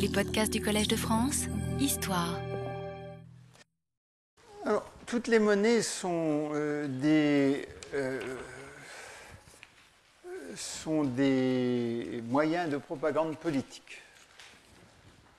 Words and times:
Les 0.00 0.08
podcasts 0.08 0.52
du 0.52 0.60
Collège 0.60 0.88
de 0.88 0.96
France, 0.96 1.46
Histoire. 1.78 2.38
Alors, 4.64 4.84
toutes 5.06 5.28
les 5.28 5.38
monnaies 5.38 5.82
sont 5.82 6.50
euh, 6.52 6.88
des 6.88 7.66
euh, 7.94 8.20
sont 10.56 11.04
des 11.04 12.22
moyens 12.28 12.70
de 12.70 12.76
propagande 12.76 13.36
politique. 13.36 14.02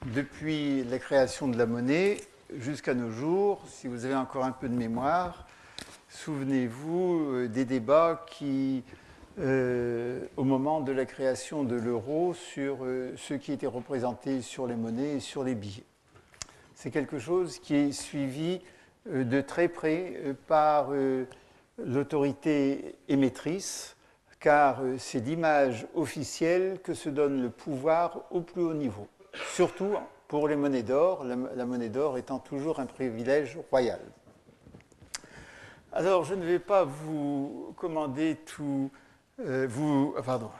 Depuis 0.05 0.83
la 0.85 0.99
création 0.99 1.47
de 1.47 1.57
la 1.57 1.65
monnaie 1.65 2.21
jusqu'à 2.57 2.93
nos 2.93 3.11
jours, 3.11 3.61
si 3.67 3.87
vous 3.87 4.05
avez 4.05 4.15
encore 4.15 4.45
un 4.45 4.51
peu 4.51 4.69
de 4.69 4.75
mémoire, 4.75 5.47
souvenez-vous 6.09 7.31
euh, 7.33 7.47
des 7.47 7.65
débats 7.65 8.25
qui, 8.29 8.83
euh, 9.39 10.25
au 10.37 10.43
moment 10.43 10.81
de 10.81 10.91
la 10.91 11.05
création 11.05 11.63
de 11.63 11.75
l'euro, 11.75 12.33
sur 12.33 12.79
euh, 12.83 13.13
ce 13.17 13.33
qui 13.33 13.51
était 13.51 13.67
représenté 13.67 14.41
sur 14.41 14.67
les 14.67 14.75
monnaies 14.75 15.15
et 15.15 15.19
sur 15.19 15.43
les 15.43 15.55
billets. 15.55 15.85
C'est 16.75 16.91
quelque 16.91 17.19
chose 17.19 17.59
qui 17.59 17.75
est 17.75 17.91
suivi 17.91 18.61
de 19.05 19.41
très 19.41 19.67
près 19.67 20.35
par 20.47 20.91
l'autorité 21.77 22.95
émettrice, 23.09 23.97
car 24.39 24.81
c'est 24.97 25.19
l'image 25.19 25.87
officielle 25.93 26.79
que 26.81 26.93
se 26.93 27.09
donne 27.09 27.41
le 27.41 27.49
pouvoir 27.49 28.21
au 28.31 28.39
plus 28.39 28.61
haut 28.61 28.73
niveau, 28.73 29.07
surtout 29.53 29.95
pour 30.29 30.47
les 30.47 30.55
monnaies 30.55 30.83
d'or, 30.83 31.25
la 31.25 31.65
monnaie 31.65 31.89
d'or 31.89 32.17
étant 32.17 32.39
toujours 32.39 32.79
un 32.79 32.85
privilège 32.85 33.57
royal. 33.71 33.99
Alors, 35.91 36.23
je 36.23 36.35
ne 36.35 36.45
vais 36.45 36.59
pas 36.59 36.83
vous 36.83 37.73
commander 37.75 38.37
tout. 38.45 38.91
Euh, 39.41 39.67
vous, 39.69 40.13
ah, 40.17 40.21
pardon. 40.21 40.51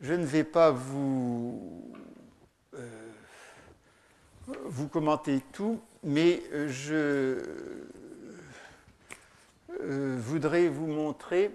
Je 0.00 0.12
ne 0.14 0.24
vais 0.24 0.44
pas 0.44 0.70
vous, 0.70 1.92
euh, 2.74 2.88
vous 4.64 4.86
commenter 4.86 5.40
tout, 5.52 5.80
mais 6.04 6.42
euh, 6.52 6.68
je 6.68 7.38
voudrais 10.16 10.68
vous 10.68 10.86
montrer 10.86 11.50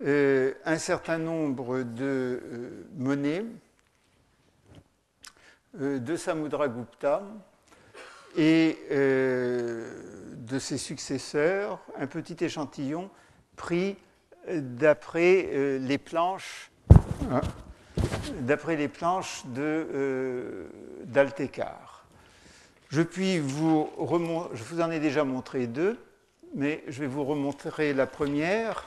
un 0.00 0.78
certain 0.78 1.18
nombre 1.18 1.82
de 1.82 2.42
monnaies 2.96 3.44
de 5.74 6.16
Samudragupta 6.16 7.22
et 8.36 8.78
de 8.90 10.58
ses 10.58 10.78
successeurs, 10.78 11.80
un 11.96 12.08
petit 12.08 12.42
échantillon 12.44 13.08
pris 13.56 13.96
d'après 14.48 15.48
euh, 15.52 15.78
les 15.78 15.98
planches, 15.98 16.70
hein, 17.30 17.40
d'après 18.40 18.76
les 18.76 18.88
planches 18.88 19.42
de 19.46 19.62
euh, 19.62 20.66
d'Altecar. 21.04 22.06
Je 22.90 23.02
puis 23.02 23.38
vous 23.38 23.90
je 24.54 24.62
vous 24.64 24.80
en 24.80 24.90
ai 24.90 25.00
déjà 25.00 25.24
montré 25.24 25.66
deux, 25.66 25.98
mais 26.54 26.84
je 26.88 27.00
vais 27.00 27.06
vous 27.06 27.24
remontrer 27.24 27.92
la 27.92 28.06
première. 28.06 28.86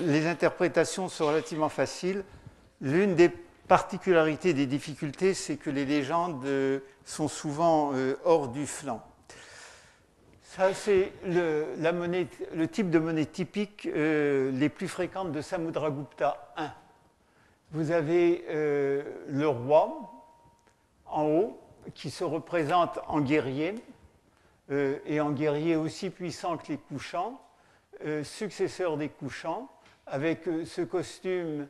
Les 0.00 0.26
interprétations 0.26 1.08
sont 1.08 1.26
relativement 1.26 1.68
faciles. 1.68 2.24
L'une 2.80 3.14
des 3.14 3.30
particularité 3.68 4.54
des 4.54 4.64
difficultés, 4.64 5.34
c'est 5.34 5.56
que 5.56 5.68
les 5.68 5.84
légendes 5.84 6.42
euh, 6.46 6.80
sont 7.04 7.28
souvent 7.28 7.92
hors 8.24 8.48
du 8.48 8.66
flanc. 8.66 9.02
Ça, 10.50 10.72
c'est 10.72 11.12
le, 11.26 12.64
type 12.68 12.88
de 12.88 12.98
monnaie 12.98 13.26
typique 13.26 13.84
euh, 13.84 14.50
les 14.50 14.70
plus 14.70 14.88
fréquentes 14.88 15.30
de 15.30 15.42
Samudragupta 15.42 16.54
I. 16.56 16.68
Vous 17.72 17.90
avez 17.90 18.46
le 18.48 19.46
roi 19.46 20.10
en 21.04 21.24
haut 21.26 21.60
qui 21.92 22.08
se 22.08 22.24
représente 22.24 22.98
en 23.08 23.20
guerrier 23.20 23.74
et 24.70 25.20
en 25.20 25.32
guerrier 25.32 25.76
aussi 25.76 26.08
puissant 26.08 26.56
que 26.56 26.72
les 26.72 26.78
couchants, 26.78 27.38
successeur 28.22 28.96
des 28.96 29.10
couchants, 29.10 29.68
avec 30.06 30.48
ce 30.64 30.80
costume 30.80 31.68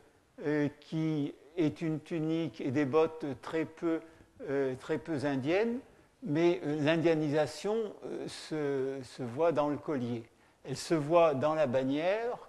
qui 0.78 1.34
est 1.56 1.81
une 1.81 2.00
tunique 2.00 2.61
et 2.61 2.71
des 2.71 2.84
bottes 2.84 3.27
très 3.43 3.65
peu, 3.65 4.00
euh, 4.49 4.77
très 4.77 4.99
peu 4.99 5.25
indiennes, 5.25 5.81
mais 6.23 6.61
euh, 6.65 6.81
l'indianisation 6.81 7.77
euh, 8.05 8.29
se, 8.29 9.03
se, 9.03 9.23
voit 9.23 9.53
dans 9.53 9.69
le 9.69 9.77
collier. 9.77 10.25
Elle 10.65 10.77
se 10.77 10.95
voit 10.95 11.34
dans 11.34 11.55
la 11.55 11.67
bannière 11.67 12.49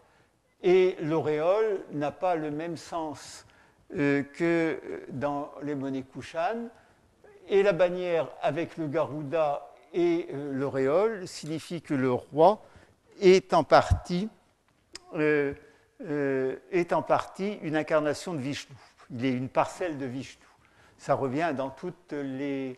et 0.62 0.96
l'auréole 1.02 1.84
n'a 1.92 2.12
pas 2.12 2.36
le 2.36 2.52
même 2.52 2.78
sens 2.78 3.46
que 3.92 4.80
dans 5.10 5.52
les 5.64 5.74
monnaies 5.74 6.04
Kushan. 6.04 6.68
Et 7.48 7.64
la 7.64 7.72
bannière 7.72 8.28
avec 8.42 8.78
le 8.78 8.88
Garuda 8.88 9.74
et 9.94 10.28
l'auréole 10.32 11.28
signifie 11.28 11.82
que 11.82 11.96
le 11.96 12.12
roi 12.12 12.62
est 13.22 13.54
en 13.54 13.64
partie, 13.64 14.30
est 15.16 16.94
en 16.94 17.02
partie 17.02 17.58
une 17.64 17.78
incarnation 17.78 18.34
de 18.34 18.40
Vishnu 18.40 18.76
il 19.12 19.26
est 19.26 19.34
une 19.34 19.50
parcelle 19.50 19.98
de 19.98 20.06
Vishnu. 20.06 20.44
Ça 20.98 21.14
revient 21.14 21.54
dans 21.56 21.70
toutes 21.70 22.12
les 22.12 22.72
euh, 22.72 22.76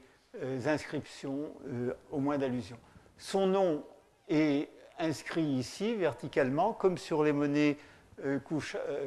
inscriptions, 0.66 1.52
euh, 1.68 1.94
au 2.12 2.20
moins 2.20 2.38
d'allusion. 2.38 2.78
Son 3.18 3.48
nom 3.48 3.84
est 4.30 4.70
inscrit 4.98 5.44
ici 5.44 5.96
verticalement, 5.96 6.74
comme 6.74 6.98
sur 6.98 7.24
les 7.24 7.34
monnaies 7.34 7.78
euh, 8.26 8.40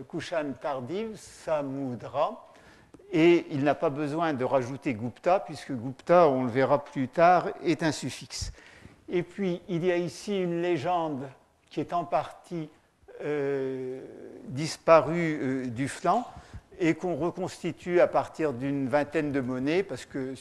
Kushan 0.09 0.53
tardives, 0.61 1.17
Samudra. 1.17 2.53
Et 3.13 3.47
il 3.51 3.63
n'a 3.65 3.75
pas 3.75 3.91
besoin 3.91 4.33
de 4.33 4.45
rajouter 4.45 4.95
Gupta, 4.95 5.41
puisque 5.41 5.73
Gupta, 5.73 6.29
on 6.29 6.45
le 6.45 6.51
verra 6.51 6.85
plus 6.85 7.09
tard, 7.09 7.49
est 7.63 7.83
un 7.83 7.93
suffixe. 7.93 8.53
Et 9.09 9.23
puis, 9.23 9.63
il 9.69 9.85
y 9.85 9.93
a 9.93 9.97
ici 9.97 10.43
une 10.43 10.63
légende 10.63 11.29
qui 11.71 11.81
est 11.81 11.93
en 11.93 12.05
partie 12.05 12.69
disparue 14.49 15.69
du 15.69 15.89
flanc, 15.89 16.27
et 16.81 16.95
qu'on 16.95 17.15
reconstitue 17.15 18.01
à 18.01 18.09
partir 18.09 18.53
d'une 18.53 18.89
vingtaine 18.89 19.31
de 19.31 19.41
monnaies, 19.41 19.85
parce 19.85 20.05
que 20.05 20.35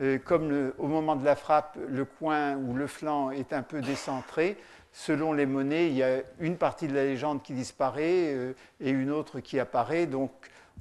euh, 0.00 0.18
comme 0.18 0.72
au 0.78 0.88
moment 0.88 1.14
de 1.14 1.24
la 1.24 1.36
frappe, 1.36 1.78
le 1.88 2.04
coin 2.04 2.56
ou 2.56 2.74
le 2.74 2.88
flanc 2.88 3.30
est 3.30 3.52
un 3.52 3.62
peu 3.62 3.80
décentré, 3.80 4.56
selon 4.92 5.32
les 5.32 5.46
monnaies, 5.46 5.86
il 5.86 5.94
y 5.94 6.02
a 6.02 6.18
une 6.40 6.56
partie 6.56 6.88
de 6.88 6.94
la 6.94 7.04
légende 7.04 7.42
qui 7.42 7.52
disparaît 7.52 8.34
euh, 8.34 8.54
et 8.80 8.90
une 8.90 9.12
autre 9.12 9.38
qui 9.38 9.60
apparaît. 9.60 10.06
Donc 10.06 10.32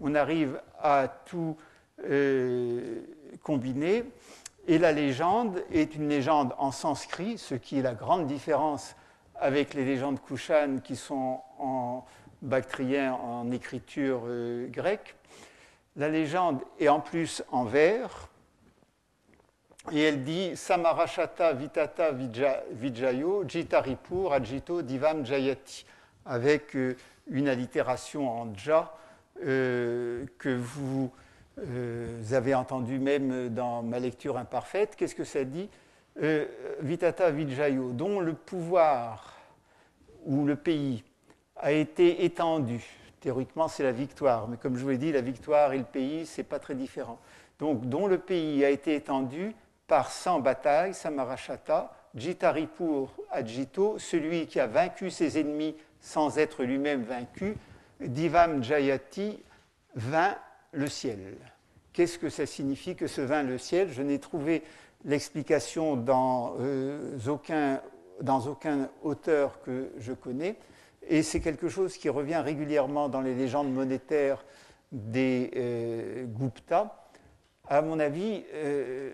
on 0.02 0.16
arrive 0.16 0.60
à 0.82 1.08
tout 1.26 1.56
euh, 2.06 3.02
combiner. 3.44 4.04
Et 4.68 4.80
la 4.80 4.92
légende 4.92 5.62
est 5.72 5.96
une 5.96 6.10
légende 6.10 6.56
en 6.58 6.72
sanskrit, 6.72 7.38
ce 7.38 7.54
qui 7.54 7.80
est 7.80 7.84
la 7.84 7.94
grande 7.94 8.26
différence 8.26 8.96
avec 9.36 9.76
les 9.76 9.86
légendes 9.86 10.20
Kushan 10.22 10.78
qui 10.84 10.96
sont 10.96 11.42
en 11.60 12.06
bactrien 12.42 13.14
en 13.14 13.52
écriture 13.52 14.22
grecque. 14.70 15.16
La 15.98 16.08
légende 16.08 16.62
est 16.80 16.88
en 16.88 17.02
plus 17.02 17.44
en 17.52 17.66
vers, 17.66 18.30
et 19.92 20.02
elle 20.02 20.24
dit 20.24 20.56
Samarashata 20.56 21.54
Vitata 21.54 22.12
Vijayo 22.72 23.44
Jitaripur 23.48 24.34
Ajito 24.34 24.82
Divam 24.82 25.26
Jayati, 25.26 25.86
avec 26.26 26.76
euh, 26.76 26.96
une 27.30 27.50
allitération 27.50 28.30
en 28.30 28.56
ja 28.56 28.96
euh, 29.46 30.26
que 30.38 30.56
vous 30.56 31.12
avez 32.32 32.56
entendu 32.56 32.98
même 32.98 33.50
dans 33.50 33.84
ma 33.84 34.00
lecture 34.00 34.40
imparfaite. 34.40 34.96
Qu'est-ce 34.96 35.14
que 35.14 35.24
ça 35.24 35.44
dit 35.44 35.70
Vitata 36.80 37.30
Vijayo, 37.30 37.92
dont 37.92 38.20
le 38.20 38.34
pouvoir 38.34 39.38
ou 40.26 40.46
le 40.46 40.56
pays 40.56 41.04
a 41.58 41.72
été 41.72 42.26
étendu. 42.26 42.84
Théoriquement, 43.20 43.68
c'est 43.68 43.84
la 43.84 43.92
victoire, 43.92 44.48
mais 44.48 44.58
comme 44.58 44.76
je 44.78 44.84
vous 44.84 44.90
l'ai 44.90 44.98
dit, 44.98 45.12
la 45.12 45.22
victoire 45.22 45.74
et 45.74 45.78
le 45.78 45.84
pays, 45.84 46.26
ce 46.26 46.42
n'est 46.42 46.46
pas 46.46 46.58
très 46.60 46.74
différent. 46.74 47.20
Donc, 47.60 47.88
dont 47.88 48.08
le 48.08 48.18
pays 48.18 48.66
a 48.66 48.70
été 48.70 48.96
étendu 48.96 49.54
par 49.88 50.12
100 50.12 50.40
batailles, 50.40 50.94
Samarashata, 50.94 51.94
Jitaripur 52.16 53.14
Ajito, 53.32 53.98
celui 53.98 54.48
qui 54.48 54.60
a 54.60 54.68
vaincu 54.68 55.10
ses 55.10 55.40
ennemis 55.40 55.76
sans 56.00 56.38
être 56.38 56.64
lui-même 56.64 57.04
vaincu, 57.04 57.56
Divam 58.00 58.64
Jayati, 58.64 59.42
vint 59.96 60.36
le 60.72 60.88
ciel. 60.88 61.38
Qu'est-ce 61.94 62.18
que 62.18 62.30
ça 62.30 62.46
signifie 62.46 62.96
que 62.96 63.08
ce 63.08 63.22
vint 63.22 63.44
le 63.44 63.58
ciel? 63.58 63.92
Je 63.92 64.02
n'ai 64.02 64.20
trouvé 64.20 64.64
l'explication 65.06 65.96
dans, 65.96 66.56
euh, 66.60 67.18
aucun, 67.28 67.82
dans 68.22 68.48
aucun 68.48 68.90
auteur 69.04 69.62
que 69.62 69.92
je 70.00 70.14
connais. 70.14 70.56
Et 71.08 71.22
c'est 71.22 71.40
quelque 71.40 71.70
chose 71.70 71.98
qui 71.98 72.10
revient 72.10 72.38
régulièrement 72.38 73.10
dans 73.10 73.22
les 73.22 73.36
légendes 73.36 73.72
monétaires 73.72 74.44
des 74.92 75.52
euh, 75.56 76.26
Gupta. 76.26 77.08
À 77.68 77.82
mon 77.82 78.00
avis, 78.00 78.44
euh, 78.54 79.12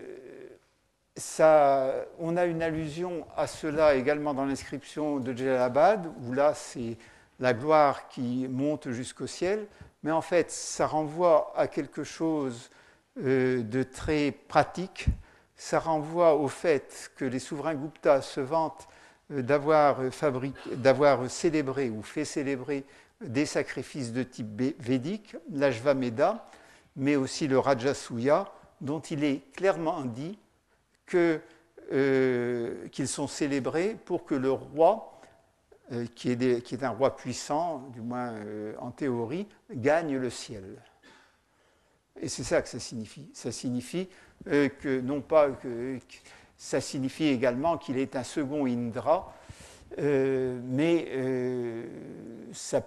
on 1.16 2.36
a 2.36 2.44
une 2.46 2.62
allusion 2.62 3.26
à 3.36 3.46
cela 3.46 3.94
également 3.94 4.34
dans 4.34 4.44
l'inscription 4.44 5.18
de 5.18 5.36
Jalalabad, 5.36 6.10
où 6.24 6.32
là 6.32 6.54
c'est 6.54 6.96
la 7.40 7.54
gloire 7.54 8.08
qui 8.08 8.46
monte 8.48 8.90
jusqu'au 8.90 9.26
ciel, 9.26 9.66
mais 10.02 10.10
en 10.10 10.20
fait, 10.20 10.50
ça 10.50 10.86
renvoie 10.86 11.52
à 11.56 11.68
quelque 11.68 12.04
chose 12.04 12.70
euh, 13.18 13.62
de 13.62 13.82
très 13.82 14.30
pratique. 14.30 15.06
Ça 15.56 15.78
renvoie 15.78 16.36
au 16.36 16.48
fait 16.48 17.10
que 17.16 17.24
les 17.24 17.38
souverains 17.38 17.74
Gupta 17.74 18.22
se 18.22 18.40
vantent 18.40 18.88
euh, 19.30 19.42
d'avoir 19.42 19.98
célébré 21.30 21.90
ou 21.90 22.02
fait 22.02 22.24
célébrer 22.24 22.84
des 23.20 23.44
sacrifices 23.44 24.12
de 24.12 24.22
type 24.22 24.62
védique, 24.78 25.36
l'Ajvameda, 25.52 26.46
mais 26.96 27.16
aussi 27.16 27.46
le 27.46 27.58
Rajasuya, 27.58 28.50
dont 28.80 29.00
il 29.00 29.24
est 29.24 29.52
clairement 29.54 30.02
dit 30.02 30.38
euh, 31.92 32.86
qu'ils 32.90 33.08
sont 33.08 33.26
célébrés 33.26 33.96
pour 34.04 34.24
que 34.24 34.36
le 34.36 34.52
roi, 34.52 35.20
euh, 35.90 36.06
qui, 36.14 36.30
est 36.30 36.84
un 36.84 36.90
roi 36.90 37.16
puissant, 37.16 37.78
du 37.92 38.00
moins 38.00 38.32
euh, 38.34 38.74
en 38.78 38.92
théorie, 38.92 39.48
gagne 39.74 40.16
le 40.16 40.30
ciel. 40.30 40.80
Et 42.20 42.28
c'est 42.28 42.44
ça 42.44 42.62
que 42.62 42.68
ça 42.68 42.78
signifie. 42.78 43.28
Ça 43.34 43.50
signifie 43.50 44.08
que, 44.44 45.00
non 45.00 45.20
pas 45.20 45.50
que, 45.50 45.98
ça 46.56 46.80
signifie 46.80 47.26
également 47.26 47.76
qu'il 47.76 47.98
est 47.98 48.14
un 48.14 48.22
second 48.22 48.66
Indra, 48.66 49.34
mais 49.98 51.08
ça, 52.52 52.84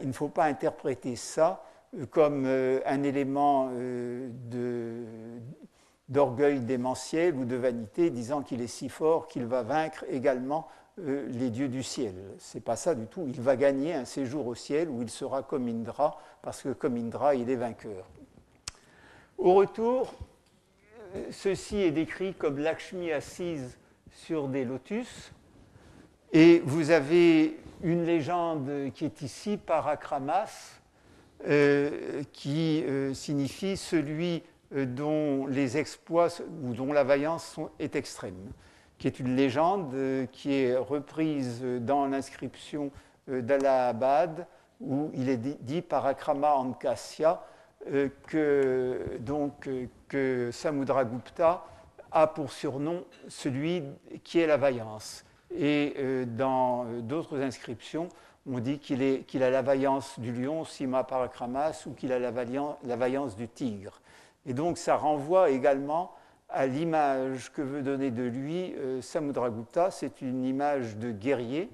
il 0.00 0.06
ne 0.06 0.12
faut 0.12 0.28
pas 0.28 0.44
interpréter 0.44 1.16
ça 1.16 1.64
comme 2.10 2.46
un 2.46 3.02
élément 3.02 3.72
de 3.72 5.04
d'orgueil 6.10 6.60
démentiel 6.60 7.34
ou 7.36 7.44
de 7.44 7.56
vanité, 7.56 8.10
disant 8.10 8.42
qu'il 8.42 8.60
est 8.60 8.66
si 8.66 8.88
fort 8.88 9.28
qu'il 9.28 9.46
va 9.46 9.62
vaincre 9.62 10.04
également 10.10 10.68
euh, 10.98 11.26
les 11.30 11.50
dieux 11.50 11.68
du 11.68 11.82
ciel. 11.82 12.14
Ce 12.38 12.58
n'est 12.58 12.62
pas 12.62 12.76
ça 12.76 12.94
du 12.94 13.06
tout. 13.06 13.24
Il 13.28 13.40
va 13.40 13.56
gagner 13.56 13.94
un 13.94 14.04
séjour 14.04 14.46
au 14.46 14.56
ciel 14.56 14.90
où 14.90 15.02
il 15.02 15.08
sera 15.08 15.42
comme 15.42 15.68
Indra, 15.68 16.18
parce 16.42 16.62
que 16.62 16.70
comme 16.70 16.96
Indra, 16.96 17.36
il 17.36 17.48
est 17.48 17.56
vainqueur. 17.56 18.06
Au 19.38 19.54
retour, 19.54 20.12
euh, 21.14 21.28
ceci 21.30 21.76
est 21.78 21.92
décrit 21.92 22.34
comme 22.34 22.58
Lakshmi 22.58 23.12
assise 23.12 23.78
sur 24.10 24.48
des 24.48 24.64
lotus. 24.64 25.32
Et 26.32 26.60
vous 26.64 26.90
avez 26.90 27.56
une 27.82 28.04
légende 28.04 28.90
qui 28.94 29.04
est 29.04 29.22
ici, 29.22 29.56
Parakramas, 29.56 30.80
euh, 31.48 32.22
qui 32.32 32.84
signifie 33.14 33.76
celui 33.76 34.36
euh, 34.36 34.49
dont 34.72 35.46
les 35.46 35.78
exploits 35.78 36.28
ou 36.62 36.74
dont 36.74 36.92
la 36.92 37.04
vaillance 37.04 37.58
est 37.78 37.96
extrême, 37.96 38.52
qui 38.98 39.06
est 39.06 39.18
une 39.18 39.34
légende 39.34 39.92
euh, 39.94 40.26
qui 40.26 40.54
est 40.54 40.76
reprise 40.76 41.62
dans 41.62 42.06
l'inscription 42.06 42.90
euh, 43.28 43.42
d'Allahabad, 43.42 44.46
où 44.80 45.10
il 45.14 45.28
est 45.28 45.36
dit 45.36 45.82
par 45.82 46.06
Akrama 46.06 46.54
Ankasya 46.54 47.42
que, 48.26 49.18
donc, 49.20 49.68
que 50.08 50.50
Samudragupta 50.52 51.64
a 52.12 52.26
pour 52.26 52.52
surnom 52.52 53.04
celui 53.28 53.82
qui 54.22 54.40
est 54.40 54.46
la 54.46 54.58
vaillance. 54.58 55.24
Et 55.54 55.94
dans 56.26 56.84
d'autres 57.00 57.40
inscriptions, 57.40 58.08
on 58.46 58.58
dit 58.58 58.78
qu'il 58.78 59.42
a 59.42 59.50
la 59.50 59.62
vaillance 59.62 60.18
du 60.18 60.32
lion, 60.32 60.64
Sima 60.64 61.04
Parakramas, 61.04 61.84
ou 61.86 61.92
qu'il 61.92 62.12
a 62.12 62.18
la 62.18 62.96
vaillance 62.96 63.36
du 63.36 63.48
tigre. 63.48 64.00
Et 64.46 64.54
donc 64.54 64.78
ça 64.78 64.96
renvoie 64.96 65.50
également 65.50 66.12
à 66.48 66.66
l'image 66.66 67.52
que 67.52 67.62
veut 67.62 67.82
donner 67.82 68.10
de 68.10 68.24
lui 68.24 68.74
euh, 68.76 69.00
Samudragupta. 69.00 69.90
C'est 69.90 70.20
une 70.20 70.44
image 70.44 70.96
de 70.96 71.12
guerrier, 71.12 71.70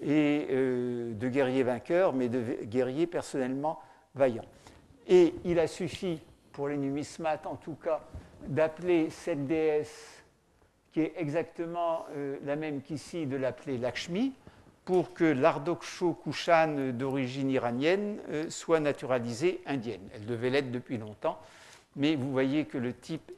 et 0.00 0.46
euh, 0.50 1.14
de 1.14 1.28
guerrier 1.28 1.62
vainqueur, 1.62 2.12
mais 2.12 2.28
de 2.28 2.64
guerrier 2.64 3.06
personnellement 3.06 3.78
vaillant. 4.14 4.44
Et 5.06 5.34
il 5.44 5.58
a 5.58 5.66
suffi, 5.66 6.20
pour 6.52 6.68
les 6.68 6.76
numismates 6.76 7.46
en 7.46 7.56
tout 7.56 7.74
cas, 7.74 8.00
d'appeler 8.46 9.10
cette 9.10 9.46
déesse, 9.46 10.22
qui 10.92 11.00
est 11.00 11.14
exactement 11.16 12.06
euh, 12.14 12.36
la 12.44 12.56
même 12.56 12.80
qu'ici, 12.82 13.26
de 13.26 13.36
l'appeler 13.36 13.78
Lakshmi, 13.78 14.32
pour 14.84 15.14
que 15.14 15.24
l'ardoksho 15.24 16.14
Kushan 16.14 16.92
d'origine 16.92 17.50
iranienne 17.50 18.18
soit 18.48 18.78
naturalisée 18.78 19.60
indienne. 19.66 20.08
Elle 20.14 20.26
devait 20.26 20.48
l'être 20.48 20.70
depuis 20.70 20.96
longtemps, 20.96 21.40
mais 21.96 22.14
vous 22.14 22.30
voyez 22.30 22.66
que 22.66 22.78
le 22.78 22.92
type, 22.92 23.32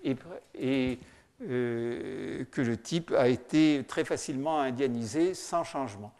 euh, 0.56 2.44
que 2.50 2.60
le 2.60 2.76
type 2.76 3.12
a 3.16 3.28
été 3.28 3.84
très 3.86 4.04
facilement 4.04 4.60
indianisé 4.60 5.32
sans 5.34 5.62
changement. 5.64 6.12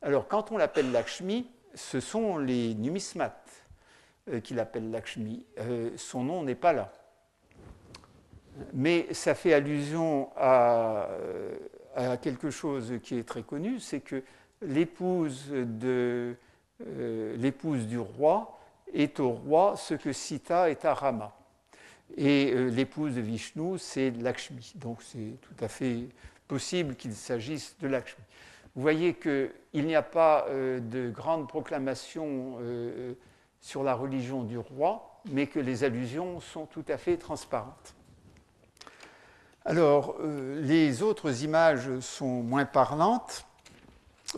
Alors 0.00 0.26
quand 0.26 0.50
on 0.50 0.56
l'appelle 0.56 0.90
Lakshmi, 0.90 1.46
ce 1.74 2.00
sont 2.00 2.38
les 2.38 2.74
numismates 2.74 3.66
euh, 4.30 4.40
qui 4.40 4.54
l'appellent 4.54 4.90
Lakshmi. 4.90 5.44
Euh, 5.58 5.90
son 5.96 6.24
nom 6.24 6.42
n'est 6.42 6.54
pas 6.54 6.72
là. 6.72 6.90
Mais 8.72 9.12
ça 9.12 9.34
fait 9.34 9.52
allusion 9.54 10.30
à, 10.36 11.08
quelque 12.20 12.50
chose 12.50 12.94
qui 13.02 13.18
est 13.18 13.26
très 13.26 13.42
connu, 13.42 13.80
c'est 13.80 14.00
que 14.00 14.22
l'épouse 14.62 15.48
du 15.48 16.36
roi 17.98 18.58
est 18.92 19.20
au 19.20 19.30
roi 19.30 19.74
ce 19.76 19.94
que 19.94 20.12
Sita 20.12 20.70
est 20.70 20.84
à 20.84 20.92
Rama. 20.92 21.34
Et 22.16 22.52
euh, 22.52 22.68
l'épouse 22.68 23.14
de 23.14 23.20
Vishnu, 23.20 23.78
c'est 23.78 24.10
Lakshmi. 24.10 24.72
Donc 24.76 25.02
c'est 25.02 25.38
tout 25.40 25.64
à 25.64 25.68
fait 25.68 26.08
possible 26.46 26.94
qu'il 26.94 27.14
s'agisse 27.14 27.76
de 27.80 27.88
Lakshmi. 27.88 28.22
Vous 28.74 28.82
voyez 28.82 29.14
qu'il 29.14 29.50
n'y 29.86 29.94
a 29.94 30.02
pas 30.02 30.46
euh, 30.48 30.80
de 30.80 31.10
grande 31.10 31.48
proclamation 31.48 32.58
euh, 32.60 33.14
sur 33.60 33.82
la 33.82 33.94
religion 33.94 34.42
du 34.42 34.58
roi, 34.58 35.20
mais 35.30 35.46
que 35.46 35.60
les 35.60 35.84
allusions 35.84 36.40
sont 36.40 36.66
tout 36.66 36.84
à 36.88 36.96
fait 36.96 37.16
transparentes. 37.16 37.94
Alors, 39.64 40.16
les 40.20 41.04
autres 41.04 41.44
images 41.44 42.00
sont 42.00 42.42
moins 42.42 42.64
parlantes, 42.64 43.46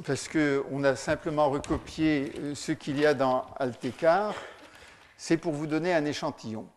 parce 0.04 0.28
qu'on 0.28 0.84
a 0.84 0.96
simplement 0.96 1.48
recopié 1.48 2.54
ce 2.54 2.72
qu'il 2.72 3.00
y 3.00 3.06
a 3.06 3.14
dans 3.14 3.46
Altekar. 3.56 4.34
C'est 5.16 5.38
pour 5.38 5.54
vous 5.54 5.66
donner 5.66 5.94
un 5.94 6.04
échantillon. 6.04 6.68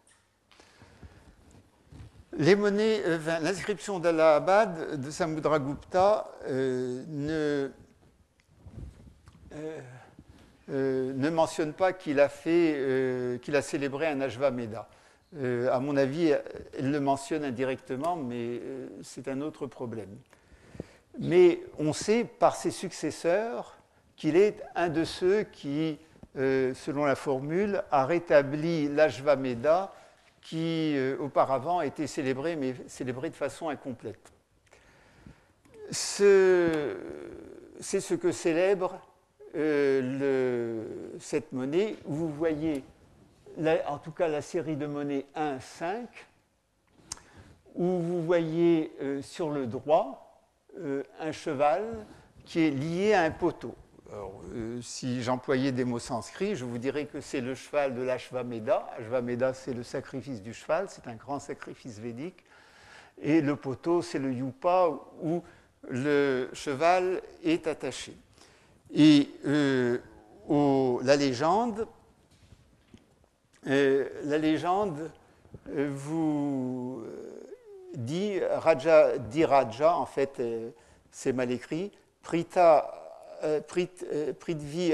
Euh, 2.40 3.40
l'inscription 3.42 4.00
d'Allahabad 4.00 5.02
de 5.02 5.10
Samudragupta 5.10 6.30
euh, 6.48 7.04
ne, 7.08 7.72
euh, 9.56 11.14
ne 11.16 11.30
mentionne 11.32 11.74
pas 11.74 11.94
qu'il 11.94 12.20
a, 12.20 12.30
fait, 12.30 13.40
qu'il 13.42 13.56
a 13.56 13.62
célébré 13.64 14.08
un 14.08 14.22
Ajvameda. 14.22 14.88
à 15.36 15.80
mon 15.80 15.98
avis, 15.98 16.36
elle 16.78 16.92
le 16.92 17.00
mentionne 17.00 17.44
indirectement, 17.44 18.16
mais 18.16 18.62
c'est 19.02 19.28
un 19.30 19.42
autre 19.42 19.66
problème. 19.66 20.16
Mais 21.20 21.62
on 21.80 21.92
sait 21.92 22.24
par 22.24 22.56
ses 22.56 22.72
successeurs 22.72 23.78
qu'il 24.16 24.36
est 24.36 24.62
un 24.76 24.90
de 24.90 25.06
ceux 25.06 25.44
qui, 25.44 25.98
selon 26.36 27.06
la 27.06 27.16
formule, 27.16 27.82
a 27.90 28.06
rétabli 28.06 28.90
l'Ajvameda 28.90 29.92
qui 30.48 30.96
euh, 30.96 31.18
auparavant 31.20 31.82
était 31.82 32.08
célébré, 32.08 32.56
mais 32.56 32.74
célébré 32.88 33.30
de 33.30 33.36
façon 33.36 33.68
incomplète. 33.68 34.32
C'est 35.92 36.96
ce 37.82 38.14
que 38.14 38.32
célèbre 38.32 39.02
euh, 39.56 40.86
cette 41.20 41.52
monnaie. 41.52 41.98
Vous 42.06 42.30
voyez, 42.30 42.86
en 43.88 43.98
tout 43.98 44.12
cas, 44.12 44.30
la 44.30 44.42
série 44.42 44.78
de 44.78 44.86
monnaies 44.86 45.26
1, 45.36 45.60
5, 45.60 46.08
où 47.76 48.00
vous 48.00 48.24
voyez 48.24 48.94
euh, 49.02 49.22
sur 49.22 49.50
le 49.50 49.68
droit 49.68 50.24
un 51.20 51.32
cheval 51.32 52.06
qui 52.46 52.60
est 52.62 52.70
lié 52.70 53.14
à 53.14 53.24
un 53.24 53.32
poteau. 53.32 53.74
Euh, 54.14 54.82
si 54.82 55.22
j'employais 55.22 55.74
des 55.74 55.84
mots 55.84 56.00
sanscrits, 56.00 56.56
je 56.56 56.64
vous 56.64 56.78
dirais 56.78 57.06
que 57.06 57.20
c'est 57.20 57.42
le 57.42 57.56
cheval 57.56 57.94
de 57.94 58.02
l'Ashvameda. 58.02 58.88
Ashvameda, 58.98 59.54
c'est 59.54 59.74
le 59.74 59.84
sacrifice 59.84 60.42
du 60.42 60.54
cheval, 60.54 60.88
c'est 60.90 61.08
un 61.08 61.16
grand 61.16 61.40
sacrifice 61.40 62.00
védique. 62.00 62.46
Et 63.22 63.42
le 63.42 63.56
poteau, 63.56 64.02
c'est 64.02 64.20
le 64.20 64.32
yupa 64.32 64.90
où 65.22 65.44
le 65.90 66.50
cheval 66.54 67.22
est 67.44 67.68
attaché. 67.68 68.16
Et 68.94 69.30
euh, 69.46 69.98
la 71.04 71.16
légende, 71.18 71.88
euh, 73.68 74.08
la 74.24 74.38
légende 74.38 75.12
vous 75.66 77.04
dit, 77.94 78.40
Raja, 78.40 79.18
dit 79.18 79.44
Raja, 79.44 79.98
en 79.98 80.06
fait, 80.06 80.42
c'est 81.12 81.34
mal 81.34 81.52
écrit, 81.52 81.92
Prita 82.22 83.07
euh, 83.44 83.62
euh, 84.14 84.34
Pritvi 84.34 84.94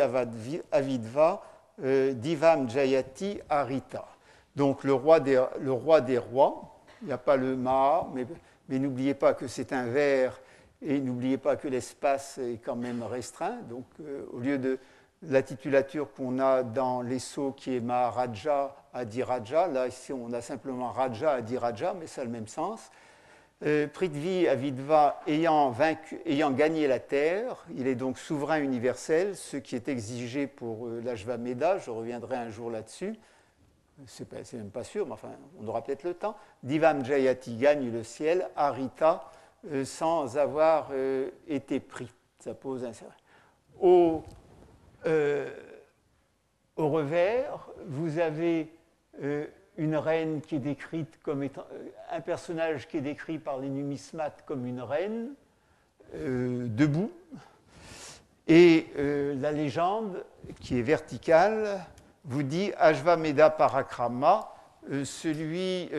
Avidva 0.72 1.44
euh, 1.84 2.14
Divam 2.14 2.70
Jayati 2.70 3.40
Arita. 3.50 4.06
Donc 4.56 4.84
le 4.84 4.94
roi 4.94 5.20
des, 5.20 5.44
le 5.60 5.72
roi 5.72 6.02
des 6.02 6.18
rois, 6.18 6.76
il 7.02 7.08
n'y 7.08 7.14
a 7.14 7.18
pas 7.18 7.36
le 7.36 7.56
Ma, 7.56 8.08
mais, 8.14 8.26
mais 8.70 8.80
n'oubliez 8.80 9.14
pas 9.14 9.34
que 9.34 9.48
c'est 9.48 9.74
un 9.74 9.88
vers 9.88 10.40
et 10.82 11.00
n'oubliez 11.00 11.38
pas 11.38 11.56
que 11.56 11.68
l'espace 11.68 12.38
est 12.38 12.60
quand 12.64 12.76
même 12.76 13.04
restreint. 13.04 13.58
Donc 13.70 13.86
au 14.32 14.40
lieu 14.40 14.58
de 14.58 14.78
la 15.30 15.42
titulature 15.42 16.12
qu'on 16.14 16.40
a 16.40 16.64
dans 16.64 17.02
les 17.02 17.20
sceaux 17.20 17.52
qui 17.52 17.76
est 17.76 17.80
Maharaja, 17.80 18.76
Adiraja. 18.94 19.68
Là, 19.68 19.88
ici, 19.88 20.14
on 20.14 20.32
a 20.34 20.42
simplement 20.42 20.92
Raja, 20.92 21.32
Adiraja, 21.32 21.94
mais 21.94 22.08
ça 22.08 22.22
a 22.22 22.26
le 22.26 22.30
même 22.30 22.48
sens. 22.48 22.92
Euh, 23.66 23.88
Prithvi 23.88 24.46
Avidva 24.46 25.22
ayant, 25.26 25.72
gagné 26.52 26.86
la 26.86 27.00
terre, 27.00 27.66
il 27.78 27.88
est 27.88 27.96
donc 27.96 28.18
souverain 28.18 28.60
universel, 28.60 29.38
ce 29.38 29.56
qui 29.56 29.78
est 29.78 29.88
exigé 29.88 30.48
pour 30.48 30.88
euh, 30.88 31.02
l'Ajvameda, 31.02 31.78
je 31.78 31.90
reviendrai 31.90 32.36
un 32.36 32.50
jour 32.50 32.70
là-dessus, 32.70 33.16
c'est 34.06 34.30
même 34.54 34.70
pas 34.70 34.84
sûr, 34.84 35.06
mais 35.06 35.14
enfin, 35.14 35.30
on 35.62 35.68
aura 35.68 35.82
peut-être 35.82 36.04
le 36.04 36.14
temps. 36.14 36.36
Divam 36.62 37.06
Jayati 37.06 37.56
gagne 37.56 37.90
le 37.90 38.04
ciel, 38.04 38.50
Arita, 38.58 39.32
euh, 39.72 39.86
sans 39.86 40.38
avoir 40.38 40.92
été 41.48 41.80
pris. 41.80 42.12
Ça 42.40 42.54
pose 42.54 42.84
un. 42.84 42.92
Au 43.80 44.24
revers, 46.76 47.70
vous 47.86 48.20
avez 48.20 48.74
une 49.78 49.96
reine 49.96 50.42
qui 50.42 50.56
est 50.56 50.60
décrite 50.60 51.20
comme 51.24 51.44
étant 51.44 51.66
euh, 51.74 51.88
un 52.12 52.22
personnage 52.22 52.88
qui 52.88 52.98
est 52.98 53.02
décrit 53.02 53.40
par 53.40 53.58
les 53.58 53.70
numismates 53.70 54.44
comme 54.46 54.66
une 54.66 54.82
reine 54.82 55.34
euh, 56.16 56.68
debout 56.68 57.12
et 58.48 58.88
euh, 58.98 59.36
la 59.40 59.52
légende 59.52 60.24
qui 60.60 60.78
est 60.78 60.84
verticale 60.84 61.84
vous 62.26 62.44
dit 62.44 62.72
Ajvameda 62.78 63.50
Parakrama 63.50 64.50
celui 65.06 65.90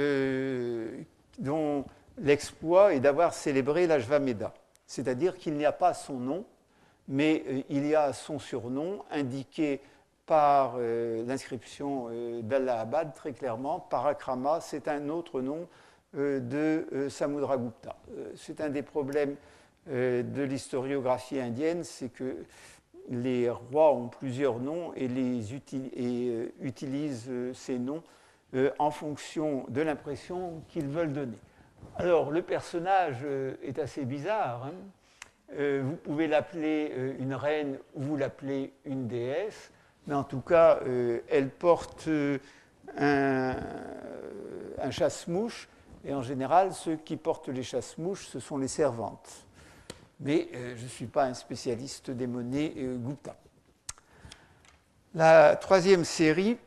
dont 1.38 1.86
l'exploit 2.18 2.92
est 2.92 3.00
d'avoir 3.00 3.32
célébré 3.32 3.86
l'Ajvameda 3.86 4.52
c'est-à-dire 4.86 5.36
qu'il 5.36 5.54
n'y 5.54 5.64
a 5.64 5.72
pas 5.72 5.94
son 5.94 6.18
nom 6.18 6.44
mais 7.08 7.64
il 7.68 7.86
y 7.86 7.94
a 7.94 8.12
son 8.12 8.38
surnom 8.38 9.02
indiqué 9.10 9.80
par 10.26 10.76
euh, 10.78 11.24
l'inscription 11.26 12.08
euh, 12.10 12.42
d'Allahabad, 12.42 13.14
très 13.14 13.32
clairement. 13.32 13.80
Parakrama, 13.80 14.60
c'est 14.60 14.88
un 14.88 15.08
autre 15.08 15.40
nom 15.40 15.68
euh, 16.16 16.40
de 16.40 17.08
Samudragupta. 17.08 17.96
c'est 18.36 18.60
un 18.60 18.70
des 18.70 18.82
problèmes 18.82 19.36
de 19.86 20.42
l'historiographie 20.42 21.38
indienne, 21.38 21.84
c'est 21.84 22.08
que 22.08 22.36
les 23.10 23.50
rois 23.50 23.92
ont 23.92 24.08
plusieurs 24.08 24.58
noms 24.58 24.94
et, 24.96 25.10
utilisent 26.62 27.30
ces 27.52 27.78
noms 27.78 28.02
en 28.78 28.90
fonction 28.90 29.66
de 29.68 29.82
l'impression 29.82 30.62
qu'ils 30.68 30.88
veulent 30.88 31.12
donner. 31.12 31.36
Alors, 31.96 32.30
le 32.30 32.40
personnage 32.40 33.26
est 33.62 33.78
assez 33.78 34.06
bizarre. 34.06 34.70
Hein. 34.70 35.82
vous 35.82 35.96
pouvez 35.96 36.28
l'appeler 36.28 37.14
une 37.18 37.34
reine 37.34 37.78
ou 37.94 38.00
vous 38.00 38.16
l'appelez 38.16 38.72
une 38.86 39.06
déesse 39.06 39.70
mais 40.06 40.14
en 40.14 40.24
tout 40.24 40.40
cas, 40.40 40.80
euh, 40.86 41.20
elle 41.28 41.50
porte 41.50 42.08
euh, 42.08 42.38
un, 42.98 44.90
chasse-mouche, 44.90 45.68
et 46.04 46.12
en 46.12 46.22
général, 46.22 46.74
ceux 46.74 46.96
qui 46.96 47.16
portent 47.16 47.48
les 47.48 47.62
chasse-mouches, 47.62 48.26
ce 48.26 48.40
sont 48.40 48.58
les 48.58 48.68
servantes. 48.68 49.46
Mais 50.20 50.48
euh, 50.54 50.74
je 50.76 50.84
ne 50.84 50.88
suis 50.88 51.06
pas 51.06 51.24
un 51.24 51.34
spécialiste 51.34 52.10
des 52.10 52.26
monnaies 52.26 52.74
Gupta. 52.76 53.36
La 55.14 55.56
troisième 55.56 56.04
série, 56.04 56.58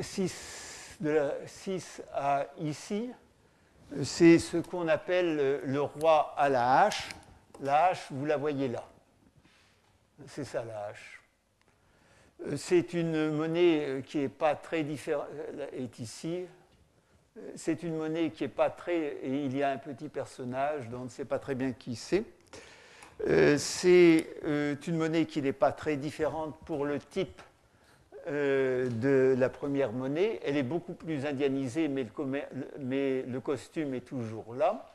6, 0.00 0.96
de 1.00 1.10
la 1.10 1.34
6 1.46 2.02
à 2.14 2.46
ici, 2.58 3.10
c'est 4.02 4.38
ce 4.38 4.56
qu'on 4.56 4.88
appelle 4.88 5.60
le 5.64 5.80
roi 5.80 6.34
à 6.36 6.48
la 6.48 6.82
hache. 6.82 7.08
La 7.60 7.86
hache, 7.86 8.06
vous 8.10 8.24
la 8.24 8.36
voyez 8.36 8.68
là. 8.68 8.84
C'est 10.26 10.44
ça 10.44 10.64
la 10.64 10.86
hache. 10.86 11.15
Euh, 12.44 12.56
c'est 12.56 12.92
une 12.92 13.30
monnaie 13.30 13.86
euh, 13.86 14.00
qui 14.02 14.18
n'est 14.18 14.28
pas 14.28 14.54
très 14.54 14.82
différente, 14.82 15.26
euh, 15.32 15.66
est 15.72 15.98
ici. 15.98 16.44
C'est 17.54 17.82
une 17.82 17.96
monnaie 17.96 18.30
qui 18.30 18.44
n'est 18.44 18.48
pas 18.48 18.70
très, 18.70 18.96
et 19.22 19.44
il 19.44 19.56
y 19.56 19.62
a 19.62 19.70
un 19.70 19.76
petit 19.76 20.08
personnage 20.08 20.88
dont 20.88 21.00
on 21.00 21.04
ne 21.04 21.08
sait 21.10 21.26
pas 21.26 21.38
très 21.38 21.54
bien 21.54 21.72
qui 21.72 21.94
c'est. 21.94 22.24
c'est 23.58 24.26
une 24.86 24.96
monnaie 24.96 25.26
qui 25.26 25.42
n'est 25.42 25.52
pas 25.52 25.70
très 25.72 25.98
différente 25.98 26.56
pour 26.64 26.86
le 26.86 26.98
type 26.98 27.42
de 28.26 29.34
la 29.36 29.48
première 29.50 29.92
monnaie. 29.92 30.40
Elle 30.46 30.56
est 30.56 30.62
beaucoup 30.62 30.94
plus 30.94 31.26
indianisée, 31.26 31.88
mais 31.88 32.04
le, 32.04 32.40
mais 32.78 33.22
le, 33.28 33.40
costume 33.40 33.92
est 33.92 34.00
toujours 34.00 34.54
là. 34.54 34.90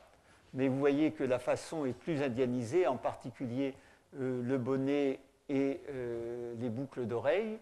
Mais 0.52 0.66
vous 0.66 0.80
voyez 0.80 1.12
que 1.12 1.22
la 1.22 1.38
façon 1.38 1.86
est 1.86 1.96
plus 1.96 2.22
indianisée, 2.22 2.88
en 2.88 2.96
particulier 2.96 3.72
le 4.18 4.58
bonnet 4.58 5.20
et 5.48 5.80
euh, 5.90 6.54
les 6.60 6.68
boucles 6.68 7.06
d'oreilles. 7.06 7.58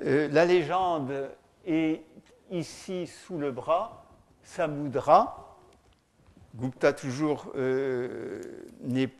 Euh, 0.00 0.28
la 0.30 0.44
légende 0.44 1.30
est 1.66 2.02
ici 2.50 3.06
sous 3.06 3.38
le 3.38 3.52
bras, 3.52 4.04
Samudra. 4.42 5.58
Gupta 6.56 6.92
toujours 6.92 7.52
euh, 7.56 8.40
n'est 8.80 9.10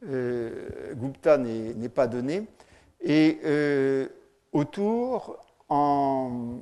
Gupta 0.00 1.38
n'est 1.38 1.88
pas 1.88 2.06
donné. 2.06 2.46
Et 3.00 3.40
autour, 4.52 5.44
en 5.68 6.60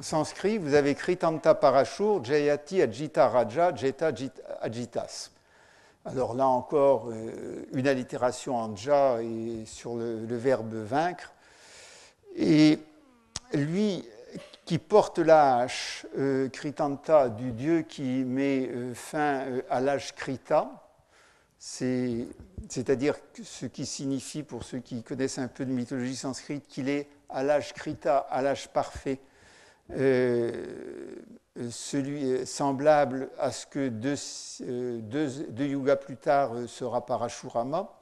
sanskrit, 0.00 0.58
vous 0.58 0.74
avez 0.74 0.94
Kritanta 0.94 1.56
Parashur, 1.56 2.22
Jayati 2.22 2.80
Ajita 2.80 3.28
Raja, 3.28 3.74
Jeta 3.74 4.12
Ajitas. 4.60 5.32
Alors 6.10 6.34
là 6.34 6.46
encore, 6.46 7.10
euh, 7.10 7.66
une 7.74 7.86
allitération 7.86 8.56
en 8.56 8.74
ja 8.74 9.20
et 9.20 9.64
sur 9.66 9.94
le, 9.94 10.24
verbe 10.36 10.72
vaincre. 10.72 11.34
Et 12.34 12.78
lui 13.52 14.06
qui 14.64 14.78
porte 14.78 15.18
la 15.18 15.58
hache, 15.58 16.06
euh, 16.16 16.48
Kritanta, 16.48 17.28
du 17.28 17.52
dieu 17.52 17.82
qui 17.82 18.24
met 18.24 18.68
euh, 18.68 18.94
fin 18.94 19.44
à 19.68 19.80
l'âge 19.80 20.14
Krita, 20.14 20.70
c'est-à-dire 21.58 23.16
ce 23.42 23.66
qui 23.66 23.84
signifie, 23.84 24.42
pour 24.42 24.64
ceux 24.64 24.78
qui 24.78 25.02
connaissent 25.02 25.38
un 25.38 25.48
peu 25.48 25.66
de 25.66 25.72
mythologie 25.72 26.16
sanscrite, 26.16 26.66
qu'il 26.68 26.88
est 26.88 27.08
à 27.28 27.42
l'âge 27.42 27.74
Krita, 27.74 28.16
à 28.18 28.40
l'âge 28.40 28.68
parfait, 28.68 29.18
celui 31.70 32.24
euh, 32.24 32.46
semblable 32.46 33.30
à 33.38 33.50
ce 33.50 33.66
que 33.66 33.88
deux, 33.88 34.16
euh, 34.62 35.00
yugas 35.58 35.96
plus 35.96 36.16
tard 36.16 36.54
euh, 36.54 36.66
sera 36.66 37.04
Parashurama. 37.04 37.92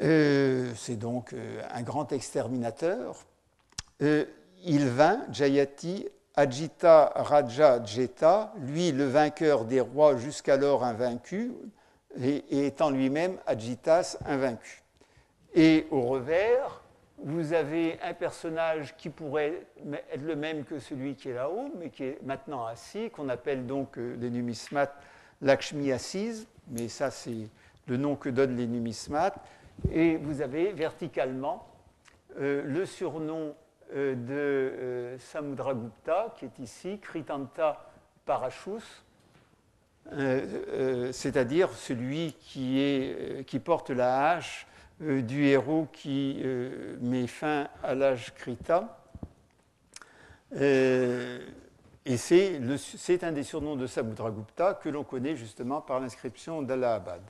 c'est 0.00 0.96
donc 0.96 1.34
un 1.72 1.82
grand 1.82 2.12
exterminateur. 2.12 3.24
il 4.00 4.88
vint, 4.88 5.26
Jayati, 5.32 6.06
Ajita 6.36 7.12
Raja 7.16 7.84
Jeta, 7.84 8.52
lui 8.60 8.92
le 8.92 9.06
vainqueur 9.06 9.64
des 9.64 9.80
rois 9.80 10.16
jusqu'alors 10.16 10.84
invaincu, 10.84 11.52
et, 12.20 12.44
et 12.50 12.66
étant 12.66 12.90
lui-même 12.90 13.38
Ajitas 13.46 14.16
invaincu. 14.24 14.84
Et 15.54 15.88
au 15.90 16.02
revers, 16.02 16.82
vous 17.20 17.52
avez 17.52 17.98
un 18.02 18.14
personnage 18.14 18.96
qui 18.96 19.10
pourrait 19.10 19.66
être 20.12 20.22
le 20.22 20.36
même 20.36 20.64
que 20.64 20.78
celui 20.78 21.14
qui 21.14 21.30
est 21.30 21.34
là-haut, 21.34 21.72
mais 21.78 21.90
qui 21.90 22.04
est 22.04 22.18
maintenant 22.22 22.64
assis, 22.66 23.10
qu'on 23.10 23.28
appelle 23.28 23.66
donc 23.66 23.98
euh, 23.98 24.16
les 24.20 24.30
numismates 24.30 24.94
Lakshmi 25.42 25.90
assise, 25.90 26.46
mais 26.68 26.88
ça 26.88 27.10
c'est 27.10 27.48
le 27.86 27.96
nom 27.96 28.14
que 28.14 28.28
donnent 28.28 28.56
les 28.56 28.66
numismates. 28.66 29.38
Et 29.90 30.16
vous 30.16 30.42
avez 30.42 30.72
verticalement 30.72 31.66
euh, 32.38 32.62
le 32.64 32.86
surnom 32.86 33.54
euh, 33.94 35.16
de 35.16 35.18
Samudragupta, 35.18 36.34
qui 36.36 36.44
est 36.44 36.58
ici, 36.60 36.98
Kritanta 37.00 37.90
Parashus, 38.26 39.02
c'est-à-dire 41.12 41.70
celui 41.72 42.32
qui, 42.40 43.60
porte 43.62 43.90
la 43.90 44.30
hache 44.30 44.66
euh, 45.00 45.22
du 45.22 45.44
héros 45.44 45.86
qui 45.92 46.40
euh, 46.44 46.96
met 47.00 47.28
fin 47.28 47.68
à 47.84 47.94
l'âge 47.94 48.34
Krita. 48.34 48.98
Euh, 50.56 51.38
et 52.04 52.16
c'est 52.16 53.22
un 53.22 53.30
des 53.30 53.44
surnoms 53.44 53.76
de 53.76 53.86
Samudragupta 53.86 54.74
que 54.74 54.88
l'on 54.88 55.04
connaît 55.04 55.36
justement 55.36 55.80
par 55.80 56.00
l'inscription 56.00 56.62
d'Allahabad. 56.62 57.20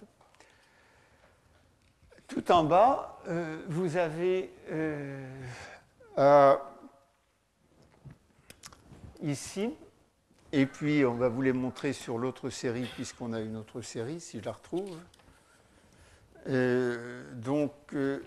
Tout 2.27 2.53
en 2.53 2.63
bas, 2.63 3.19
vous 3.67 3.97
avez 3.97 4.53
ici, 9.21 9.75
et 10.53 10.67
puis 10.67 11.05
on 11.05 11.15
va 11.15 11.29
vous 11.29 11.43
les 11.43 11.53
montrer 11.53 11.93
sur 11.93 12.17
l'autre 12.17 12.49
série, 12.49 12.89
puisqu'on 12.95 13.33
a 13.33 13.41
une 13.41 13.57
autre 13.57 13.81
série, 13.81 14.21
si 14.21 14.39
je 14.39 14.45
la 14.45 14.53
retrouve. 14.53 14.97
Euh, 16.49 17.23
donc, 17.35 17.73
euh, 17.93 18.23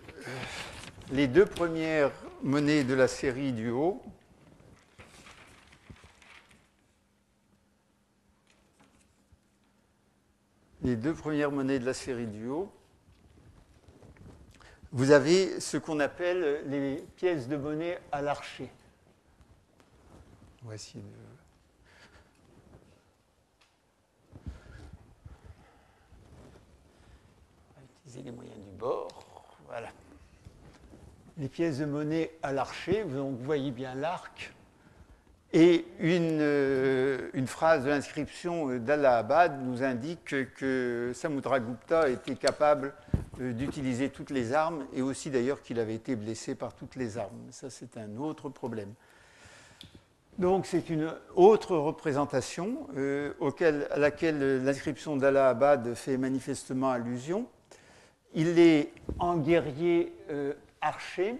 les 1.12 1.28
deux 1.28 1.46
premières 1.46 2.12
monnaies 2.44 2.84
de 2.84 2.94
la 2.94 3.08
série 3.08 3.52
du 3.52 3.70
haut, 3.70 4.00
les 10.84 10.96
deux 10.96 11.16
premières 11.16 11.52
monnaies 11.52 11.80
de 11.80 11.86
la 11.86 11.96
série 11.96 12.28
du 12.28 12.48
haut, 12.48 12.72
vous 14.92 15.12
avez 15.12 15.60
ce 15.60 15.78
qu'on 15.78 16.00
appelle 16.00 16.64
les 16.68 16.98
pièces 17.16 17.48
de 17.48 17.56
monnaie 17.56 18.00
à 18.12 18.22
l'archer. 18.22 18.70
Voici 20.62 21.02
On 28.01 28.01
va 28.01 28.01
les 28.20 28.32
moyens 28.32 28.58
du 28.58 28.78
bord. 28.78 29.24
Voilà. 29.68 29.90
Les 31.38 31.48
pièces 31.48 31.80
de 31.80 31.86
monnaie 31.86 32.32
à 32.44 32.52
l'archer, 32.52 33.04
vous 33.04 33.36
voyez 33.38 33.72
bien 33.72 33.96
l'arc. 33.96 34.54
Et 35.54 35.86
une, 36.00 36.40
euh, 36.40 37.30
phrase 37.46 37.84
de 37.84 37.90
l'inscription 37.90 38.78
d'Allahabad 38.78 39.62
nous 39.66 39.84
indique 39.84 40.54
que 40.54 41.12
Samudragupta 41.14 42.10
était 42.10 42.36
capable 42.36 42.94
euh, 43.42 43.52
d'utiliser 43.52 44.10
toutes 44.10 44.30
les 44.30 44.54
armes 44.54 44.86
et 44.94 45.02
aussi 45.02 45.30
d'ailleurs 45.30 45.62
qu'il 45.62 45.80
avait 45.80 45.96
été 45.96 46.16
blessé 46.16 46.56
par 46.56 46.74
toutes 46.74 46.96
les 46.96 47.18
armes. 47.18 47.48
Ça, 47.50 47.70
c'est 47.70 47.98
un 47.98 48.16
autre 48.18 48.48
problème. 48.48 48.94
Donc, 50.38 50.66
c'est 50.66 50.90
une 50.90 51.14
autre 51.36 51.76
représentation 51.76 52.88
euh, 52.96 53.34
à 53.92 54.00
laquelle 54.00 54.64
l'inscription 54.64 55.18
d'Allahabad 55.18 55.94
fait 55.96 56.18
manifestement 56.18 56.92
allusion. 56.92 57.46
Il 58.34 58.60
est 58.60 58.92
en 59.20 59.38
guerrier 59.38 60.14
archer 60.82 61.40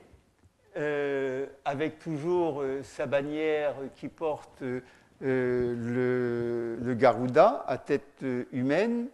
euh, 0.78 1.48
avec 1.66 2.00
toujours 2.00 2.62
euh, 2.62 2.82
sa 2.84 3.06
bannière 3.06 3.76
qui 3.94 4.08
porte 4.08 4.62
euh, 4.62 4.82
le, 5.20 6.78
le, 6.82 6.94
Garuda 6.94 7.66
à 7.68 7.78
tête 7.78 8.24
humaine. 8.54 9.08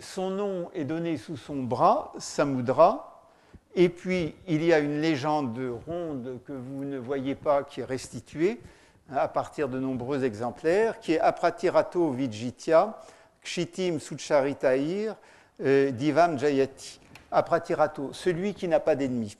son 0.00 0.30
nom 0.30 0.70
est 0.72 0.84
donné 0.84 1.18
sous 1.18 1.36
son 1.36 1.56
bras, 1.64 2.14
Samudra. 2.16 3.28
Et 3.74 3.90
puis, 3.90 4.34
il 4.46 4.64
y 4.64 4.72
a 4.72 4.78
une 4.78 5.02
légende 5.02 5.60
ronde 5.86 6.40
que 6.46 6.52
vous 6.54 6.84
ne 6.84 6.96
voyez 6.96 7.34
pas 7.34 7.62
qui 7.62 7.82
est 7.82 7.84
restituée 7.84 8.58
hein, 9.10 9.16
à 9.18 9.28
partir 9.28 9.68
de 9.68 9.78
nombreux 9.78 10.24
exemplaires, 10.24 10.98
qui 10.98 11.12
est 11.12 11.20
Apratirato 11.20 12.10
Vijitya, 12.10 12.98
Kshitim 13.42 13.98
Sucharitair, 13.98 15.14
Divam 15.60 16.38
Jayati. 16.38 17.00
Apratirato, 17.30 18.12
celui 18.12 18.54
qui 18.54 18.68
n'a 18.68 18.80
pas 18.80 18.94
d'ennemi 18.96 19.36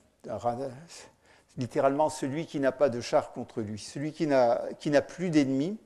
littéralement 1.56 2.08
celui 2.08 2.46
qui 2.46 2.60
n'a 2.60 2.72
pas 2.72 2.88
de 2.88 3.00
char 3.00 3.32
contre 3.32 3.60
lui, 3.60 3.78
celui 3.78 4.12
qui 4.12 4.26
n'a 4.26 5.02
plus 5.02 5.30
d'ennemis. 5.30 5.76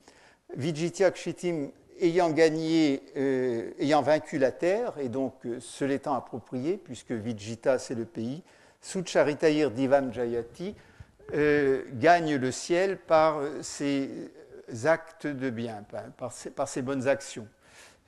Vijitya 0.55 1.11
Kshitim 1.11 1.69
ayant 1.99 2.29
gagné, 2.29 3.01
euh, 3.17 3.71
ayant 3.79 4.01
vaincu 4.01 4.37
la 4.37 4.51
terre, 4.51 4.93
et 4.99 5.09
donc 5.09 5.33
euh, 5.45 5.59
se 5.59 5.83
l'étant 5.83 6.15
approprié, 6.15 6.77
puisque 6.77 7.11
Vijita 7.11 7.79
c'est 7.79 7.95
le 7.95 8.05
pays, 8.05 8.43
Sucharitayir 8.81 9.71
Divam 9.71 10.13
Jayati 10.13 10.75
euh, 11.33 11.83
gagne 11.93 12.35
le 12.35 12.51
ciel 12.51 12.97
par 12.97 13.41
ses 13.61 14.09
actes 14.83 15.25
de 15.25 15.49
bien, 15.49 15.83
par 16.17 16.31
ses, 16.31 16.49
par 16.49 16.67
ses, 16.67 16.81
bonnes 16.81 17.07
actions. 17.07 17.47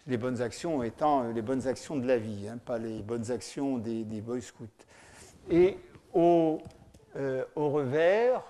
Les 0.07 0.17
bonnes 0.17 0.41
actions 0.41 0.83
étant 0.83 1.23
les 1.31 1.41
bonnes 1.41 1.67
actions 1.67 1.97
de 1.97 2.07
la 2.07 2.17
vie, 2.17 2.47
hein, 2.47 2.59
pas 2.63 2.77
les 2.77 3.01
bonnes 3.01 3.31
actions 3.31 3.79
des, 3.79 4.03
Boy 4.21 4.39
Scouts. 4.39 4.67
Et 5.49 5.77
au, 6.13 6.59
euh, 7.15 7.43
au 7.55 7.69
revers, 7.69 8.43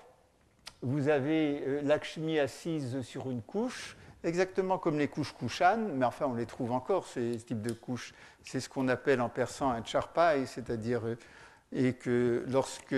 vous 0.82 1.08
avez 1.08 1.62
euh, 1.66 1.82
Lakshmi 1.82 2.38
assise 2.38 3.00
sur 3.02 3.30
une 3.30 3.40
couche, 3.40 3.96
exactement 4.22 4.76
comme 4.76 4.98
les 4.98 5.08
couches 5.08 5.34
Kushan, 5.34 5.78
mais 5.94 6.04
enfin 6.04 6.26
on 6.26 6.34
les 6.34 6.46
trouve 6.46 6.72
encore, 6.72 7.06
ces 7.06 7.36
types 7.36 7.62
de 7.62 7.72
couches. 7.72 8.12
C'est 8.44 8.60
ce 8.60 8.68
qu'on 8.68 8.88
appelle 8.88 9.20
en 9.20 9.28
persan 9.28 9.70
un 9.70 9.84
charpai, 9.84 10.44
c'est-à-dire 10.46 11.06
euh, 11.06 11.16
et 11.72 11.94
que 11.94 12.44
lorsque 12.48 12.94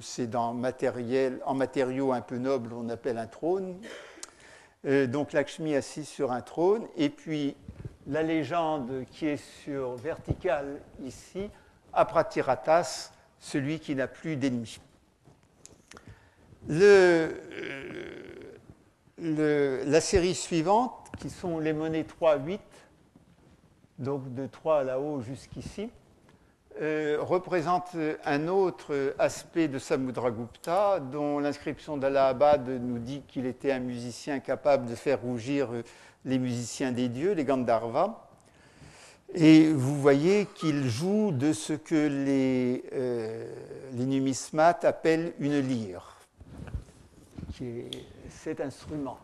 c'est 0.00 0.28
dans 0.28 0.54
matériel, 0.54 1.40
en 1.44 1.54
matériaux 1.54 2.12
un 2.12 2.20
peu 2.20 2.38
nobles, 2.38 2.72
on 2.72 2.88
appelle 2.88 3.18
un 3.18 3.28
trône. 3.28 3.78
donc 4.84 5.32
Lakshmi 5.32 5.76
assise 5.76 6.08
sur 6.08 6.32
un 6.32 6.40
trône, 6.40 6.86
et 6.96 7.08
puis 7.08 7.56
la 8.06 8.22
légende 8.22 9.04
qui 9.10 9.26
est 9.26 9.42
sur 9.62 9.94
verticale 9.94 10.80
ici, 11.04 11.50
Apratiratas, 11.92 13.12
celui 13.38 13.78
qui 13.78 13.94
n'a 13.94 14.06
plus 14.06 14.36
d'ennemis. 14.36 14.80
Euh, 16.70 17.30
la 19.18 20.00
série 20.00 20.34
suivante, 20.34 20.92
qui 21.18 21.30
sont 21.30 21.58
les 21.58 21.72
monnaies 21.72 22.04
3-8, 22.20 22.58
donc 23.98 24.34
de 24.34 24.46
3 24.46 24.84
là-haut 24.84 25.20
jusqu'ici, 25.20 25.90
euh, 26.80 27.18
représente 27.20 27.96
un 28.24 28.48
autre 28.48 29.14
aspect 29.18 29.68
de 29.68 29.78
Samudragupta, 29.78 30.98
dont 30.98 31.38
l'inscription 31.38 31.96
d'Allahabad 31.96 32.68
nous 32.68 32.98
dit 32.98 33.22
qu'il 33.28 33.46
était 33.46 33.70
un 33.70 33.78
musicien 33.78 34.40
capable 34.40 34.86
de 34.86 34.96
faire 34.96 35.20
rougir 35.20 35.68
les 36.24 36.38
musiciens 36.38 36.92
des 36.92 37.08
dieux, 37.08 37.32
les 37.32 37.44
Gandharvas. 37.44 38.20
Et 39.34 39.72
vous 39.72 40.00
voyez 40.00 40.46
qu'il 40.54 40.88
joue 40.88 41.32
de 41.32 41.52
ce 41.52 41.72
que 41.72 41.94
les, 41.94 42.84
euh, 42.92 43.52
les 43.92 44.06
numismates 44.06 44.84
appellent 44.84 45.34
une 45.40 45.58
lyre, 45.58 46.16
qui 47.52 47.64
est 47.80 47.90
cet 48.30 48.60
instrument. 48.60 49.18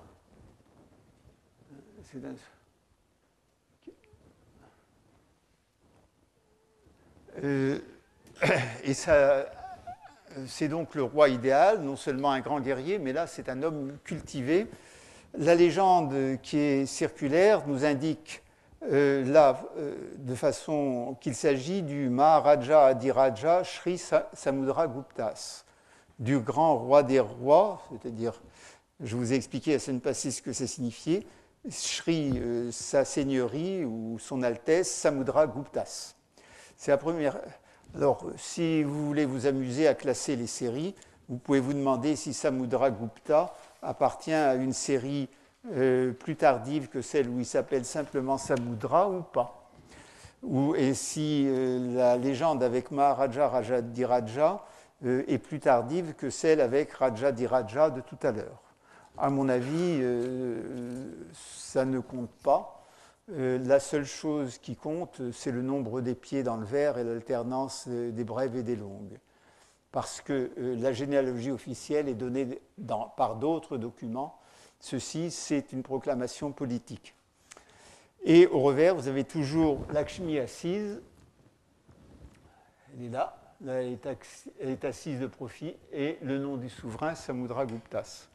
Euh, 7.44 7.78
et 8.84 8.94
ça, 8.94 9.46
c'est 10.46 10.68
donc 10.68 10.94
le 10.94 11.04
roi 11.04 11.28
idéal, 11.28 11.80
non 11.82 11.96
seulement 11.96 12.32
un 12.32 12.40
grand 12.40 12.60
guerrier, 12.60 12.98
mais 12.98 13.12
là 13.12 13.26
c'est 13.26 13.48
un 13.48 13.62
homme 13.62 13.96
cultivé. 14.04 14.66
La 15.34 15.54
légende 15.54 16.38
qui 16.42 16.58
est 16.58 16.86
circulaire 16.86 17.62
nous 17.66 17.84
indique 17.84 18.42
euh, 18.90 19.24
là, 19.30 19.62
euh, 19.76 19.94
de 20.16 20.34
façon 20.34 21.16
qu'il 21.20 21.34
s'agit 21.34 21.82
du 21.82 22.08
Maharaja 22.08 22.86
Adiraja 22.86 23.62
Sri 23.62 24.00
Samudra 24.32 24.88
Guptas, 24.88 25.64
du 26.18 26.40
grand 26.40 26.78
roi 26.78 27.02
des 27.02 27.20
rois, 27.20 27.82
c'est-à-dire, 27.90 28.40
je 29.00 29.16
vous 29.16 29.32
ai 29.32 29.36
expliqué 29.36 29.74
à 29.74 29.78
scène 29.78 30.00
passée 30.00 30.30
ce 30.30 30.42
que 30.42 30.52
ça 30.52 30.66
signifiait, 30.66 31.24
Sri, 31.68 32.32
euh, 32.36 32.72
sa 32.72 33.04
seigneurie 33.04 33.84
ou 33.84 34.18
son 34.18 34.42
Altesse 34.42 34.90
Samudra 34.90 35.46
Guptas. 35.46 36.16
C'est 36.76 36.90
la 36.90 36.96
première. 36.96 37.38
Alors, 37.94 38.24
si 38.36 38.82
vous 38.82 39.06
voulez 39.06 39.26
vous 39.26 39.46
amuser 39.46 39.86
à 39.86 39.94
classer 39.94 40.34
les 40.34 40.46
séries, 40.46 40.94
vous 41.28 41.36
pouvez 41.36 41.60
vous 41.60 41.74
demander 41.74 42.16
si 42.16 42.32
Samudra 42.32 42.90
Gupta 42.90 43.54
appartient 43.82 44.32
à 44.32 44.54
une 44.54 44.72
série 44.72 45.28
euh, 45.72 46.12
plus 46.12 46.36
tardive 46.36 46.88
que 46.88 47.02
celle 47.02 47.28
où 47.28 47.38
il 47.38 47.44
s'appelle 47.44 47.84
simplement 47.84 48.38
Samudra 48.38 49.10
ou 49.10 49.22
pas. 49.22 49.70
Ou, 50.42 50.74
et 50.74 50.94
si 50.94 51.44
euh, 51.48 51.94
la 51.94 52.16
légende 52.16 52.62
avec 52.62 52.90
Maharaja 52.90 53.46
Rajadiraja 53.46 54.64
euh, 55.04 55.22
est 55.28 55.36
plus 55.36 55.60
tardive 55.60 56.14
que 56.14 56.30
celle 56.30 56.62
avec 56.62 56.92
Rajadiraja 56.92 57.90
de 57.90 58.00
tout 58.00 58.18
à 58.22 58.32
l'heure. 58.32 58.62
À 59.18 59.28
mon 59.28 59.50
avis, 59.50 60.02
ça 61.34 61.84
ne 61.84 61.98
compte 61.98 62.30
pas. 62.42 62.86
la 63.28 63.78
seule 63.78 64.06
chose 64.06 64.56
qui 64.56 64.76
compte, 64.76 65.20
c'est 65.32 65.50
le 65.50 65.60
nombre 65.60 66.00
des 66.00 66.14
pieds 66.14 66.42
dans 66.42 66.56
le 66.56 66.64
verre 66.64 66.96
et 66.96 67.04
l'alternance 67.04 67.86
des 67.86 68.24
brèves 68.24 68.56
et 68.56 68.62
des 68.62 68.76
longues. 68.76 69.18
Parce 69.92 70.20
que 70.20 70.52
la 70.56 70.92
généalogie 70.92 71.50
officielle 71.50 72.08
est 72.08 72.14
donnée 72.14 72.60
par 73.16 73.36
d'autres 73.36 73.76
documents 73.76 74.40
Ceci, 74.80 75.30
c'est 75.30 75.72
une 75.72 75.82
proclamation 75.82 76.52
politique. 76.52 77.14
Et 78.24 78.46
au 78.46 78.60
revers, 78.60 78.94
vous 78.94 79.08
avez 79.08 79.24
toujours 79.24 79.86
Lakshmi 79.92 80.38
assise. 80.38 81.02
Elle 82.94 83.04
est 83.04 83.08
là. 83.10 83.38
elle, 83.66 83.98
est 84.60 84.84
assise 84.86 85.20
de 85.20 85.26
profit. 85.26 85.76
Et 85.92 86.16
le 86.22 86.38
nom 86.38 86.56
du 86.56 86.70
souverain, 86.70 87.14
Samudra 87.14 87.66
Guptas. 87.66 88.28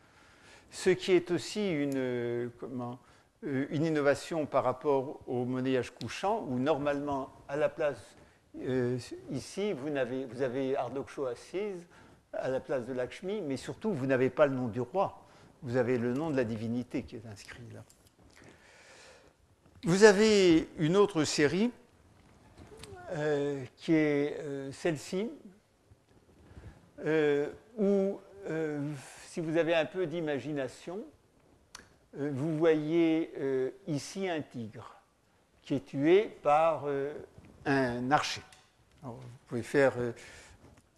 Ce 0.70 0.92
qui 0.92 1.14
est 1.14 1.32
aussi 1.32 1.72
une, 1.72 2.52
comment, 2.60 3.00
euh, 3.44 3.66
une 3.72 3.86
innovation 3.86 4.46
par 4.46 4.64
rapport 4.64 5.20
au 5.28 5.46
monnayage 5.46 5.92
couchant, 5.92 6.46
où 6.48 6.60
normalement, 6.60 7.32
à 7.48 7.56
la 7.56 7.70
place, 7.70 8.16
euh, 8.62 8.98
ici, 9.32 9.74
vous 9.74 9.96
avez, 9.96 10.26
vous 10.26 10.42
avez 10.42 10.76
assise 10.78 11.86
à 12.34 12.50
la 12.50 12.60
place 12.60 12.86
de 12.86 12.94
Lakshmi, 12.94 13.42
mais 13.42 13.58
surtout, 13.58 13.92
vous 13.92 14.06
n'avez 14.06 14.30
pas 14.30 14.46
le 14.46 14.56
nom 14.56 14.68
du 14.68 14.82
roi 14.82 15.22
vous 15.66 15.78
avez 15.78 15.98
le 15.98 16.14
nom 16.14 16.30
de 16.30 16.36
la 16.36 16.44
divinité 16.44 17.02
qui 17.02 17.16
est 17.16 17.26
inscrit 17.26 17.64
là. 17.74 17.84
Vous 19.84 20.04
avez 20.04 20.68
une 20.78 20.96
autre 20.96 21.24
série 21.24 21.72
euh, 23.14 23.64
qui 23.78 23.94
est 23.94 24.38
euh, 24.42 24.72
celle-ci, 24.72 25.30
où, 27.78 28.20
si 29.28 29.42
vous 29.42 29.58
avez 29.58 29.74
un 29.74 29.86
peu 29.86 30.06
d'imagination, 30.06 31.04
vous 32.14 32.58
voyez 32.58 33.32
ici 33.88 34.30
un 34.30 34.42
tigre 34.42 34.96
qui 35.64 35.76
est 35.76 35.86
tué 35.86 36.30
par 36.42 36.86
un 37.66 38.12
archer. 38.12 38.42
vous 39.04 39.14
pouvez 39.48 39.64
faire 39.64 39.94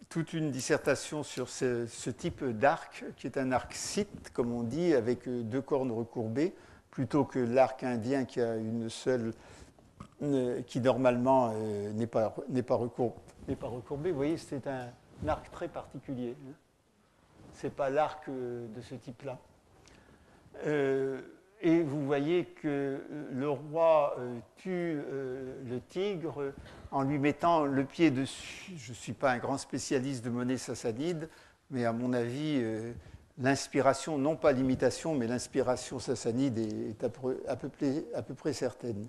toute 0.08 0.32
une 0.32 0.50
dissertation 0.50 1.22
sur 1.22 1.48
ce, 1.48 2.10
type 2.10 2.44
d'arc, 2.44 3.04
qui 3.16 3.26
est 3.26 3.36
un 3.38 3.52
arc 3.52 3.74
site, 3.74 4.30
comme 4.32 4.52
on 4.52 4.62
dit, 4.62 4.94
avec 4.94 5.28
deux 5.28 5.62
cornes 5.62 5.92
recourbées, 5.92 6.54
plutôt 6.90 7.24
que 7.24 7.38
l'arc 7.38 7.82
indien 7.84 8.24
qui 8.24 8.40
a 8.40 8.56
une 8.56 8.88
seule, 8.88 9.32
qui 10.66 10.80
normalement 10.80 11.52
n'est 11.94 12.06
pas, 12.06 12.34
pas, 12.66 12.74
recourbé. 12.74 14.10
Vous 14.10 14.16
voyez, 14.16 14.38
c'est 14.38 14.66
un, 14.66 14.88
arc 15.26 15.50
très 15.50 15.68
particulier. 15.68 16.36
Hein. 16.46 16.52
Ce 17.54 17.66
n'est 17.66 17.72
pas 17.72 17.90
l'arc 17.90 18.28
de 18.28 18.80
ce 18.80 18.94
type-là. 18.94 19.38
Et 21.60 21.82
vous 21.82 22.04
voyez 22.06 22.44
que 22.44 22.68
euh, 22.68 22.98
le 23.32 23.50
roi 23.50 24.14
euh, 24.18 24.38
tue 24.58 25.02
euh, 25.10 25.54
le 25.68 25.80
tigre 25.80 26.52
en 26.92 27.02
lui 27.02 27.18
mettant 27.18 27.64
le 27.64 27.84
pied 27.84 28.12
dessus. 28.12 28.74
Je 28.76 28.90
ne 28.90 28.96
suis 28.96 29.12
pas 29.12 29.32
un 29.32 29.38
grand 29.38 29.58
spécialiste 29.58 30.24
de 30.24 30.30
monnaie 30.30 30.56
sassanide, 30.56 31.28
mais 31.70 31.84
à 31.84 31.92
mon 31.92 32.12
avis, 32.12 32.62
l'inspiration, 33.38 34.16
non 34.16 34.36
pas 34.36 34.52
l'imitation, 34.52 35.14
mais 35.14 35.26
l'inspiration 35.26 35.98
sassanide 35.98 36.58
est 36.58 37.04
à 37.04 37.08
peu, 37.10 38.34
près, 38.36 38.52
certaine. 38.52 39.08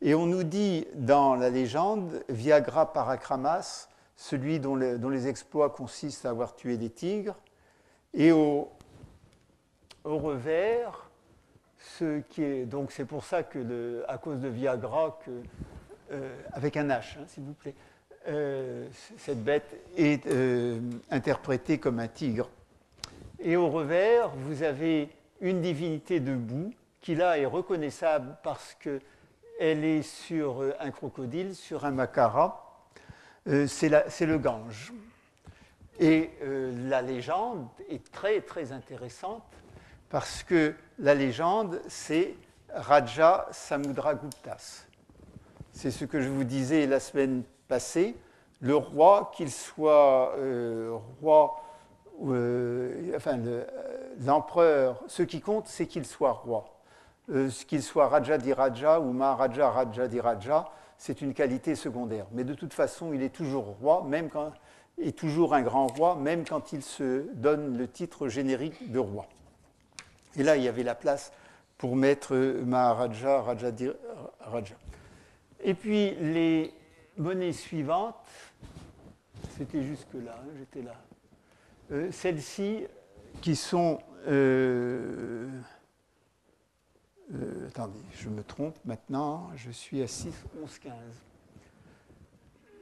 Et 0.00 0.14
on 0.14 0.26
nous 0.26 0.44
dit 0.44 0.86
dans 0.94 1.34
la 1.34 1.50
légende, 1.50 2.24
Viagra 2.30 2.92
Parakramas, 2.92 3.88
celui 4.16 4.58
dont, 4.58 4.76
les 4.76 5.28
exploits 5.28 5.68
consistent 5.68 6.24
à 6.24 6.30
avoir 6.30 6.54
tué 6.54 6.78
des 6.78 6.90
tigres, 6.90 7.36
et 8.14 8.32
au 8.32 8.70
revers, 10.04 11.11
donc 12.66 12.92
c'est 12.92 13.04
pour 13.04 13.24
ça 13.24 13.42
que, 13.42 14.04
à 14.08 14.18
cause 14.18 14.40
de 14.40 14.48
Viagra, 14.48 15.18
euh, 16.12 16.36
avec 16.52 16.76
un 16.76 16.88
H, 16.88 17.18
hein, 17.18 17.24
s'il 17.26 17.44
vous 17.44 17.54
plaît, 17.54 17.74
euh, 18.28 18.86
cette 19.16 19.42
bête 19.42 19.76
est 19.96 20.26
euh, 20.26 20.78
interprétée 21.10 21.78
comme 21.78 21.98
un 21.98 22.08
tigre. 22.08 22.50
Et 23.40 23.56
au 23.56 23.68
revers, 23.68 24.30
vous 24.36 24.62
avez 24.62 25.08
une 25.40 25.60
divinité 25.60 26.20
debout 26.20 26.72
qui 27.00 27.14
là 27.14 27.38
est 27.38 27.46
reconnaissable 27.46 28.36
parce 28.42 28.76
qu'elle 28.80 29.84
est 29.84 30.02
sur 30.02 30.62
un 30.78 30.90
crocodile, 30.90 31.56
sur 31.56 31.84
un 31.84 31.90
macara. 31.90 32.84
c'est 33.44 33.88
le 34.26 34.38
Gange. 34.38 34.92
Et 35.98 36.30
la 36.88 37.02
légende 37.02 37.66
est 37.88 38.12
très 38.12 38.40
très 38.40 38.70
intéressante 38.70 39.42
parce 40.10 40.44
que 40.44 40.74
la 41.02 41.14
légende, 41.14 41.80
c'est 41.88 42.34
Raja 42.72 43.48
Samudraguptas. 43.50 44.86
C'est 45.72 45.90
ce 45.90 46.04
que 46.04 46.20
je 46.20 46.28
vous 46.28 46.44
disais 46.44 46.86
la 46.86 47.00
semaine 47.00 47.42
passée. 47.66 48.16
Le 48.60 48.76
roi, 48.76 49.32
qu'il 49.34 49.50
soit 49.50 50.32
euh, 50.38 50.96
roi, 51.20 51.60
euh, 52.24 53.16
enfin 53.16 53.38
euh, 53.40 53.64
l'empereur, 54.24 55.02
ce 55.08 55.24
qui 55.24 55.40
compte, 55.40 55.66
c'est 55.66 55.86
qu'il 55.86 56.06
soit 56.06 56.32
roi. 56.32 56.66
qu'il 57.66 57.82
soit 57.82 58.06
Raja 58.06 58.38
Diraja 58.38 59.00
ou 59.00 59.12
Maharaja 59.12 59.70
Raja 59.70 60.06
Diraja, 60.06 60.70
c'est 60.98 61.20
une 61.20 61.34
qualité 61.34 61.74
secondaire. 61.74 62.26
Mais 62.30 62.44
de 62.44 62.54
toute 62.54 62.74
façon, 62.74 63.12
il 63.12 63.22
est 63.22 63.34
toujours 63.34 63.76
roi, 63.80 64.04
même 64.06 64.30
et 64.98 65.10
toujours 65.10 65.54
un 65.54 65.62
grand 65.62 65.88
roi, 65.88 66.14
même 66.14 66.44
quand 66.44 66.72
il 66.72 66.82
se 66.82 67.26
donne 67.34 67.76
le 67.76 67.88
titre 67.88 68.28
générique 68.28 68.92
de 68.92 69.00
roi. 69.00 69.26
Et 70.36 70.42
là, 70.42 70.56
il 70.56 70.62
y 70.62 70.68
avait 70.68 70.82
la 70.82 70.94
place 70.94 71.32
pour 71.78 71.96
mettre 71.96 72.36
Maharaja, 72.36 73.42
Raja. 73.42 74.76
Et 75.60 75.74
puis 75.74 76.14
les 76.14 76.72
monnaies 77.16 77.52
suivantes, 77.52 78.16
c'était 79.56 79.82
jusque-là, 79.82 80.36
hein, 80.38 80.50
j'étais 80.58 80.82
là. 80.82 80.94
Euh, 81.90 82.10
celles-ci 82.10 82.86
qui 83.40 83.56
sont. 83.56 83.98
Euh, 84.28 85.48
euh, 87.34 87.68
attendez, 87.68 88.00
je 88.14 88.28
me 88.28 88.42
trompe 88.42 88.76
maintenant, 88.84 89.50
je 89.56 89.70
suis 89.70 90.02
à 90.02 90.06
6, 90.06 90.32
11, 90.62 90.78
15. 90.78 90.92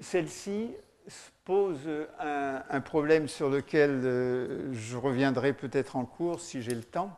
Celle-ci 0.00 0.70
pose 1.44 1.88
un, 2.18 2.80
problème 2.80 3.28
sur 3.28 3.48
lequel 3.48 4.02
je 4.72 4.96
reviendrai 4.96 5.52
peut-être 5.52 5.96
en 5.96 6.04
cours 6.04 6.40
si 6.40 6.62
j'ai 6.62 6.74
le 6.74 6.84
temps 6.84 7.16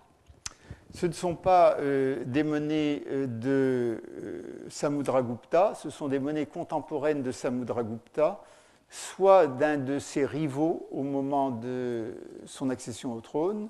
ce 0.95 1.07
ne 1.07 1.13
sont 1.13 1.35
pas 1.35 1.77
euh, 1.79 2.23
des 2.27 2.43
monnaies 2.43 3.03
euh, 3.09 3.27
de 3.27 4.03
euh, 4.23 4.67
Samudragupta, 4.69 5.75
ce 5.75 5.89
sont 5.89 6.09
des 6.09 6.19
monnaies 6.19 6.47
contemporaines 6.47 7.23
de 7.23 7.33
Samudragupta, 7.33 8.43
soit 8.91 9.47
d'un 9.47 9.79
de 9.79 9.99
ses 9.99 10.27
rivaux 10.27 10.87
au 10.91 11.03
moment 11.03 11.51
de 11.51 12.15
son 12.45 12.69
accession 12.69 13.15
au 13.15 13.21
trône, 13.21 13.69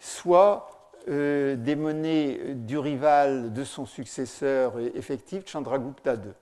soit 0.00 0.70
des 1.06 1.76
monnaies 1.76 2.54
du 2.56 2.78
rival 2.78 3.52
de 3.52 3.62
son 3.62 3.86
successeur 3.86 4.80
effectif, 4.80 5.46
Chandragupta 5.46 6.14
II. 6.14 6.32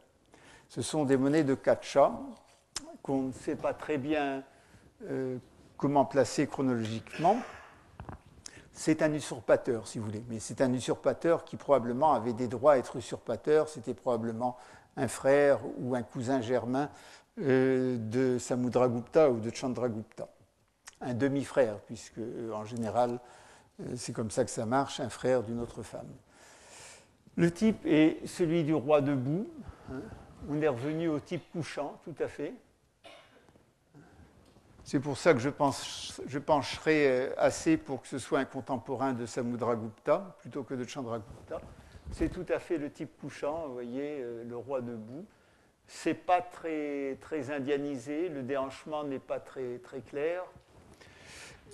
Ce 0.70 0.80
sont 0.80 1.04
des 1.04 1.18
monnaies 1.18 1.44
de 1.44 1.52
Kacha 1.52 2.12
qu'on 3.02 3.24
ne 3.24 3.32
sait 3.32 3.56
pas 3.56 3.74
très 3.74 3.98
bien 3.98 4.42
comment 5.76 6.06
placer 6.06 6.46
chronologiquement 6.46 7.37
c'est 8.74 9.02
un 9.02 9.12
usurpateur, 9.12 9.87
si 9.87 9.98
vous 9.98 10.06
voulez. 10.06 10.24
Mais 10.28 10.40
c'est 10.40 10.60
un 10.60 10.72
usurpateur 10.72 11.44
qui 11.44 11.56
probablement 11.56 12.12
avait 12.12 12.32
des 12.32 12.48
droits 12.48 12.72
à 12.72 12.78
être 12.78 12.96
usurpateur. 12.96 13.68
C'était 13.68 13.94
probablement 13.94 14.58
un 14.96 15.06
frère 15.08 15.60
ou 15.78 15.94
un 15.94 16.02
cousin 16.02 16.40
germain 16.40 16.90
euh, 17.40 17.96
de 17.98 18.37
Samudragupta 18.38 19.30
ou 19.30 19.38
de 19.38 19.54
Chandragupta. 19.54 20.28
Un 21.00 21.14
demi-frère, 21.14 21.78
puisque 21.87 22.18
euh, 22.18 22.52
en 22.52 22.64
général, 22.64 23.20
euh, 23.80 23.94
c'est 23.96 24.12
comme 24.12 24.30
ça 24.30 24.44
que 24.44 24.50
ça 24.50 24.66
marche, 24.66 24.98
un 24.98 25.08
frère 25.08 25.44
d'une 25.44 25.60
autre 25.60 25.82
femme. 25.82 26.10
Le 27.37 27.50
type 27.52 27.87
est 27.87 28.26
celui 28.26 28.64
du 28.64 28.74
roi 28.74 29.00
debout. 29.00 29.48
Hein. 29.92 30.00
On 30.48 30.60
est 30.60 30.68
revenu 30.68 31.08
au 31.08 31.20
type 31.20 31.44
couchant, 31.52 32.00
tout 32.04 32.14
à 32.20 32.26
fait. 32.26 32.54
C'est 34.85 35.01
pour 35.01 35.16
ça 35.16 35.33
que 35.33 35.40
je, 35.40 36.38
pencherai 36.38 37.09
euh, 37.09 37.31
assez 37.38 37.79
pour 37.79 38.03
que 38.03 38.09
ce 38.09 38.18
soit 38.18 38.40
un 38.40 38.44
contemporain 38.44 39.14
de 39.14 39.25
Samudragupta 39.25 40.37
plutôt 40.40 40.62
que 40.62 40.75
de 40.75 40.85
Chandragupta. 40.85 41.59
C'est 42.12 42.29
tout 42.29 42.44
à 42.51 42.59
fait 42.59 42.77
le 42.77 42.90
type 42.90 43.18
couchant, 43.18 43.64
vous 43.66 43.73
voyez, 43.73 44.18
euh, 44.20 44.44
le 44.47 44.57
roi 44.59 44.83
debout. 44.83 45.25
C'est 45.87 46.12
pas 46.12 46.42
très, 46.42 47.16
très 47.23 47.51
indianisé, 47.51 48.29
le 48.29 48.42
déhanchement 48.42 49.05
n'est 49.05 49.18
pas 49.18 49.40
très, 49.40 49.79
très 49.79 50.01
clair. 50.01 50.42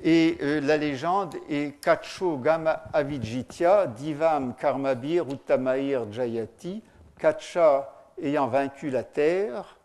Et 0.04 0.38
euh, 0.40 0.60
la 0.60 0.76
légende 0.76 1.34
est 1.48 1.80
Kacho 1.80 2.38
Gama 2.38 2.84
Avijitya, 2.92 3.88
Divam 3.88 4.54
Karmabir 4.54 5.28
Uttamair 5.28 6.10
Jayati, 6.12 6.80
Kacha 7.18 7.92
ayant 8.22 8.46
vaincu 8.46 8.88
la 8.88 9.02
terre, 9.02 9.79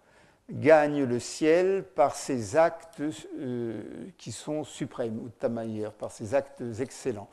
gagne 0.50 1.04
le 1.04 1.20
ciel 1.20 1.84
par 1.84 2.16
ses 2.16 2.56
actes 2.56 3.02
euh, 3.02 3.82
qui 4.18 4.32
sont 4.32 4.64
suprêmes, 4.64 5.20
ou 5.20 5.30
tamaïr, 5.30 5.92
par 5.94 6.12
ses 6.12 6.36
actes 6.36 6.64
excellents. 6.80 7.30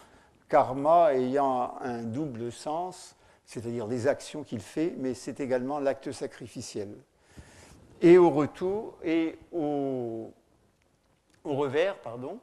Karma 0.49 1.15
ayant 1.15 1.79
un 1.81 2.03
double 2.03 2.53
sens, 2.53 3.17
c'est-à-dire 3.45 3.87
les 3.87 4.07
actions 4.07 4.43
qu'il 4.43 4.61
fait, 4.61 4.95
mais 4.99 5.15
c'est 5.15 5.41
également 5.41 5.79
l'acte 5.79 6.13
sacrificiel. 6.13 6.89
Et 8.01 8.19
au 8.19 8.31
retour, 8.31 8.99
et 9.05 9.39
au, 9.53 10.33
revers, 11.45 11.99
pardon, 11.99 12.39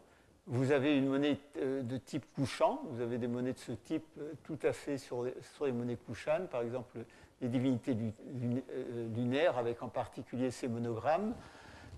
vous 0.47 0.71
avez 0.71 0.97
une 0.97 1.07
monnaie 1.07 1.37
euh, 1.57 1.83
de 1.83 1.97
type 1.97 2.25
couchant, 2.33 2.81
vous 2.89 3.01
avez 3.01 3.17
des 3.17 3.27
monnaies 3.27 3.53
de 3.53 3.59
ce 3.59 3.73
type 3.73 4.05
euh, 4.19 4.33
tout 4.43 4.57
à 4.63 4.73
fait 4.73 4.97
sur 4.97 5.25
sur 5.55 5.65
les 5.65 5.71
monnaies 5.71 5.97
couchantes, 5.97 6.49
par 6.49 6.61
exemple 6.61 6.99
les 7.41 7.47
divinités 7.47 7.95
euh, 7.95 9.07
lunaires, 9.15 9.57
avec 9.57 9.81
en 9.81 9.89
particulier 9.89 10.51
ces 10.51 10.67
monogrammes. 10.67 11.33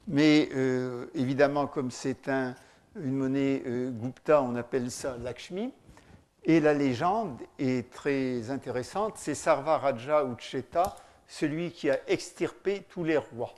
Mais 0.07 0.49
euh, 0.53 1.07
évidemment, 1.13 1.67
comme 1.67 1.91
c'est 1.91 2.27
un, 2.27 2.55
une 2.95 3.15
monnaie 3.15 3.61
euh, 3.65 3.91
Gupta, 3.91 4.41
on 4.41 4.55
appelle 4.55 4.91
ça 4.91 5.17
Lakshmi. 5.17 5.73
Et 6.43 6.59
la 6.59 6.73
légende 6.73 7.39
est 7.59 7.91
très 7.91 8.49
intéressante, 8.49 9.13
c'est 9.17 9.35
Sarva 9.35 9.77
Raja 9.77 10.25
Ucheta, 10.25 10.95
celui 11.27 11.71
qui 11.71 11.89
a 11.89 11.99
extirpé 12.07 12.83
tous 12.89 13.03
les 13.03 13.17
rois. 13.17 13.53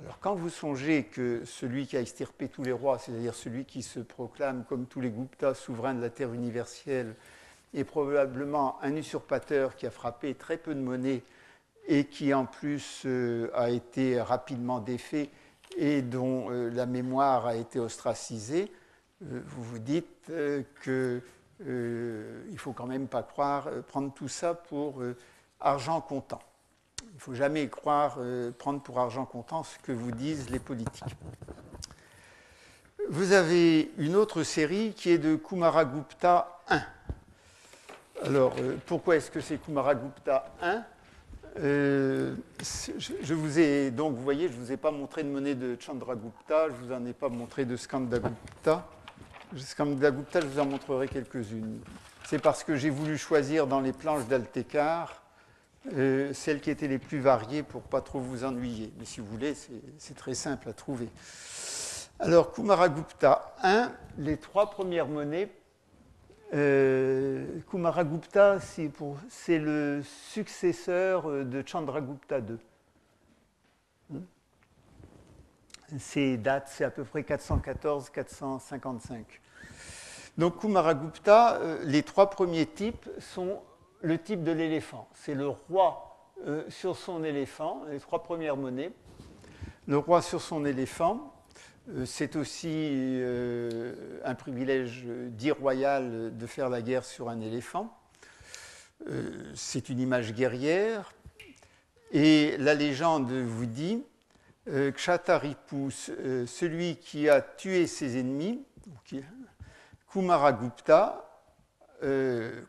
Alors 0.00 0.20
quand 0.20 0.36
vous 0.36 0.48
songez 0.48 1.04
que 1.04 1.42
celui 1.44 1.88
qui 1.88 1.96
a 1.96 2.00
extirpé 2.00 2.48
tous 2.48 2.62
les 2.62 2.70
rois, 2.70 3.00
c'est-à-dire 3.00 3.34
celui 3.34 3.64
qui 3.64 3.82
se 3.82 3.98
proclame 3.98 4.64
comme 4.68 4.86
tous 4.86 5.00
les 5.00 5.10
Guptas 5.10 5.54
souverain 5.54 5.92
de 5.92 6.00
la 6.00 6.08
terre 6.08 6.32
universelle, 6.32 7.16
est 7.74 7.84
probablement 7.84 8.78
un 8.82 8.96
usurpateur 8.96 9.76
qui 9.76 9.86
a 9.86 9.90
frappé 9.90 10.34
très 10.34 10.56
peu 10.56 10.74
de 10.74 10.80
monnaie 10.80 11.22
et 11.86 12.04
qui 12.04 12.32
en 12.34 12.44
plus 12.44 13.02
euh, 13.06 13.50
a 13.54 13.70
été 13.70 14.20
rapidement 14.20 14.78
défait 14.78 15.30
et 15.76 16.02
dont 16.02 16.50
euh, 16.50 16.70
la 16.70 16.86
mémoire 16.86 17.46
a 17.46 17.56
été 17.56 17.78
ostracisée, 17.80 18.70
euh, 19.24 19.40
vous 19.46 19.62
vous 19.62 19.78
dites 19.78 20.30
qu'il 20.82 21.22
ne 21.64 22.56
faut 22.56 22.72
quand 22.72 22.86
même 22.86 23.08
pas 23.08 23.22
croire, 23.22 23.68
prendre 23.88 24.12
tout 24.12 24.28
ça 24.28 24.54
pour 24.54 25.02
argent 25.60 26.00
comptant. 26.02 26.40
ne 27.14 27.18
faut 27.18 27.34
jamais 27.34 27.68
croire, 27.68 28.18
prendre 28.58 28.82
pour 28.82 28.98
argent 29.00 29.24
comptant 29.24 29.62
ce 29.62 29.78
que 29.78 29.92
vous 29.92 30.12
disent 30.12 30.50
les 30.50 30.58
politiques. 30.58 31.16
Vous 33.10 33.32
avez 33.32 33.90
une 33.96 34.16
autre 34.16 34.42
série 34.42 34.92
qui 34.92 35.10
est 35.10 35.18
de 35.18 35.34
Kumaragupta 35.34 36.60
1. 36.68 36.82
Alors, 38.24 38.54
euh, 38.58 38.76
pourquoi 38.86 39.16
est-ce 39.16 39.30
que 39.30 39.40
c'est 39.40 39.58
Kumaragupta 39.58 40.52
1 40.60 40.84
euh, 41.60 42.34
je, 42.98 43.34
vous 43.34 43.58
ai 43.58 43.90
donc, 43.90 44.14
vous 44.14 44.22
voyez, 44.22 44.48
je 44.48 44.54
ne 44.54 44.58
vous 44.58 44.72
ai 44.72 44.76
pas 44.76 44.90
montré 44.92 45.24
de 45.24 45.28
monnaie 45.28 45.54
de 45.54 45.76
Chandragupta, 45.80 46.68
je 46.68 46.72
ne 46.72 46.86
vous 46.86 46.92
en 46.92 47.04
ai 47.06 47.12
pas 47.12 47.28
montré 47.28 47.64
de 47.64 47.76
Skandagupta. 47.76 48.86
Skandagupta, 49.56 50.40
je 50.40 50.46
vous 50.46 50.60
en 50.60 50.66
montrerai 50.66 51.08
quelques-unes. 51.08 51.80
C'est 52.26 52.40
parce 52.40 52.62
que 52.62 52.76
j'ai 52.76 52.90
voulu 52.90 53.18
choisir 53.18 53.66
dans 53.66 53.80
les 53.80 53.92
planches 53.92 54.26
d'Altekar 54.26 55.22
euh, 55.94 56.32
celles 56.32 56.60
qui 56.60 56.70
étaient 56.70 56.86
les 56.86 56.98
plus 56.98 57.18
variées 57.18 57.62
pour 57.62 57.82
pas 57.82 58.02
trop 58.02 58.20
vous 58.20 58.44
ennuyer. 58.44 58.92
Mais 58.98 59.04
si 59.04 59.20
vous 59.20 59.26
voulez, 59.26 59.54
c'est 59.98 60.16
très 60.16 60.34
simple 60.34 60.68
à 60.68 60.72
trouver. 60.72 61.08
Alors, 62.20 62.52
Kumaragupta 62.52 63.54
1, 63.62 63.90
les 64.18 64.36
trois 64.36 64.70
premières 64.70 65.08
monnaies 65.08 65.50
euh, 66.54 67.60
Kumaragupta, 67.70 68.58
c'est 68.60 69.58
le 69.58 70.00
successeur 70.02 71.28
euh, 71.28 71.44
de 71.44 71.62
Chandragupta 71.66 72.38
II. 72.38 72.56
Hmm? 74.08 74.20
Ces 75.98 76.38
dates, 76.38 76.68
c'est 76.68 76.84
à 76.84 76.90
peu 76.90 77.04
près 77.04 77.20
414-455. 77.20 79.24
Donc 80.38 80.60
Kumaragupta, 80.60 81.56
euh, 81.56 81.84
les 81.84 82.02
trois 82.02 82.30
premiers 82.30 82.66
types 82.66 83.10
sont 83.18 83.60
le 84.00 84.18
type 84.18 84.42
de 84.42 84.52
l'éléphant. 84.52 85.06
C'est 85.14 85.34
le 85.34 85.48
roi 85.48 86.04
sur 86.68 86.96
son 86.96 87.24
éléphant, 87.24 87.82
les 87.90 87.98
trois 87.98 88.22
premières 88.22 88.56
monnaies. 88.56 88.92
Le 89.88 89.98
roi 89.98 90.22
sur 90.22 90.40
son 90.40 90.64
éléphant, 90.64 91.32
c'est 92.04 92.36
aussi 92.36 92.68
euh, 92.74 94.20
un 94.24 94.34
privilège 94.34 95.04
dit 95.06 95.50
royal 95.50 96.36
de 96.36 96.46
faire 96.46 96.68
la 96.68 96.82
guerre 96.82 97.04
sur 97.04 97.30
un 97.30 97.40
éléphant. 97.40 97.96
Euh, 99.08 99.52
c'est 99.54 99.88
une 99.88 99.98
image 99.98 100.34
guerrière. 100.34 101.12
Et 102.12 102.56
la 102.58 102.74
légende 102.74 103.30
vous 103.32 103.66
dit 103.66 104.02
Kshataripus, 104.66 106.10
celui 106.46 106.96
qui 106.96 107.28
a 107.28 107.40
tué 107.40 107.86
ses 107.86 108.18
ennemis, 108.18 108.62
Kumaragupta, 110.10 111.24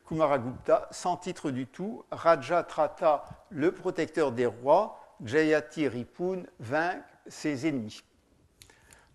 Kumaragupta, 0.05 0.87
sans 0.91 1.17
titre 1.17 1.51
du 1.51 1.67
tout, 1.67 2.03
Raja 2.11 2.63
Trata, 2.63 3.25
le 3.49 3.71
protecteur 3.73 4.31
des 4.31 4.45
rois, 4.45 4.99
Jayati 5.23 5.87
Ripun, 5.87 6.43
vainc 6.59 7.01
ses 7.27 7.67
ennemis. 7.67 8.01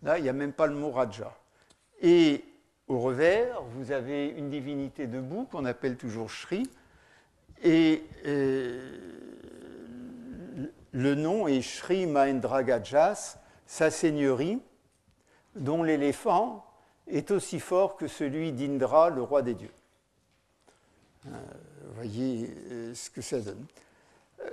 Là, 0.04 0.18
il 0.18 0.22
n'y 0.22 0.28
a 0.28 0.34
même 0.34 0.52
pas 0.52 0.66
le 0.66 0.74
mot 0.74 0.90
Raja. 0.90 1.34
Et 2.02 2.44
au 2.88 3.00
revers, 3.00 3.62
vous 3.62 3.90
avez 3.90 4.28
une 4.28 4.50
divinité 4.50 5.06
debout 5.06 5.48
qu'on 5.50 5.64
appelle 5.64 5.96
toujours 5.96 6.28
Shri. 6.28 6.68
Et 7.62 8.04
euh, 8.26 8.98
le 10.92 11.14
nom 11.14 11.48
est 11.48 11.62
Shri 11.62 12.06
Mahendragajas, 12.06 13.38
sa 13.66 13.90
seigneurie, 13.90 14.60
dont 15.56 15.82
l'éléphant 15.82 16.66
est 17.06 17.30
aussi 17.30 17.58
fort 17.58 17.96
que 17.96 18.06
celui 18.06 18.52
d'Indra, 18.52 19.08
le 19.08 19.22
roi 19.22 19.40
des 19.40 19.54
dieux. 19.54 19.72
Euh, 21.26 21.30
voyez 21.94 22.50
euh, 22.70 22.94
ce 22.94 23.08
que 23.08 23.22
ça 23.22 23.40
donne. 23.40 23.64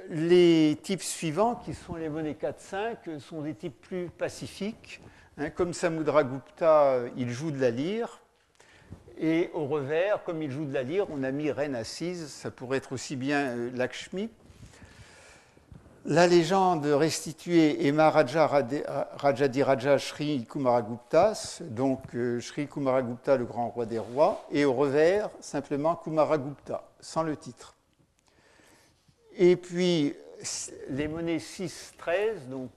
Les 0.09 0.79
types 0.81 1.01
suivants, 1.01 1.55
qui 1.55 1.73
sont 1.73 1.95
les 1.95 2.07
monnaies 2.07 2.37
4-5, 2.39 3.19
sont 3.19 3.41
des 3.41 3.55
types 3.55 3.81
plus 3.81 4.07
pacifiques. 4.09 5.01
Hein, 5.41 5.49
comme 5.49 5.73
Samudragupta, 5.73 6.99
il 7.17 7.31
joue 7.31 7.49
de 7.49 7.59
la 7.59 7.71
lyre. 7.71 8.19
Et 9.17 9.49
au 9.55 9.65
revers, 9.65 10.23
comme 10.23 10.43
il 10.43 10.51
joue 10.51 10.65
de 10.65 10.73
la 10.73 10.83
lyre, 10.83 11.07
on 11.09 11.23
a 11.23 11.31
mis 11.31 11.49
reine 11.49 11.73
assise. 11.73 12.27
Ça 12.27 12.51
pourrait 12.51 12.77
être 12.77 12.91
aussi 12.91 13.15
bien 13.15 13.47
euh, 13.47 13.71
Lakshmi. 13.73 14.29
La 16.05 16.27
légende 16.27 16.85
restituée 16.85 17.87
est 17.87 17.91
Maharaja 17.91 18.45
Rajadiraja 19.17 19.97
Sri 19.97 20.45
Kumaraguptas, 20.45 21.61
donc 21.61 22.03
euh, 22.13 22.39
Sri 22.39 22.67
Kumaragupta, 22.67 23.35
le 23.35 23.45
grand 23.45 23.69
roi 23.69 23.87
des 23.87 23.99
rois, 23.99 24.45
et 24.51 24.63
au 24.63 24.73
revers, 24.73 25.31
simplement 25.39 25.95
Kumaragupta, 25.95 26.87
sans 26.99 27.23
le 27.23 27.35
titre. 27.35 27.73
Et 29.37 29.55
puis, 29.55 30.13
les 30.89 31.07
monnaies 31.07 31.37
6-13, 31.37 32.47
donc 32.47 32.69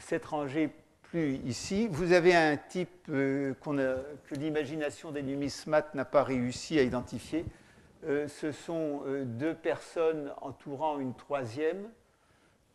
7 0.00 0.24
euh, 0.24 0.26
rangées 0.28 0.70
ici. 1.14 1.88
Vous 1.88 2.12
avez 2.12 2.34
un 2.34 2.56
type 2.56 3.08
euh, 3.08 3.54
que 3.62 4.34
l'imagination 4.34 5.10
des 5.10 5.22
numismates 5.22 5.94
n'a 5.94 6.04
pas 6.04 6.22
réussi 6.22 6.78
à 6.78 6.82
identifier. 6.82 7.44
Euh, 8.06 8.28
ce 8.28 8.52
sont 8.52 9.02
euh, 9.06 9.24
deux 9.24 9.54
personnes 9.54 10.32
entourant 10.40 10.98
une 10.98 11.14
troisième. 11.14 11.88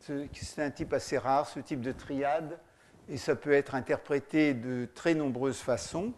C'est 0.00 0.62
un 0.62 0.70
type 0.70 0.92
assez 0.92 1.16
rare, 1.16 1.48
ce 1.48 1.58
type 1.58 1.80
de 1.80 1.90
triade, 1.90 2.58
et 3.08 3.16
ça 3.16 3.34
peut 3.34 3.52
être 3.52 3.74
interprété 3.74 4.52
de 4.52 4.86
très 4.94 5.14
nombreuses 5.14 5.58
façons. 5.58 6.12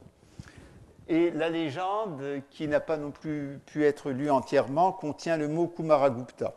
Et 1.07 1.31
la 1.31 1.49
légende, 1.49 2.23
qui 2.51 2.69
n'a 2.69 2.81
pas 2.81 2.97
non 2.99 3.13
plus 3.13 3.61
pu 3.65 3.85
être 3.85 4.11
lue 4.11 4.31
entièrement, 4.31 4.93
contient 4.93 5.37
le 5.37 5.49
mot 5.49 5.69
Kumaragupta. 5.69 6.55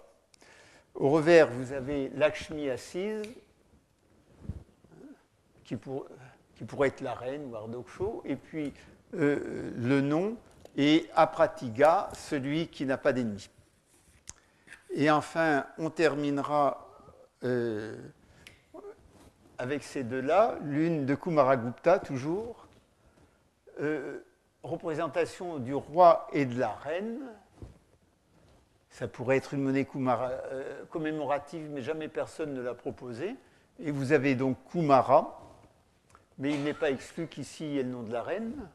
Au 0.95 1.09
revers, 1.09 1.47
vous 1.51 1.71
avez 1.71 2.09
Lakshmi 2.15 2.69
assise 2.69 3.21
qui, 6.55 6.65
pourrait 6.65 6.89
être 6.89 7.01
la 7.01 7.13
reine 7.13 7.45
ou 7.45 7.55
Ardoksho, 7.55 8.21
et 8.25 8.35
puis 8.35 8.73
euh, 9.13 9.71
le 9.75 10.01
nom 10.01 10.35
est 10.77 11.09
Apratiga, 11.15 12.09
celui 12.13 12.67
qui 12.67 12.85
n'a 12.85 12.97
pas 12.97 13.13
d'ennemi. 13.13 13.49
Et 14.91 15.09
enfin, 15.09 15.65
on 15.77 15.89
terminera 15.89 16.87
euh, 17.43 17.95
avec 19.57 19.83
ces 19.83 20.03
deux-là, 20.03 20.57
l'une 20.63 21.05
de 21.05 21.15
Kumaragupta 21.15 21.99
toujours, 21.99 22.67
euh, 23.79 24.19
représentation 24.63 25.59
du 25.59 25.73
roi 25.73 26.27
et 26.33 26.45
de 26.45 26.59
la 26.59 26.73
reine. 26.73 27.19
Ça 28.89 29.07
pourrait 29.07 29.37
être 29.37 29.53
une 29.53 29.61
monnaie 29.61 29.87
commémorative, 30.89 31.69
mais 31.71 31.81
jamais 31.81 32.09
personne 32.09 32.53
ne 32.53 32.61
l'a 32.61 32.73
proposée. 32.73 33.35
Et 33.79 33.91
vous 33.91 34.11
avez 34.11 34.35
donc 34.35 34.57
Kumara, 34.69 35.40
mais 36.41 36.55
il 36.55 36.63
n'est 36.63 36.73
pas 36.73 36.89
exclu 36.89 37.27
qu'ici 37.27 37.65
il 37.65 37.71
y 37.73 37.79
ait 37.79 37.83
le 37.83 37.89
nom 37.89 38.01
de 38.01 38.11
la 38.11 38.23
reine. 38.23 38.67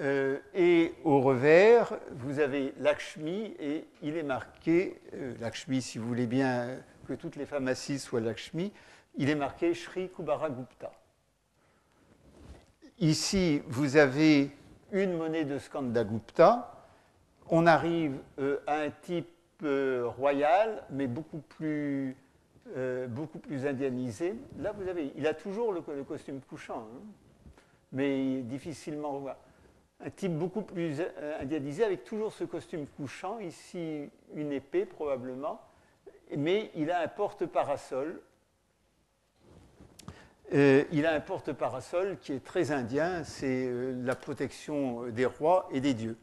Euh, 0.00 0.40
et 0.54 0.92
au 1.04 1.20
revers, 1.20 1.96
vous 2.10 2.40
avez 2.40 2.74
Lakshmi 2.80 3.54
et 3.60 3.86
il 4.02 4.16
est 4.16 4.24
marqué, 4.24 5.00
euh, 5.14 5.34
Lakshmi 5.40 5.80
si 5.80 5.98
vous 5.98 6.06
voulez 6.08 6.26
bien 6.26 6.78
que 7.06 7.14
toutes 7.14 7.36
les 7.36 7.46
femmes 7.46 7.68
assises 7.68 8.02
soient 8.02 8.20
Lakshmi, 8.20 8.72
il 9.16 9.30
est 9.30 9.36
marqué 9.36 9.72
Sri 9.72 10.10
Kubaragupta. 10.10 10.92
Ici, 12.98 13.62
vous 13.68 13.96
avez 13.96 14.50
une 14.90 15.16
monnaie 15.16 15.44
de 15.44 15.58
Skandagupta. 15.58 16.74
On 17.48 17.68
arrive 17.68 18.18
euh, 18.40 18.58
à 18.66 18.80
un 18.80 18.90
type 18.90 19.28
royal, 19.62 20.82
mais 20.90 21.06
beaucoup 21.06 21.38
plus 21.38 22.14
euh, 22.74 23.06
beaucoup 23.06 23.38
plus 23.38 23.64
indianisé. 23.64 24.34
Là, 24.58 24.72
vous 24.72 24.88
avez, 24.88 25.12
il 25.16 25.26
a 25.26 25.34
toujours 25.34 25.72
le, 25.72 25.82
costume 26.02 26.40
couchant, 26.40 26.88
hein, 26.92 27.00
mais 27.92 28.42
difficilement 28.42 29.22
Un 30.00 30.10
type 30.10 30.36
beaucoup 30.36 30.62
plus 30.62 31.00
euh, 31.00 31.40
indianisé 31.40 31.84
avec 31.84 32.02
toujours 32.02 32.32
ce 32.32 32.42
costume 32.42 32.86
couchant, 32.96 33.38
ici 33.38 34.10
une 34.34 34.50
épée 34.50 34.84
probablement, 34.84 35.60
mais 36.36 36.72
il 36.74 36.90
a 36.90 37.02
un 37.02 37.08
porte-parasol. 37.08 38.20
Euh, 40.52 40.84
il 40.90 41.06
a 41.06 41.12
un 41.12 41.20
porte-parasol 41.20 42.18
qui 42.20 42.32
est 42.32 42.44
très 42.44 42.72
indien, 42.72 43.22
c'est 43.22 43.70
la 44.02 44.16
protection 44.16 45.08
des 45.08 45.26
rois 45.26 45.68
et 45.70 45.80
des 45.80 45.94
dieux. 45.94 46.16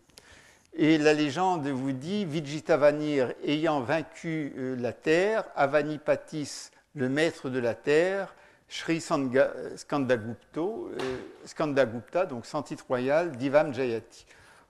Et 0.76 0.98
la 0.98 1.14
légende 1.14 1.68
vous 1.68 1.92
dit 1.92 2.26
Vijitavanir 2.26 3.32
ayant 3.46 3.82
vaincu 3.82 4.54
euh, 4.58 4.76
la 4.76 4.92
terre, 4.92 5.46
Avanipatis, 5.56 6.72
le 6.96 7.10
maître 7.10 7.50
de 7.50 7.60
la 7.60 7.76
terre, 7.76 8.34
Sri 8.68 9.00
Skandagupta, 9.00 10.60
euh, 10.60 10.90
Skandagupta, 11.46 12.26
donc 12.26 12.48
sans 12.48 12.64
titre 12.64 12.86
royal, 12.88 13.38
Divam 13.38 13.72
Jayati. 13.72 14.26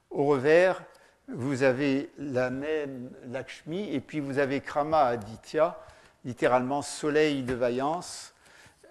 Au 0.09 0.25
revers, 0.25 0.83
vous 1.29 1.63
avez 1.63 2.09
la 2.17 2.49
même 2.49 3.09
Lakshmi, 3.31 3.89
et 3.93 4.01
puis 4.01 4.19
vous 4.19 4.39
avez 4.39 4.59
Krama 4.59 5.05
Aditya, 5.05 5.79
littéralement 6.25 6.81
soleil 6.81 7.43
de 7.43 7.53
vaillance, 7.53 8.33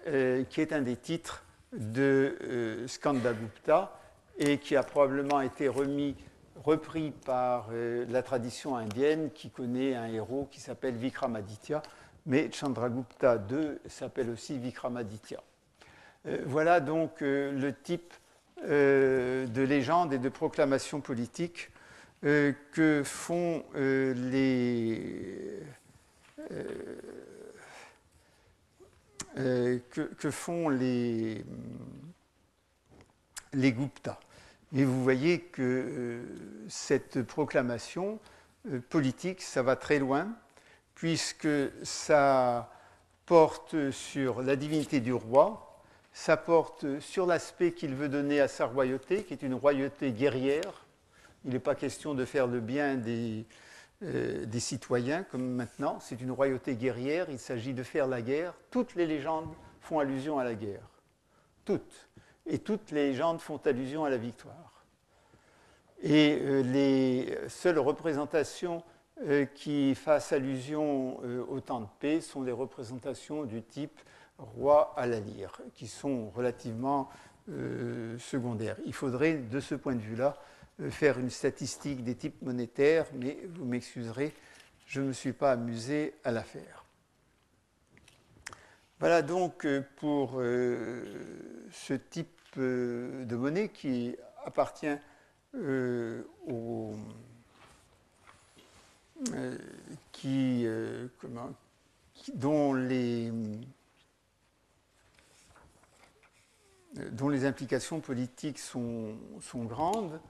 euh, 0.07 0.43
qui 0.45 0.61
est 0.61 0.73
un 0.73 0.81
des 0.81 0.95
titres 0.95 1.43
de 1.73 2.85
Skandagupta, 2.87 3.99
et 4.39 4.57
qui 4.57 4.75
a 4.75 4.81
probablement 4.81 5.41
été 5.41 5.67
remis 5.67 6.15
repris 6.63 7.11
par 7.11 7.69
la 7.71 8.23
tradition 8.23 8.75
indienne 8.75 9.31
qui 9.33 9.49
connaît 9.49 9.95
un 9.95 10.07
héros 10.07 10.47
qui 10.51 10.59
s'appelle 10.59 10.95
Vikramaditya, 10.95 11.83
mais 12.25 12.51
Chandragupta 12.51 13.35
II 13.49 13.77
s'appelle 13.87 14.29
aussi 14.29 14.57
Vikramaditya. 14.57 15.41
voilà 16.45 16.79
donc 16.79 17.19
le 17.19 17.71
type 17.71 18.13
de 18.61 19.61
légende 19.61 20.13
et 20.13 20.19
de 20.19 20.29
proclamation 20.29 21.01
politique 21.01 21.69
que 22.21 23.01
font 23.03 23.65
les 23.75 25.63
euh, 29.37 29.79
que, 29.89 30.29
font 30.29 30.69
les, 30.69 31.43
les 33.53 33.71
Gupta. 33.71 34.19
Et 34.75 34.85
vous 34.85 35.03
voyez 35.03 35.39
que 35.39 35.61
euh, 35.61 36.23
cette 36.67 37.21
proclamation 37.21 38.19
euh, 38.67 38.79
politique, 38.89 39.41
ça 39.41 39.61
va 39.61 39.75
très 39.75 39.99
loin, 39.99 40.35
puisque 40.95 41.47
ça 41.83 42.71
porte 43.25 43.91
sur 43.91 44.41
la 44.41 44.55
divinité 44.55 44.99
du 44.99 45.13
roi, 45.13 45.81
ça 46.11 46.37
porte 46.37 46.99
sur 46.99 47.25
l'aspect 47.25 47.73
qu'il 47.73 47.95
veut 47.95 48.09
donner 48.09 48.39
à 48.39 48.47
sa 48.47 48.65
royauté, 48.65 49.23
qui 49.23 49.33
est 49.33 49.41
une 49.41 49.53
royauté 49.53 50.11
guerrière. 50.11 50.85
Il 51.45 51.51
n'est 51.51 51.59
pas 51.59 51.75
question 51.75 52.13
de 52.13 52.25
faire 52.25 52.47
le 52.47 52.59
bien 52.59 52.95
des, 52.95 53.45
euh, 54.03 54.45
des 54.45 54.59
citoyens, 54.59 55.23
comme 55.23 55.47
maintenant. 55.47 55.99
C'est 55.99 56.19
une 56.19 56.31
royauté 56.31 56.75
guerrière, 56.75 57.27
il 57.29 57.39
s'agit 57.39 57.73
de 57.73 57.83
faire 57.83 58.07
la 58.07 58.21
guerre. 58.21 58.53
Toutes 58.69 58.95
les 58.95 59.05
légendes 59.05 59.53
font 59.81 59.99
allusion 59.99 60.39
à 60.39 60.43
la 60.43 60.55
guerre. 60.55 60.87
Toutes. 61.63 62.07
Et 62.45 62.59
toutes 62.59 62.91
les 62.91 63.09
légendes 63.09 63.39
font 63.39 63.57
allusion 63.65 64.05
à 64.05 64.09
la 64.09 64.17
victoire. 64.17 64.85
Et 66.01 66.37
euh, 66.41 66.61
les 66.61 67.37
seules 67.47 67.79
représentations 67.79 68.83
euh, 69.25 69.45
qui 69.45 69.95
fassent 69.95 70.33
allusion 70.33 71.19
au 71.49 71.59
temps 71.61 71.81
de 71.81 71.87
paix 71.99 72.19
sont 72.19 72.41
les 72.41 72.51
représentations 72.51 73.43
du 73.45 73.61
type 73.61 73.99
roi 74.37 74.93
à 74.97 75.07
la 75.07 75.19
lyre, 75.19 75.61
qui 75.75 75.87
sont 75.87 76.29
relativement 76.31 77.09
secondaires. 78.19 78.77
Il 78.85 78.93
faudrait, 78.93 79.33
de 79.33 79.59
ce 79.59 79.75
point 79.75 79.95
de 79.95 80.01
vue-là, 80.01 80.37
euh, 80.79 80.89
faire 80.89 81.19
une 81.19 81.29
statistique 81.29 82.03
des 82.03 82.15
types 82.15 82.41
monétaires, 82.41 83.05
mais 83.13 83.37
vous 83.53 83.63
m'excuserez, 83.63 84.33
je 84.87 85.01
ne 85.01 85.07
me 85.07 85.13
suis 85.13 85.33
pas 85.33 85.51
amusé 85.51 86.15
à 86.23 86.31
la 86.31 86.41
faire. 86.41 86.82
Voilà 89.03 89.21
donc 89.21 89.65
euh, 89.65 89.81
pour 89.97 90.35
euh, 90.37 91.03
ce 91.73 91.93
type 91.93 92.29
de 92.55 93.35
monnaie 93.35 93.67
qui 93.67 94.15
appartient 94.45 94.95
au, 96.47 96.95
qui, 100.13 100.65
dont 102.33 102.73
les 102.73 103.29
dont 107.11 107.27
les 107.27 107.43
implications 107.43 107.99
politiques 107.99 108.59
sont, 108.59 109.17
sont 109.41 109.65
grandes 109.65 110.21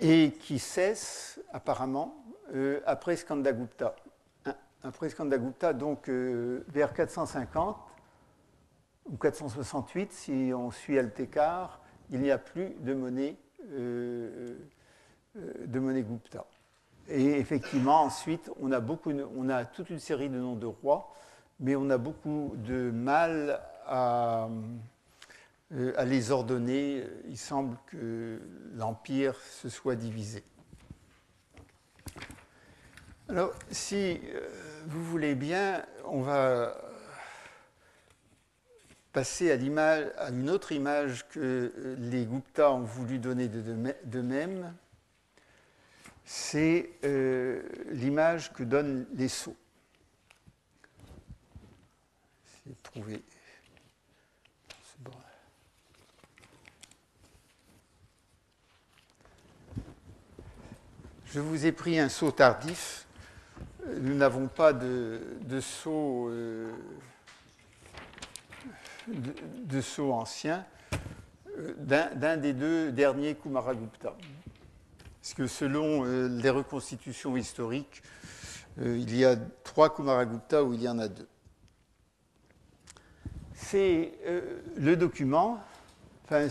et 0.00 0.32
qui 0.40 0.58
cesse 0.58 1.38
apparemment 1.52 2.24
euh, 2.54 2.80
après 2.86 3.16
Skandagupta. 3.16 3.94
Après 4.82 5.08
Skandagupta, 5.08 5.72
donc 5.72 6.08
euh, 6.08 6.64
vers 6.68 6.92
450 6.92 7.76
ou 9.06 9.16
468, 9.16 10.12
si 10.12 10.52
on 10.54 10.70
suit 10.70 10.98
Altekar, 10.98 11.80
il 12.10 12.20
n'y 12.20 12.30
a 12.30 12.38
plus 12.38 12.70
de 12.80 12.94
monnaie, 12.94 13.36
euh, 13.72 14.56
de 15.34 15.78
monnaie 15.78 16.02
Gupta. 16.02 16.46
Et 17.08 17.38
effectivement, 17.38 18.02
ensuite, 18.02 18.50
on 18.60 18.72
a, 18.72 18.80
beaucoup, 18.80 19.12
on 19.36 19.48
a 19.48 19.64
toute 19.64 19.90
une 19.90 20.00
série 20.00 20.28
de 20.28 20.38
noms 20.38 20.56
de 20.56 20.66
rois, 20.66 21.14
mais 21.60 21.76
on 21.76 21.88
a 21.90 21.98
beaucoup 21.98 22.54
de 22.56 22.90
mal 22.90 23.60
à 23.86 24.48
euh, 25.72 26.04
les 26.04 26.30
ordonner, 26.30 27.02
euh, 27.02 27.22
il 27.28 27.38
semble 27.38 27.76
que 27.86 28.40
l'Empire 28.74 29.36
se 29.36 29.68
soit 29.68 29.96
divisé. 29.96 30.44
Alors, 33.28 33.52
si 33.72 34.20
euh, 34.22 34.40
vous 34.86 35.04
voulez 35.04 35.34
bien, 35.34 35.84
on 36.04 36.22
va 36.22 36.80
passer 39.12 39.50
à, 39.50 39.54
à 39.54 40.30
une 40.30 40.48
autre 40.48 40.70
image 40.70 41.26
que 41.30 41.96
les 41.98 42.24
Gupta 42.24 42.70
ont 42.70 42.84
voulu 42.84 43.18
donner 43.18 43.48
d'eux-mêmes. 43.48 44.72
C'est 46.24 46.90
l'image 47.90 48.52
que 48.52 48.62
donnent 48.62 49.06
les 49.14 49.28
sceaux. 49.28 49.56
Je 61.26 61.40
vous 61.40 61.66
ai 61.66 61.72
pris 61.72 61.98
un 61.98 62.08
saut 62.08 62.30
tardif. 62.30 63.05
Nous 63.94 64.14
n'avons 64.14 64.48
pas 64.48 64.72
de, 64.72 65.20
saut, 65.60 66.28
euh, 66.28 66.72
ancien 69.98 70.66
euh, 71.56 71.74
d'un 71.78 72.36
des 72.36 72.52
deux 72.52 72.90
derniers 72.90 73.36
Kumaragupta. 73.36 74.16
Parce 75.20 75.34
que 75.34 75.46
selon 75.46 76.04
euh, 76.04 76.28
les 76.28 76.50
reconstitutions 76.50 77.36
historiques, 77.36 78.02
il 78.78 79.16
y 79.16 79.24
a 79.24 79.36
trois 79.64 79.94
Kumaragupta 79.94 80.64
où 80.64 80.74
il 80.74 80.82
y 80.82 80.88
en 80.88 80.98
a 80.98 81.08
deux. 81.08 81.28
C'est 83.54 84.12
le 84.76 84.96
document, 84.96 85.60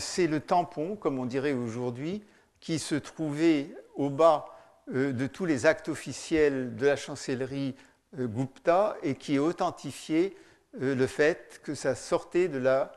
c'est 0.00 0.26
le 0.26 0.40
tampon, 0.40 0.96
comme 0.96 1.20
on 1.20 1.26
dirait 1.26 1.52
aujourd'hui, 1.52 2.24
qui 2.58 2.80
se 2.80 2.96
trouvait 2.96 3.70
au 3.94 4.10
bas 4.10 4.55
de 4.88 5.26
tous 5.26 5.46
les 5.46 5.66
actes 5.66 5.88
officiels 5.88 6.76
de 6.76 6.86
la 6.86 6.96
chancellerie 6.96 7.74
euh, 8.18 8.26
Gupta 8.26 8.96
et 9.02 9.16
qui 9.16 9.38
authentifiait 9.38 10.36
euh, 10.80 10.94
le 10.94 11.06
fait 11.06 11.60
que 11.64 11.74
ça 11.74 11.94
sortait 11.94 12.48
de 12.48 12.58
la 12.58 12.92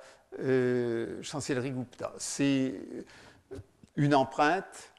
chancellerie 1.23 1.71
Gupta. 1.71 2.13
C'est 2.19 2.75
une 3.95 4.13
empreinte 4.13 4.93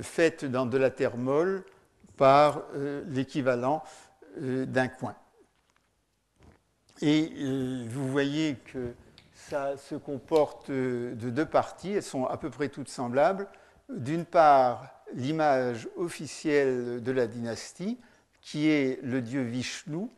faite 0.00 0.46
dans 0.46 0.64
de 0.64 0.78
la 0.78 0.88
terre 0.88 1.18
molle 1.18 1.64
par 2.16 2.62
l'équivalent 3.08 3.84
d'un 4.38 4.88
coin. 4.88 5.14
Et 7.02 7.30
vous 7.88 8.08
voyez 8.08 8.56
que 8.72 8.94
ça 9.34 9.76
se 9.76 9.96
comporte 9.96 10.70
de 10.70 11.12
deux 11.12 11.46
parties, 11.46 11.92
elles 11.92 12.02
sont 12.02 12.24
à 12.24 12.38
peu 12.38 12.48
près 12.48 12.70
toutes 12.70 12.88
semblables. 12.88 13.48
D'une 13.90 14.24
part, 14.24 14.97
l'image 15.14 15.88
officielle 15.96 17.02
de 17.02 17.12
la 17.12 17.26
dynastie, 17.26 17.98
qui 18.40 18.68
est 18.68 19.00
le 19.02 19.20
dieu 19.20 19.42
Vishnu, 19.42 20.08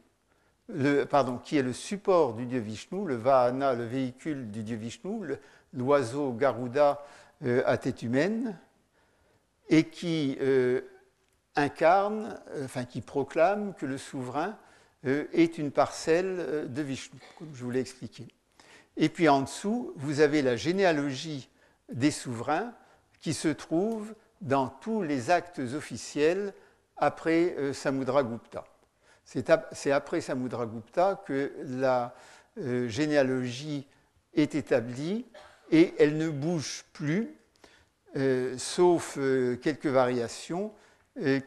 pardon, 1.09 1.38
qui 1.38 1.57
est 1.57 1.62
le 1.62 1.72
support 1.72 2.35
du 2.35 2.46
dieu 2.46 2.61
Vishnu, 2.61 3.07
le 3.07 3.16
Vahana, 3.16 3.74
le 3.74 3.85
véhicule 3.85 4.50
du 4.50 4.62
dieu 4.62 4.76
Vishnu, 4.76 5.37
l'oiseau 5.72 6.33
Garuda 6.33 7.05
euh, 7.44 7.62
à 7.66 7.79
tête 7.79 8.03
humaine, 8.03 8.59
et 9.68 9.85
qui 9.85 10.37
euh, 10.40 10.81
incarne, 11.57 12.38
euh, 12.50 12.64
enfin 12.64 12.85
qui 12.85 13.00
proclame 13.00 13.74
que 13.74 13.87
le 13.87 13.98
souverain 13.98 14.57
est 15.03 15.57
une 15.57 15.70
parcelle 15.70 16.70
de 16.70 16.83
Vishnu, 16.83 17.18
comme 17.38 17.48
je 17.55 17.64
vous 17.64 17.70
l'ai 17.70 17.81
expliqué. 17.81 18.29
Et 18.98 19.09
puis 19.09 19.31
en 19.31 19.40
dessous, 19.40 19.94
vous 19.96 20.20
avez 20.20 20.42
la 20.42 20.57
généalogie 20.57 21.48
des 21.90 22.11
souverains 22.11 22.74
qui 23.22 23.33
se 23.33 23.48
trouve 23.48 24.14
dans 24.40 24.68
tous 24.68 25.03
les 25.03 25.31
actes 25.31 25.59
officiels 25.59 26.55
après 26.96 27.55
euh, 27.59 27.72
Samudragupta. 27.72 28.64
C'est 29.25 29.92
après 29.92 30.21
Samudragupta 30.21 31.23
que 31.25 31.52
la 31.64 32.14
euh, 32.58 32.88
généalogie 32.88 33.87
est 34.35 34.54
établie 34.54 35.27
et 35.71 35.94
elle 35.98 36.17
ne 36.17 36.29
bouge 36.29 36.85
plus, 36.92 37.37
euh, 38.17 38.58
sauf 38.58 39.19
quelques 39.62 39.87
variations 39.87 40.73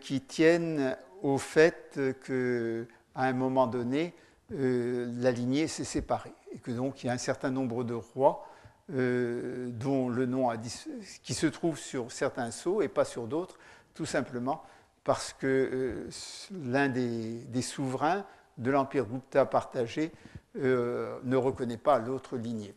qui 0.01 0.21
tiennent 0.21 0.95
au 1.23 1.37
fait 1.37 1.99
qu'à 2.25 3.21
un 3.21 3.33
moment 3.33 3.65
donné, 3.65 4.13
la 4.49 5.31
lignée 5.31 5.67
s'est 5.67 5.85
séparée 5.85 6.33
et 6.51 6.59
que 6.59 6.71
donc 6.71 7.03
il 7.03 7.07
y 7.07 7.09
a 7.09 7.13
un 7.13 7.17
certain 7.17 7.49
nombre 7.49 7.83
de 7.83 7.93
rois 7.93 8.45
euh, 8.93 9.69
dont 9.71 10.07
le 10.07 10.27
nom 10.27 10.51
qui 11.23 11.33
se 11.33 11.47
trouve 11.47 11.79
sur 11.79 12.11
certains 12.11 12.51
sceaux 12.51 12.83
et 12.83 12.87
pas 12.87 13.05
sur 13.05 13.25
d'autres, 13.25 13.57
tout 13.95 14.05
simplement 14.05 14.61
parce 15.03 15.33
que 15.33 15.47
euh, 15.47 16.09
l'un 16.51 16.89
des, 16.89 17.61
souverains 17.63 18.23
de 18.59 18.69
l'Empire 18.69 19.05
Gupta 19.05 19.45
partagé 19.45 20.11
euh, 20.57 21.17
ne 21.23 21.35
reconnaît 21.35 21.77
pas 21.77 21.97
l'autre 21.97 22.37
lignée. 22.37 22.75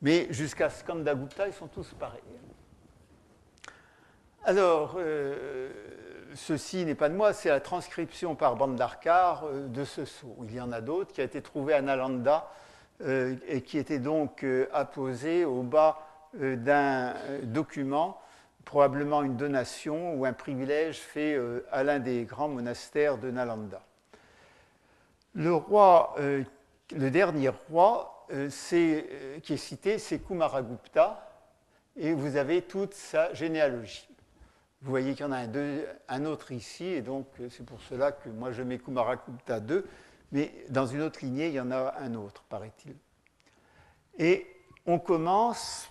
Mais 0.00 0.28
jusqu'à 0.30 0.70
Skandagupta, 0.70 1.48
ils 1.48 1.54
sont 1.54 1.66
tous 1.66 1.92
pareils. 1.98 2.22
Alors, 4.44 4.96
ceci 6.34 6.84
n'est 6.86 6.94
pas 6.94 7.08
de 7.08 7.14
moi, 7.14 7.32
c'est 7.32 7.50
la 7.50 7.60
transcription 7.60 8.36
par 8.36 8.54
Bandarkar 8.54 9.44
de 9.52 9.84
ce 9.84 10.04
sceau. 10.04 10.36
Il 10.44 10.54
y 10.54 10.60
en 10.60 10.72
a 10.72 10.80
d'autres 10.80 11.12
qui 11.12 11.20
a 11.20 11.24
été 11.24 11.42
trouvé 11.42 11.74
à 11.74 11.82
Nalanda 11.82 12.48
et 13.06 13.62
qui 13.62 13.78
était 13.78 13.98
donc 13.98 14.44
apposé 14.72 15.44
au 15.44 15.62
bas 15.62 16.06
d'un 16.34 17.14
document, 17.42 18.20
probablement 18.64 19.22
une 19.22 19.36
donation 19.36 20.14
ou 20.14 20.24
un 20.24 20.32
privilège 20.32 20.98
fait 20.98 21.38
à 21.72 21.82
l'un 21.82 21.98
des 21.98 22.24
grands 22.24 22.48
monastères 22.48 23.18
de 23.18 23.30
Nalanda. 23.30 23.80
Le 25.34 25.54
roi, 25.54 26.14
le 26.18 27.10
dernier 27.10 27.50
roi 27.70 28.26
qui 28.52 29.54
est 29.54 29.56
cité, 29.56 29.98
c'est 29.98 30.18
Kumaragupta, 30.18 31.30
et 31.96 32.12
vous 32.12 32.36
avez 32.36 32.62
toute 32.62 32.94
sa 32.94 33.32
généalogie. 33.34 34.08
Vous 34.82 34.90
voyez 34.90 35.12
qu'il 35.14 35.26
y 35.26 35.28
en 35.28 35.32
a 35.32 35.44
un, 36.08 36.24
autre 36.24 36.52
ici, 36.52 36.86
et 36.86 37.02
donc 37.02 37.26
euh, 37.38 37.48
c'est 37.50 37.66
pour 37.66 37.82
cela 37.82 38.12
que 38.12 38.30
moi 38.30 38.50
je 38.50 38.62
mets 38.62 38.78
Kumarakupta 38.78 39.60
2, 39.60 39.86
mais 40.32 40.52
dans 40.68 40.86
une 40.86 41.02
autre 41.02 41.20
lignée, 41.22 41.48
il 41.48 41.54
y 41.54 41.60
en 41.60 41.70
a 41.70 41.94
un 41.98 42.14
autre, 42.14 42.42
paraît-il. 42.44 42.96
Et 44.18 44.46
on 44.86 44.98
commence 44.98 45.90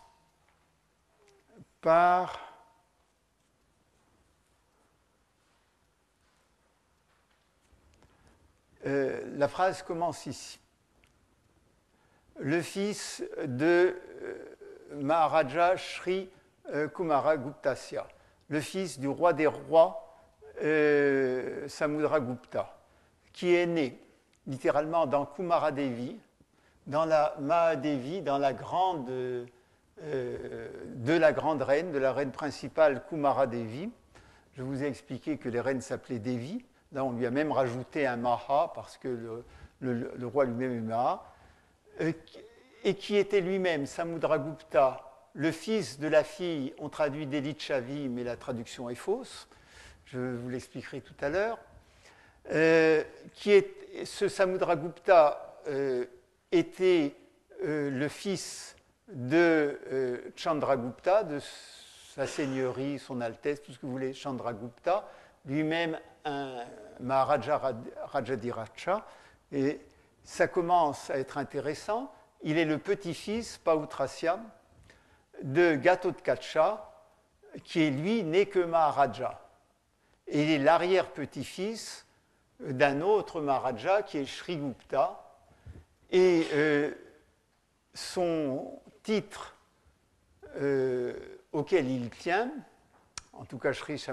par 1.81 2.39
euh, 8.85 9.23
la 9.37 9.47
phrase 9.47 9.81
commence 9.83 10.25
ici. 10.25 10.59
Le 12.37 12.61
fils 12.61 13.23
de 13.45 13.99
euh, 14.21 14.55
Maharaja 14.95 15.77
Sri 15.77 16.29
Kumaraguptasya 16.95 18.07
le 18.49 18.59
fils 18.59 18.99
du 18.99 19.07
roi 19.07 19.33
des 19.33 19.47
rois, 19.47 20.17
euh, 20.61 21.67
Samudragupta, 21.67 22.77
qui 23.31 23.55
est 23.55 23.65
né 23.65 23.99
littéralement 24.49 25.05
dans 25.05 25.25
Kumaradevi, 25.25 26.19
dans 26.87 27.05
la 27.05 27.35
Mahadevi, 27.39 28.21
dans 28.21 28.39
la 28.39 28.51
grande, 28.51 29.09
euh, 29.09 29.45
de 30.95 31.13
la 31.13 31.31
grande 31.31 31.61
reine, 31.61 31.91
de 31.91 31.99
la 31.99 32.11
reine 32.11 32.31
principale 32.31 33.05
Kumaradevi. 33.07 33.89
Je 34.55 34.63
vous 34.63 34.83
ai 34.83 34.87
expliqué 34.87 35.37
que 35.37 35.47
les 35.47 35.61
reines 35.61 35.81
s'appelaient 35.81 36.19
Devi. 36.19 36.65
Là, 36.91 37.05
on 37.05 37.13
lui 37.13 37.25
a 37.25 37.31
même 37.31 37.51
rajouté 37.51 38.07
un 38.07 38.17
Maha 38.17 38.71
parce 38.73 38.97
que 38.97 39.43
le, 39.79 40.27
roi 40.27 40.45
lui-même 40.45 40.77
est 40.77 40.81
Maha. 40.81 41.23
Euh, 42.01 42.11
et 42.83 42.95
qui 42.95 43.17
était 43.17 43.41
lui-même 43.41 43.85
Samudragupta, 43.85 45.01
le 45.33 45.51
fils 45.51 45.99
de 45.99 46.07
la 46.07 46.23
fille, 46.23 46.73
on 46.79 46.89
traduit 46.89 47.27
Chavi, 47.59 48.09
mais 48.09 48.23
la 48.23 48.35
traduction 48.35 48.89
est 48.89 48.95
fausse. 48.95 49.47
Je 50.05 50.19
vous 50.19 50.49
l'expliquerai 50.49 51.01
tout 51.01 51.13
à 51.21 51.29
l'heure. 51.29 51.59
Euh, 52.51 53.03
qui 53.33 53.51
est, 53.51 54.05
ce 54.05 54.27
Samudragupta 54.27 55.59
euh, 55.67 56.05
était 56.51 57.15
euh, 57.63 57.91
le 57.91 58.07
fils 58.07 58.75
de 59.07 60.31
Chandragupta, 60.35 61.23
de 61.23 61.39
sa 62.15 62.27
seigneurie, 62.27 62.99
son 62.99 63.21
Altesse, 63.21 63.61
tout 63.61 63.71
ce 63.71 63.79
que 63.79 63.85
vous 63.85 63.91
voulez, 63.91 64.13
Chandragupta, 64.13 65.07
lui-même 65.45 65.99
un 66.25 66.63
Maharaja 66.99 67.61
Rajadiracha. 68.03 69.05
Et 69.51 69.79
ça 70.23 70.47
commence 70.47 71.09
à 71.09 71.17
être 71.17 71.37
intéressant. 71.37 72.11
Il 72.43 72.57
est 72.57 72.65
le 72.65 72.77
petit-fils, 72.77 73.57
Pautrasya, 73.57 74.39
de 75.41 75.75
Gatotkacha, 75.75 76.91
qui 77.63 77.83
est 77.83 77.91
lui 77.91 78.23
né 78.23 78.45
que 78.45 78.59
Maharaja. 78.59 79.39
Et 80.27 80.43
il 80.43 80.51
est 80.51 80.59
l'arrière-petit-fils 80.59 82.05
d'un 82.59 83.01
autre 83.01 83.41
Maharaja 83.41 84.03
qui 84.03 84.17
est 84.17 84.25
Shrigupta. 84.25 85.25
Et 86.11 86.47
euh, 86.53 86.91
son 87.93 88.81
titre 89.03 89.55
euh, 90.57 91.13
auquel 91.51 91.89
il 91.89 92.09
tient, 92.09 92.51
en 93.33 93.45
tout 93.45 93.57
cas 93.57 93.73
Shri 93.73 94.03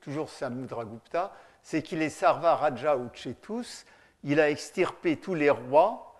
toujours 0.00 0.28
Samudragupta, 0.30 1.32
c'est 1.62 1.82
qu'il 1.82 2.02
est 2.02 2.10
Sarva 2.10 2.56
Raja 2.56 2.96
Uchetus, 2.96 3.86
il 4.24 4.40
a 4.40 4.50
extirpé 4.50 5.16
tous 5.16 5.34
les 5.34 5.50
rois, 5.50 6.16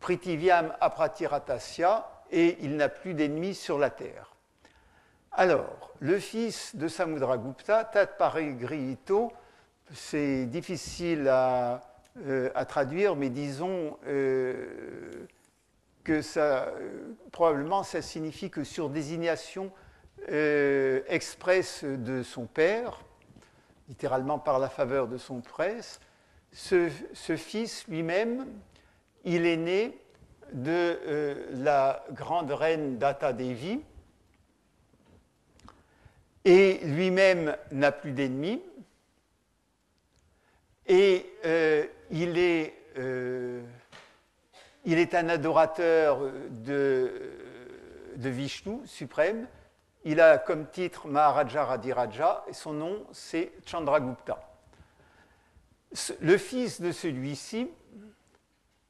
Pritiviam 0.00 0.74
Apratiratasya, 0.80 2.10
et 2.30 2.58
il 2.62 2.76
n'a 2.76 2.88
plus 2.88 3.14
d'ennemis 3.14 3.54
sur 3.54 3.78
la 3.78 3.90
terre. 3.90 4.34
Alors, 5.32 5.92
le 6.00 6.18
fils 6.18 6.74
de 6.76 6.88
Samudragupta, 6.88 7.84
Tatparigrihito, 7.84 9.32
c'est 9.92 10.46
difficile 10.46 11.28
à, 11.28 11.82
euh, 12.26 12.50
traduire, 12.68 13.16
mais 13.16 13.30
disons 13.30 13.96
euh, 14.06 15.26
que 16.04 16.22
ça, 16.22 16.72
probablement 17.32 17.82
ça 17.82 18.02
signifie 18.02 18.50
que 18.50 18.64
sur 18.64 18.90
désignation 18.90 19.70
euh, 20.30 21.00
expresse 21.08 21.84
de 21.84 22.22
son 22.22 22.46
père, 22.46 23.00
littéralement 23.88 24.38
par 24.38 24.58
la 24.58 24.68
faveur 24.68 25.08
de 25.08 25.16
son 25.16 25.40
presse, 25.40 26.00
ce 26.52 26.90
fils 27.36 27.86
lui-même, 27.88 28.46
il 29.24 29.46
est 29.46 29.56
né 29.56 29.98
de 30.52 30.70
euh, 30.72 31.46
la 31.52 32.04
grande 32.12 32.50
reine 32.50 32.98
Data 32.98 33.32
Devi, 33.32 33.80
et 36.44 36.80
lui-même 36.84 37.56
n'a 37.70 37.92
plus 37.92 38.12
d'ennemis, 38.12 38.62
et 40.86 41.26
euh, 41.44 41.86
il, 42.10 42.38
est, 42.38 42.74
euh, 42.98 43.62
il 44.84 44.98
est 44.98 45.14
un 45.14 45.28
adorateur 45.28 46.20
de, 46.50 47.12
Vishnu 48.16 48.80
suprême. 48.86 49.46
Il 50.04 50.20
a 50.20 50.38
comme 50.38 50.66
titre 50.68 51.08
Maharaja 51.08 51.64
Radiraja 51.64 52.44
et 52.48 52.52
son 52.52 52.72
nom 52.72 53.06
c'est 53.12 53.52
Chandragupta. 53.66 54.40
Le 56.20 56.36
fils 56.38 56.80
de 56.80 56.92
celui-ci, 56.92 57.68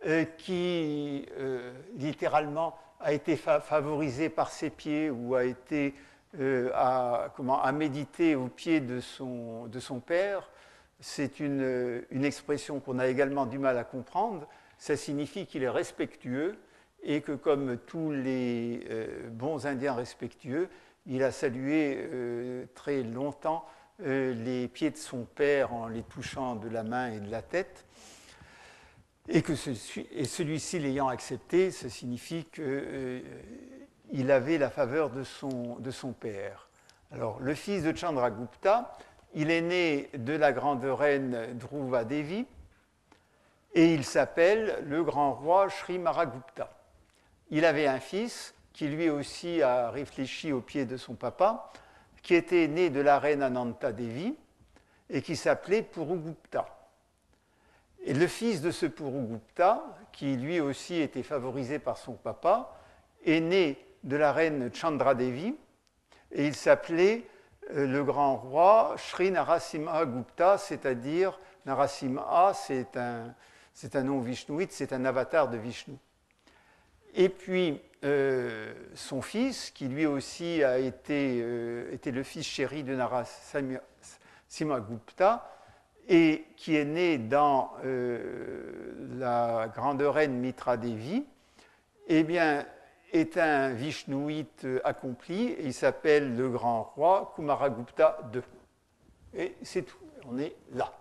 euh, 0.07 0.25
qui 0.25 1.27
littéralement 1.97 2.77
a 3.01 3.13
été 3.13 3.37
favorisé 3.37 4.29
par 4.29 4.51
ses 4.51 4.71
pieds 4.71 5.11
ou 5.11 5.35
a 5.35 5.45
été 5.45 5.95
à, 6.75 7.33
comment, 7.35 7.61
méditer 7.73 8.35
au 8.37 8.49
pied 8.49 8.81
de 8.81 9.01
son, 9.01 9.67
de 9.67 9.81
son 9.81 10.01
père. 10.01 10.49
C'est 11.01 11.41
une, 11.41 12.05
une, 12.11 12.25
expression 12.25 12.81
qu'on 12.81 12.99
a 12.99 13.09
également 13.09 13.47
du 13.47 13.59
mal 13.59 13.79
à 13.79 13.85
comprendre. 13.85 14.47
Ça 14.79 14.97
signifie 14.97 15.47
qu'il 15.47 15.63
est 15.63 15.69
respectueux 15.69 16.57
et 17.03 17.21
que 17.23 17.33
comme 17.33 17.79
tous 17.87 18.13
les 18.13 18.87
bons 19.31 19.67
Indiens 19.67 19.95
respectueux, 19.95 20.69
il 21.07 21.23
a 21.23 21.33
salué 21.33 22.09
très 22.75 23.03
longtemps 23.03 23.65
les 23.99 24.69
pieds 24.69 24.91
de 24.91 24.97
son 24.99 25.25
père 25.25 25.73
en 25.73 25.89
les 25.89 26.03
touchant 26.03 26.57
de 26.57 26.69
la 26.69 26.83
main 26.83 27.11
et 27.11 27.21
de 27.21 27.31
la 27.31 27.41
tête 27.41 27.87
et 29.31 29.43
que 29.43 29.55
celui-ci 29.55 30.79
l'ayant 30.79 31.09
accepté, 31.09 31.71
ça 31.71 31.89
signifie 31.89 32.45
qu'il 32.45 32.65
euh, 32.65 33.23
avait 34.29 34.59
la 34.59 34.71
faveur 34.71 35.11
de 35.11 35.23
son, 35.23 36.13
père. 36.19 36.69
Alors, 37.13 37.39
le 37.41 37.55
fils 37.55 37.85
de 37.85 37.97
Chandragupta, 37.97 38.97
il 39.35 39.51
est 39.51 39.61
né 39.61 40.11
de 40.15 40.33
la 40.33 40.53
grande 40.53 40.85
reine 40.85 41.55
Dhruva 41.55 42.05
Devi 42.05 42.47
et 43.75 43.95
il 43.95 44.05
s'appelle 44.05 44.83
le 44.87 45.05
grand 45.05 45.33
roi 45.33 45.69
Sri 45.71 45.99
Maragupta. 45.99 46.77
Il 47.51 47.65
avait 47.65 47.87
un 47.87 48.01
fils 48.01 48.55
qui 48.73 48.89
lui 48.89 49.11
aussi 49.11 49.63
a 49.63 49.91
réfléchi 49.91 50.53
au 50.53 50.61
pied 50.61 50.85
de 50.85 50.97
son 50.97 51.15
papa, 51.15 51.73
qui 52.23 52.35
était 52.35 52.69
né 52.69 52.91
de 52.91 53.01
la 53.01 53.19
reine 53.19 53.43
Ananta 53.43 53.93
Devi 53.93 54.35
et 55.09 55.23
qui 55.23 55.37
s'appelait 55.37 55.83
Purugupta. 55.83 56.67
Et 58.03 58.15
le 58.15 58.27
fils 58.27 58.63
de 58.63 58.71
ce 58.71 58.87
Purugupta, 58.87 59.85
qui 60.13 60.37
lui 60.37 60.61
aussi 60.61 61.01
était 61.01 61.23
favorisé 61.23 61.79
par 61.79 61.99
son 61.99 62.15
papa, 62.15 62.77
est 63.25 63.41
né 63.41 63.79
de 64.05 64.17
la 64.17 64.33
reine 64.33 64.73
Chandradevi 64.75 65.55
et 66.33 66.47
il 66.47 66.55
s'appelait 66.55 67.25
le 67.75 68.03
grand 68.05 68.37
roi 68.37 68.95
Sri 68.97 69.31
Narasimha 69.31 70.07
Gupta, 70.07 70.59
c'est-à-dire 70.59 71.39
Narasimha, 71.67 72.53
c'est 72.55 72.97
un, 72.97 73.35
c'est 73.73 73.97
un 73.97 74.03
nom 74.03 74.21
vishnouite, 74.21 74.73
c'est 74.73 74.93
un 74.93 75.05
avatar 75.05 75.49
de 75.49 75.57
Vishnu. 75.57 75.97
Et 77.15 77.29
puis 77.29 77.81
euh, 78.05 78.73
son 78.95 79.21
fils, 79.21 79.71
qui 79.71 79.89
lui 79.89 80.07
aussi 80.07 80.65
a 80.65 80.79
été, 80.79 81.41
euh, 81.43 81.97
le 82.05 82.23
fils 82.23 82.47
chéri 82.47 82.83
de 82.83 82.95
Narasimha 82.95 83.81
Gupta, 84.81 85.51
et 86.09 86.47
qui 86.57 86.77
est 86.77 86.85
né 86.85 87.19
dans 87.19 87.73
euh, 87.85 88.95
la 89.19 89.71
grande 89.75 90.01
reine 90.01 90.33
Mitra 90.33 90.77
Devi, 90.77 91.25
eh 92.09 92.23
bien, 92.23 92.65
est 93.13 93.37
un 93.37 93.73
Vishnouite 93.73 94.67
accompli 94.85 95.49
et 95.49 95.67
il 95.67 95.75
s'appelle 95.75 96.37
le 96.37 96.49
grand 96.49 96.83
roi 96.95 97.33
Kumaragupta 97.35 98.19
II. 98.35 98.43
Et 99.35 99.55
c'est 99.63 99.83
tout, 99.83 99.99
on 100.29 100.39
est 100.39 100.55
là. 100.73 100.93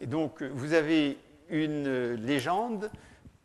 Et 0.00 0.06
donc 0.06 0.42
vous 0.42 0.72
avez 0.72 1.18
une 1.48 2.14
légende 2.14 2.90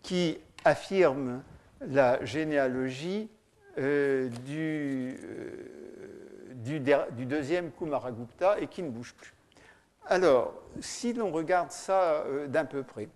qui 0.01 0.37
affirme 0.65 1.41
la 1.81 2.23
généalogie 2.25 3.29
euh, 3.77 4.29
du, 4.45 5.15
euh, 5.23 6.85
deuxième 7.25 7.71
Kumaragupta 7.71 8.59
et 8.59 8.67
qui 8.67 8.83
ne 8.83 8.89
bouge 8.89 9.13
plus. 9.13 9.33
Alors, 10.05 10.53
si 10.81 11.13
l'on 11.13 11.31
regarde 11.31 11.71
ça 11.71 12.23
euh, 12.25 12.47
d'un 12.47 12.65
peu 12.65 12.83
près, 12.83 13.07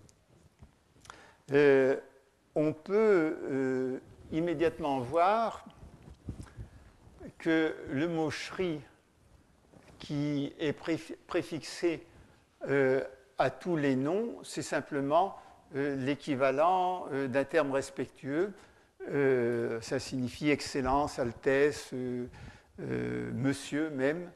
on 2.55 2.71
peut 2.71 3.99
immédiatement 4.31 4.99
voir 4.99 5.65
que 7.37 7.75
le 7.89 8.07
mot 8.07 8.29
Shri, 8.29 8.79
qui 9.99 10.53
est 10.59 10.73
préfixé 11.27 12.05
à 13.37 13.49
tous 13.49 13.75
les 13.75 13.95
noms, 13.95 14.35
c'est 14.43 14.61
simplement 14.61 15.35
euh, 15.75 15.95
l'équivalent 15.95 17.07
euh, 17.11 17.27
d'un 17.27 17.43
terme 17.43 17.71
respectueux. 17.71 18.53
Euh, 19.09 19.81
ça 19.81 19.99
signifie 19.99 20.49
excellence, 20.49 21.19
altesse, 21.19 21.93
monsieur 22.79 23.89
même. 23.89 24.29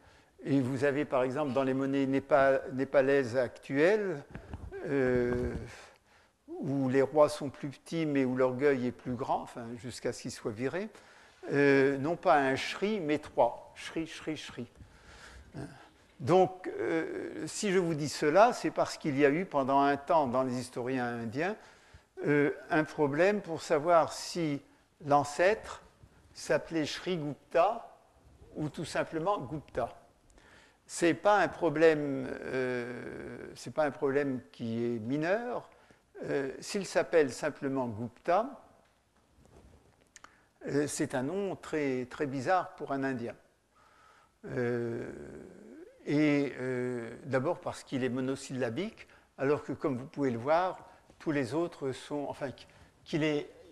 Et 0.43 0.59
vous 0.59 0.83
avez 0.83 1.05
par 1.05 1.23
exemple 1.23 1.53
dans 1.53 1.63
les 1.63 1.73
monnaies 1.73 2.07
népalaises 2.07 3.37
actuelles, 3.37 4.23
où 6.59 6.89
les 6.89 7.01
rois 7.01 7.29
sont 7.29 7.49
plus 7.49 7.69
petits 7.69 8.05
mais 8.05 8.25
où 8.25 8.35
l'orgueil 8.35 8.87
est 8.87 8.91
plus 8.91 9.13
grand, 9.13 9.41
enfin, 9.41 9.65
jusqu'à 9.77 10.13
ce 10.13 10.23
qu'ils 10.23 10.31
soient 10.31 10.51
virés, 10.51 10.89
non 11.51 12.15
pas 12.15 12.37
un 12.37 12.55
shri 12.55 12.99
mais 12.99 13.19
trois. 13.19 13.71
Shri, 13.75 14.07
shri, 14.07 14.35
shri. 14.35 14.67
Donc, 16.19 16.67
euh, 16.79 17.45
si 17.45 17.71
je 17.71 17.77
vous 17.77 17.93
dis 17.93 18.09
cela, 18.09 18.51
c'est 18.51 18.71
parce 18.71 18.97
qu'il 18.97 19.17
y 19.17 19.25
a 19.25 19.29
eu 19.29 19.45
pendant 19.45 19.81
un 19.81 19.97
temps 19.97 20.25
dans 20.25 20.43
les 20.43 20.59
historiens 20.59 21.05
indiens 21.05 21.55
euh, 22.25 22.51
un 22.71 22.83
problème 22.83 23.41
pour 23.41 23.61
savoir 23.61 24.11
si 24.11 24.59
l'ancêtre 25.05 25.83
s'appelait 26.33 26.87
Sri 26.87 27.17
Gupta 27.17 27.95
ou 28.55 28.69
tout 28.69 28.85
simplement 28.85 29.37
Gupta. 29.37 29.89
Ce 30.87 31.05
n'est 31.05 31.13
pas, 31.13 31.47
euh, 31.61 33.53
pas 33.75 33.85
un 33.85 33.91
problème 33.91 34.41
qui 34.51 34.83
est 34.85 34.99
mineur. 34.99 35.69
S'il 36.59 36.85
s'appelle 36.85 37.31
simplement 37.31 37.87
Gupta, 37.87 38.63
c'est 40.87 41.15
un 41.15 41.23
nom 41.23 41.55
très, 41.55 42.07
bizarre 42.25 42.75
pour 42.75 42.91
un 42.91 43.03
Indien. 43.03 43.35
Et 46.07 46.53
euh, 46.57 47.09
d'abord 47.25 47.59
parce 47.59 47.83
qu'il 47.83 48.05
est 48.05 48.09
monosyllabique, 48.09 49.07
alors 49.37 49.61
que 49.61 49.73
comme 49.73 49.97
vous 49.97 50.05
pouvez 50.05 50.31
le 50.31 50.37
voir, 50.37 50.89
tous 51.19 51.31
les 51.31 51.53
autres 51.53 51.91
sont, 51.91 52.25
enfin, 52.29 52.49
qu'il 53.03 53.23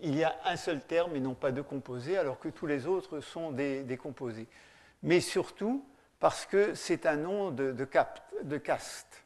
il 0.02 0.14
y 0.14 0.22
a 0.22 0.36
un 0.44 0.56
seul 0.56 0.82
terme 0.82 1.16
et 1.16 1.20
non 1.20 1.34
pas 1.34 1.50
deux 1.50 1.62
composés, 1.62 2.18
alors 2.18 2.38
que 2.38 2.50
tous 2.50 2.66
les 2.66 2.86
autres 2.86 3.20
sont 3.20 3.52
des, 3.52 3.98
composés. 4.00 4.46
Mais 5.02 5.20
surtout 5.20 5.82
parce 6.20 6.44
que 6.44 6.74
c'est 6.74 7.06
un 7.06 7.16
nom 7.16 7.50
de, 7.50 7.72
de, 7.72 7.84
caste. 8.58 9.24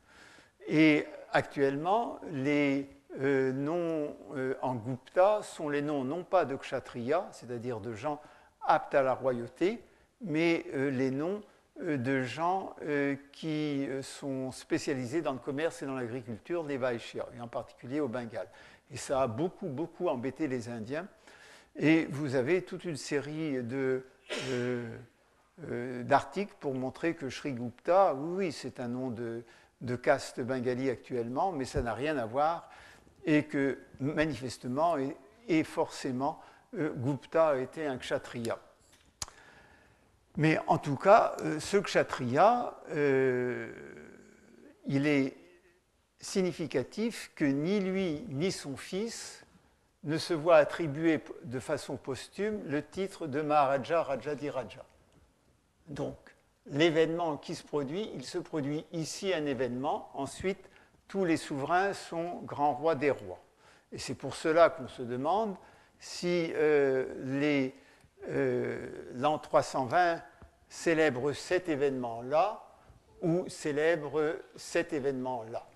Et 0.68 1.04
actuellement, 1.32 2.20
les 2.30 2.88
euh, 3.18 3.52
noms 3.52 4.16
euh, 4.36 4.54
en 4.62 4.74
Gupta 4.74 5.40
sont 5.42 5.68
les 5.68 5.82
noms 5.82 6.04
non 6.04 6.22
pas 6.22 6.44
de 6.44 6.54
kshatriya, 6.54 7.28
c'est-à-dire 7.32 7.80
de 7.80 7.92
gens 7.92 8.20
aptes 8.66 8.94
à 8.94 9.02
la 9.02 9.14
royauté, 9.14 9.82
mais 10.20 10.66
les 10.74 11.10
noms 11.10 11.42
euh, 11.82 11.96
de 11.96 12.22
gens 12.22 12.74
euh, 12.82 13.16
qui 13.32 13.86
euh, 13.88 14.02
sont 14.02 14.52
spécialisés 14.52 15.22
dans 15.22 15.32
le 15.32 15.38
commerce 15.38 15.82
et 15.82 15.86
dans 15.86 15.94
l'agriculture, 15.94 16.62
les 16.64 16.76
Vaishyas, 16.76 17.26
et 17.36 17.40
en 17.40 17.48
particulier 17.48 18.00
au 18.00 18.08
Bengale. 18.08 18.48
Et 18.90 18.96
ça 18.96 19.22
a 19.22 19.26
beaucoup, 19.26 19.68
beaucoup 19.68 20.08
embêté 20.08 20.48
les 20.48 20.68
Indiens. 20.68 21.06
Et 21.76 22.06
vous 22.06 22.34
avez 22.34 22.62
toute 22.62 22.84
une 22.84 22.96
série 22.96 23.62
de, 23.62 24.02
d'articles 26.02 26.54
pour 26.58 26.74
montrer 26.74 27.14
que 27.14 27.30
Sri 27.30 27.52
Gupta, 27.52 28.14
oui, 28.14 28.50
c'est 28.50 28.80
un 28.80 28.88
nom 28.88 29.10
de 29.10 29.96
caste 29.96 30.40
bengali 30.40 30.90
actuellement, 30.90 31.52
mais 31.52 31.64
ça 31.64 31.80
n'a 31.82 31.94
rien 31.94 32.18
à 32.18 32.26
voir, 32.26 32.68
et 33.24 33.44
que 33.44 33.78
manifestement 34.00 34.96
et, 35.48 35.64
forcément, 35.64 36.40
Gupta 36.74 37.48
a 37.48 37.56
été 37.56 37.86
un 37.86 37.98
kshatriya. 37.98 38.58
Mais 40.36 40.58
en 40.66 40.78
tout 40.78 40.96
cas, 40.96 41.36
euh, 41.40 41.58
ce 41.58 41.76
kshatriya, 41.76 42.74
euh, 42.90 43.72
il 44.86 45.06
est 45.06 45.36
significatif 46.20 47.32
que 47.34 47.44
ni 47.44 47.80
lui 47.80 48.24
ni 48.28 48.52
son 48.52 48.76
fils 48.76 49.44
ne 50.04 50.18
se 50.18 50.32
voient 50.32 50.56
attribuer 50.56 51.20
de 51.44 51.58
façon 51.58 51.96
posthume 51.96 52.62
le 52.66 52.82
titre 52.82 53.26
de 53.26 53.42
Maharaja 53.42 54.02
Rajadiraja. 54.02 54.84
Donc, 55.88 56.16
l'événement 56.66 57.36
qui 57.36 57.54
se 57.54 57.64
produit, 57.64 58.10
il 58.14 58.24
se 58.24 58.38
produit 58.38 58.84
ici 58.92 59.34
un 59.34 59.44
événement, 59.44 60.10
ensuite 60.14 60.70
tous 61.10 61.24
les 61.24 61.36
souverains 61.36 61.92
sont 61.92 62.36
grands 62.44 62.72
rois 62.72 62.94
des 62.94 63.10
rois. 63.10 63.42
Et 63.90 63.98
c'est 63.98 64.14
pour 64.14 64.36
cela 64.36 64.70
qu'on 64.70 64.86
se 64.86 65.02
demande 65.02 65.56
si 65.98 66.52
euh, 66.54 67.04
euh, 68.28 68.88
l'an 69.14 69.40
320 69.40 70.22
célèbre 70.68 71.32
cet 71.32 71.68
événement-là 71.68 72.64
ou 73.22 73.44
célèbre 73.48 74.36
cet 74.54 74.92
événement-là. 74.92 75.66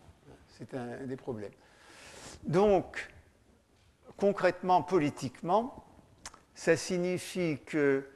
C'est 0.57 0.73
un 0.73 0.99
des 0.99 1.17
problèmes. 1.17 1.51
Donc, 2.45 3.11
concrètement, 4.17 4.83
politiquement, 4.83 5.85
ça 6.55 6.77
signifie 6.77 7.59
que 7.67 8.09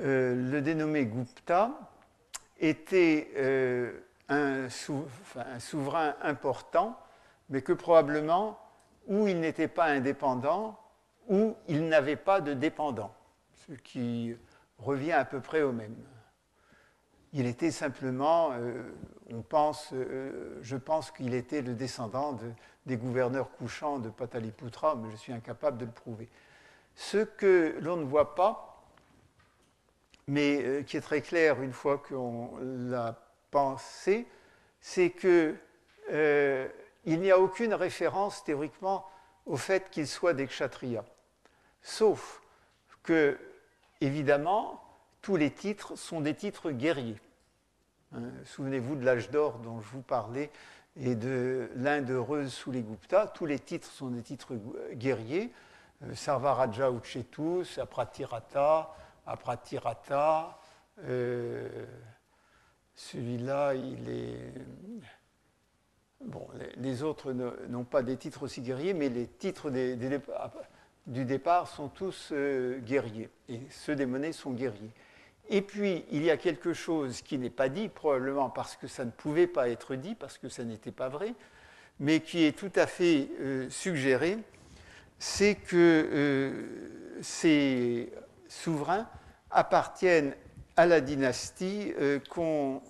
euh, 0.00 0.50
le 0.50 0.62
dénommé 0.62 1.04
Gupta 1.04 1.70
était 2.58 3.28
un, 4.32 5.58
souverain 5.58 6.14
important, 6.22 6.98
mais 7.48 7.62
que 7.62 7.72
probablement, 7.72 8.58
ou 9.06 9.28
il 9.28 9.40
n'était 9.40 9.68
pas 9.68 9.86
indépendant, 9.86 10.78
ou 11.28 11.56
il 11.68 11.88
n'avait 11.88 12.16
pas 12.16 12.40
de 12.40 12.54
dépendant 12.54 13.14
ce 13.66 13.72
qui 13.72 14.36
revient 14.78 15.12
à 15.12 15.24
peu 15.24 15.40
près 15.40 15.62
au 15.62 15.72
même. 15.72 15.96
Il 17.32 17.46
était 17.46 17.70
simplement, 17.70 18.50
euh, 18.52 18.82
on 19.30 19.42
pense, 19.42 19.90
euh, 19.92 20.58
je 20.60 20.76
pense 20.76 21.10
qu'il 21.10 21.34
était 21.34 21.62
le 21.62 21.74
descendant 21.74 22.38
des 22.84 22.96
gouverneurs 22.96 23.50
couchants 23.52 23.98
de 23.98 24.10
Pataliputra, 24.10 24.96
mais 24.96 25.10
je 25.10 25.16
suis 25.16 25.32
incapable 25.32 25.78
de 25.78 25.86
le 25.86 25.92
prouver. 25.92 26.28
Ce 26.94 27.18
que 27.18 27.78
l'on 27.80 27.96
ne 27.96 28.04
voit 28.04 28.34
pas, 28.34 28.72
mais 30.26 30.62
euh, 30.62 30.82
qui 30.82 30.96
est 30.96 31.00
très 31.00 31.22
clair 31.22 31.62
une 31.62 31.72
fois 31.72 31.98
qu'on 31.98 32.50
l'a 32.60 33.18
c'est 34.80 35.10
qu'il 35.10 35.58
n'y 37.06 37.30
a 37.30 37.38
aucune 37.38 37.74
référence 37.74 38.44
théoriquement 38.44 39.06
au 39.46 39.56
fait 39.56 39.90
qu'il 39.90 40.06
soit 40.06 40.34
des 40.34 40.46
kshatriyas, 40.46 41.04
sauf 41.82 42.40
que 43.02 43.38
évidemment, 44.00 44.82
tous 45.20 45.36
les 45.36 45.50
titres 45.50 45.96
sont 45.96 46.20
des 46.20 46.34
titres 46.34 46.70
guerriers. 46.70 47.20
Hein, 48.14 48.30
souvenez-vous 48.44 48.96
de 48.96 49.04
l'âge 49.04 49.30
d'or 49.30 49.58
dont 49.58 49.80
je 49.80 49.88
vous 49.88 50.02
parlais 50.02 50.50
et 50.96 51.14
de 51.14 51.70
l'Inde 51.76 52.10
heureuse 52.10 52.52
sous 52.52 52.70
les 52.70 52.82
Guptas. 52.82 53.28
Tous 53.28 53.46
les 53.46 53.58
titres 53.58 53.90
sont 53.90 54.08
des 54.08 54.22
titres 54.22 54.54
guerriers. 54.92 55.52
Euh, 56.02 56.14
Sarvaraja 56.14 56.90
Uchetus, 56.90 57.78
Apratirata, 57.78 58.94
Apratirata. 59.26 60.58
Euh, 61.04 61.86
celui-là, 62.94 63.74
il 63.74 64.08
est. 64.08 64.52
Bon, 66.24 66.46
les, 66.76 67.02
autres 67.02 67.32
n'ont 67.32 67.84
pas 67.84 68.02
des 68.02 68.16
titres 68.16 68.44
aussi 68.44 68.60
guerriers, 68.60 68.94
mais 68.94 69.08
les 69.08 69.26
titres 69.26 69.70
des 69.70 69.96
du 71.06 71.24
départ 71.24 71.68
sont 71.68 71.88
tous 71.88 72.28
euh, 72.32 72.78
guerriers, 72.78 73.28
et 73.48 73.60
ceux 73.70 73.96
des 73.96 74.06
monnaies 74.06 74.32
sont 74.32 74.52
guerriers. 74.52 74.90
Et 75.48 75.62
puis, 75.62 76.04
il 76.10 76.22
y 76.22 76.30
a 76.30 76.36
quelque 76.36 76.72
chose 76.72 77.22
qui 77.22 77.38
n'est 77.38 77.50
pas 77.50 77.68
dit, 77.68 77.88
probablement 77.88 78.50
parce 78.50 78.76
que 78.76 78.86
ça 78.86 79.04
ne 79.04 79.10
pouvait 79.10 79.48
pas 79.48 79.68
être 79.68 79.96
dit, 79.96 80.14
parce 80.14 80.38
que 80.38 80.48
ça 80.48 80.64
n'était 80.64 80.92
pas 80.92 81.08
vrai, 81.08 81.34
mais 81.98 82.20
qui 82.20 82.44
est 82.44 82.56
tout 82.56 82.70
à 82.76 82.86
fait 82.86 83.28
euh, 83.40 83.68
suggéré, 83.68 84.38
c'est 85.18 85.56
que 85.56 85.76
euh, 85.76 87.18
ces 87.20 88.12
souverains 88.48 89.08
appartiennent 89.50 90.34
à 90.76 90.86
la 90.86 91.00
dynastie 91.00 91.92
qu'on 92.30 92.80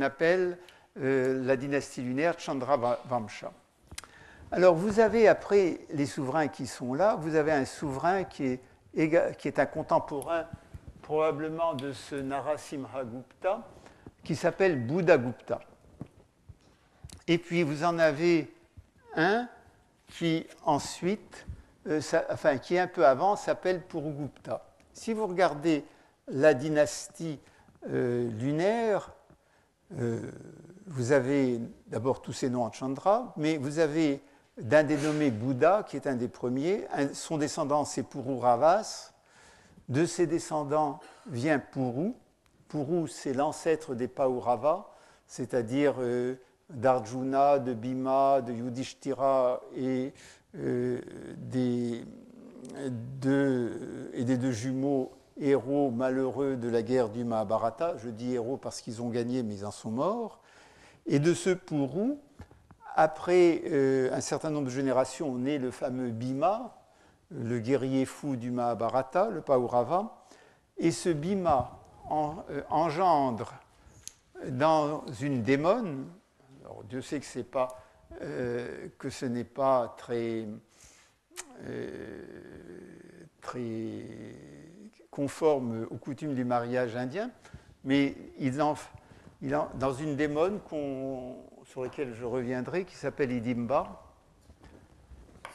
appelle 0.00 0.58
la 0.96 1.56
dynastie 1.56 2.02
lunaire 2.02 2.38
Chandravamsha. 2.38 3.52
Alors 4.50 4.74
vous 4.74 5.00
avez 5.00 5.28
après 5.28 5.80
les 5.90 6.06
souverains 6.06 6.48
qui 6.48 6.66
sont 6.66 6.94
là, 6.94 7.16
vous 7.16 7.36
avez 7.36 7.52
un 7.52 7.64
souverain 7.64 8.24
qui 8.24 8.44
est 8.44 8.60
qui 9.38 9.48
est 9.48 9.58
un 9.58 9.66
contemporain 9.66 10.46
probablement 11.02 11.74
de 11.74 11.92
ce 11.92 12.14
Narasimhagupta, 12.14 13.66
qui 14.24 14.36
s'appelle 14.36 14.86
Buddhagupta. 14.86 15.60
Et 17.26 17.38
puis 17.38 17.62
vous 17.62 17.84
en 17.84 17.98
avez 17.98 18.54
un 19.16 19.48
qui 20.08 20.46
ensuite, 20.64 21.46
euh, 21.86 22.00
enfin 22.30 22.58
qui 22.58 22.78
un 22.78 22.86
peu 22.86 23.06
avant, 23.06 23.36
s'appelle 23.36 23.82
Purugupta. 23.82 24.64
Si 24.92 25.12
vous 25.12 25.26
regardez 25.26 25.84
la 26.32 26.54
dynastie 26.54 27.38
euh, 27.88 28.28
lunaire, 28.30 29.12
euh, 29.98 30.20
vous 30.86 31.12
avez 31.12 31.60
d'abord 31.86 32.22
tous 32.22 32.32
ces 32.32 32.48
noms 32.50 32.64
en 32.64 32.72
Chandra, 32.72 33.34
mais 33.36 33.58
vous 33.58 33.78
avez 33.78 34.22
d'un 34.60 34.82
dénommé 34.82 35.30
Bouddha, 35.30 35.84
qui 35.86 35.96
est 35.96 36.06
un 36.06 36.16
des 36.16 36.28
premiers. 36.28 36.86
son 37.12 37.38
descendant, 37.38 37.84
c'est 37.84 38.02
Pururavas. 38.02 39.12
De 39.88 40.06
ses 40.06 40.26
descendants 40.26 41.00
vient 41.26 41.58
Puru. 41.58 42.12
Puru, 42.68 43.08
c'est 43.08 43.34
l'ancêtre 43.34 43.94
des 43.94 44.08
Paurava, 44.08 44.90
c'est-à-dire 45.26 45.96
euh, 45.98 46.36
d'Arjuna, 46.70 47.58
de 47.58 47.74
Bhima, 47.74 48.40
de 48.40 48.52
Yudhishthira 48.52 49.60
et 49.76 50.14
des 50.54 52.04
deux 52.96 54.52
jumeaux 54.52 55.12
héros 55.40 55.90
malheureux 55.90 56.56
de 56.56 56.68
la 56.68 56.82
guerre 56.82 57.08
du 57.08 57.24
Mahabharata. 57.24 57.96
Je 57.98 58.10
dis 58.10 58.34
héros 58.34 58.56
parce 58.56 58.80
qu'ils 58.80 59.02
ont 59.02 59.08
gagné, 59.08 59.42
mais 59.42 59.54
ils 59.56 59.66
en 59.66 59.70
sont 59.70 59.90
morts. 59.90 60.40
Et 61.06 61.18
de 61.18 61.34
ce 61.34 61.50
Puru, 61.50 62.14
après 62.94 63.62
euh, 63.66 64.12
un 64.12 64.20
certain 64.20 64.50
nombre 64.50 64.66
de 64.66 64.70
générations, 64.70 65.34
naît 65.36 65.58
le 65.58 65.70
fameux 65.70 66.10
Bhima, 66.10 66.76
le 67.30 67.58
guerrier 67.58 68.04
fou 68.04 68.36
du 68.36 68.50
Mahabharata, 68.50 69.30
le 69.30 69.40
Paurava. 69.40 70.24
Et 70.76 70.90
ce 70.90 71.08
Bhima 71.08 71.78
euh, 72.10 72.62
engendre 72.70 73.54
dans 74.48 75.04
une 75.20 75.42
démone, 75.42 76.06
alors 76.64 76.84
Dieu 76.84 77.00
sait 77.00 77.20
que, 77.20 77.42
pas, 77.42 77.68
euh, 78.20 78.88
que 78.98 79.08
ce 79.10 79.26
n'est 79.26 79.44
pas 79.44 79.94
très 79.96 80.46
conforme 85.12 85.86
aux 85.90 85.98
coutumes 85.98 86.34
du 86.34 86.44
mariage 86.44 86.96
indien, 86.96 87.30
mais 87.84 88.16
en, 88.58 88.74
en, 89.52 89.68
dans 89.74 89.92
une 89.92 90.16
démone 90.16 90.58
sur 91.64 91.82
lequel 91.82 92.14
je 92.14 92.24
reviendrai, 92.24 92.84
qui 92.84 92.96
s'appelle 92.96 93.30
Idimba, 93.30 94.02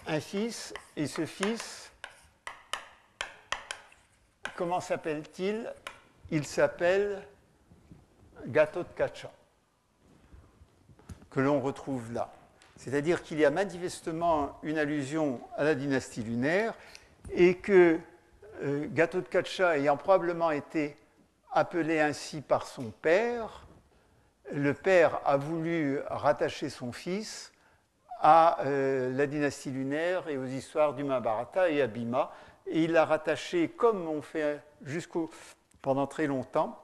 un 0.05 0.19
fils, 0.19 0.73
et 0.95 1.07
ce 1.07 1.25
fils, 1.25 1.91
comment 4.55 4.79
s'appelle-t-il? 4.79 5.73
Il, 6.29 6.45
s'appelle 6.45 7.27
Gatotkacha, 8.45 9.31
que 11.31 11.39
l'on 11.39 11.59
retrouve 11.59 12.13
là. 12.13 12.31
C'est-à-dire 12.75 13.23
qu'il 13.23 13.39
y 13.39 13.45
a 13.45 13.49
manifestement 13.49 14.59
une 14.61 14.77
allusion 14.77 15.41
à 15.55 15.63
la 15.63 15.73
dynastie 15.73 16.21
lunaire 16.21 16.75
et 17.31 17.55
que 17.55 17.99
euh, 18.61 18.87
Gatotkacha 18.89 19.77
ayant 19.77 19.97
probablement 19.97 20.51
été 20.51 20.97
appelé 21.51 21.99
ainsi 21.99 22.41
par 22.41 22.67
son 22.67 22.91
père, 22.91 23.67
le 24.51 24.73
père 24.73 25.19
a 25.25 25.37
voulu 25.37 25.99
rattacher 26.07 26.69
son 26.69 26.91
fils 26.91 27.51
à 28.19 28.61
euh, 28.65 29.11
la 29.13 29.27
dynastie 29.27 29.69
lunaire 29.69 30.27
et 30.27 30.37
aux 30.37 30.45
histoires 30.45 30.93
du 30.93 31.03
Mahabharata 31.03 31.69
et 31.69 31.81
à 31.81 31.87
Bhima. 31.87 32.31
Et 32.65 32.83
il 32.83 32.93
l'a 32.93 33.05
rattaché, 33.05 33.69
comme 33.69 34.07
on 34.07 34.21
fait 34.21 34.61
jusqu'au, 34.83 35.29
pendant 35.81 36.07
très 36.07 36.27
longtemps, 36.27 36.81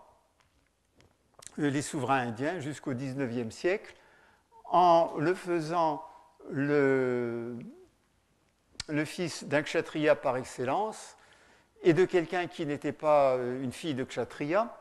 euh, 1.59 1.69
les 1.69 1.81
souverains 1.81 2.27
indiens 2.27 2.59
jusqu'au 2.59 2.93
XIXe 2.93 3.53
siècle, 3.53 3.95
en 4.65 5.13
le 5.17 5.33
faisant 5.33 6.03
le 6.49 7.55
fils 9.05 9.43
d'un 9.45 9.61
kshatriya 9.61 10.15
par 10.15 10.35
excellence 10.37 11.15
et 11.83 11.93
de 11.93 12.05
quelqu'un 12.05 12.47
qui 12.47 12.65
n'était 12.65 12.93
pas 12.93 13.33
euh, 13.33 13.61
une 13.61 13.73
fille 13.73 13.93
de 13.93 14.03
kshatriya, 14.03 14.73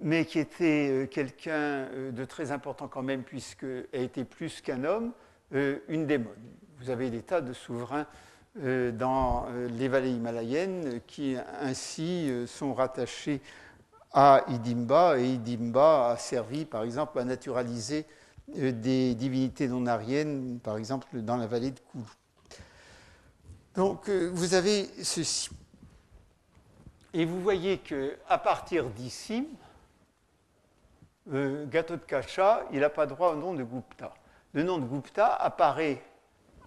mais 0.00 0.24
qui 0.24 0.38
était 0.38 0.88
euh, 0.90 1.06
quelqu'un 1.06 1.52
euh, 1.52 2.10
de 2.10 2.24
très 2.24 2.50
important 2.50 2.88
quand 2.88 3.02
même, 3.02 3.22
puisqu'elle 3.22 3.86
était 3.92 4.24
plus 4.24 4.60
qu'un 4.60 4.84
homme, 4.84 5.12
une 5.50 6.06
démone. 6.06 6.34
Vous 6.78 6.90
avez 6.90 7.08
des 7.08 7.22
tas 7.22 7.40
de 7.40 7.54
souverains 7.54 8.06
dans 8.54 9.46
les 9.70 9.88
vallées 9.88 10.10
himalayennes 10.10 11.00
qui 11.06 11.36
ainsi 11.62 12.30
sont 12.46 12.74
rattachés 12.74 13.40
à 14.12 14.44
Idimba, 14.48 15.18
et 15.18 15.24
Idimba 15.24 16.10
a 16.10 16.16
servi 16.18 16.66
par 16.66 16.82
exemple 16.82 17.18
à 17.18 17.24
naturaliser 17.24 18.04
des 18.48 19.14
divinités 19.14 19.68
non 19.68 19.86
ariennes, 19.86 20.60
par 20.62 20.76
exemple 20.76 21.22
dans 21.22 21.38
la 21.38 21.46
vallée 21.46 21.70
de 21.70 21.80
Koulou. 21.80 22.10
Donc 23.74 24.10
vous 24.10 24.52
avez 24.52 24.86
ceci. 25.02 25.48
Et 27.14 27.24
vous 27.24 27.40
voyez 27.40 27.78
qu'à 27.78 28.38
partir 28.38 28.90
d'ici, 28.90 29.48
euh, 31.32 31.66
Gatotkacha, 31.66 32.64
il 32.72 32.80
n'a 32.80 32.90
pas 32.90 33.06
droit 33.06 33.30
au 33.30 33.36
nom 33.36 33.54
de 33.54 33.62
Gupta. 33.62 34.12
Le 34.52 34.62
nom 34.62 34.78
de 34.78 34.84
Gupta 34.84 35.26
apparaît 35.34 36.02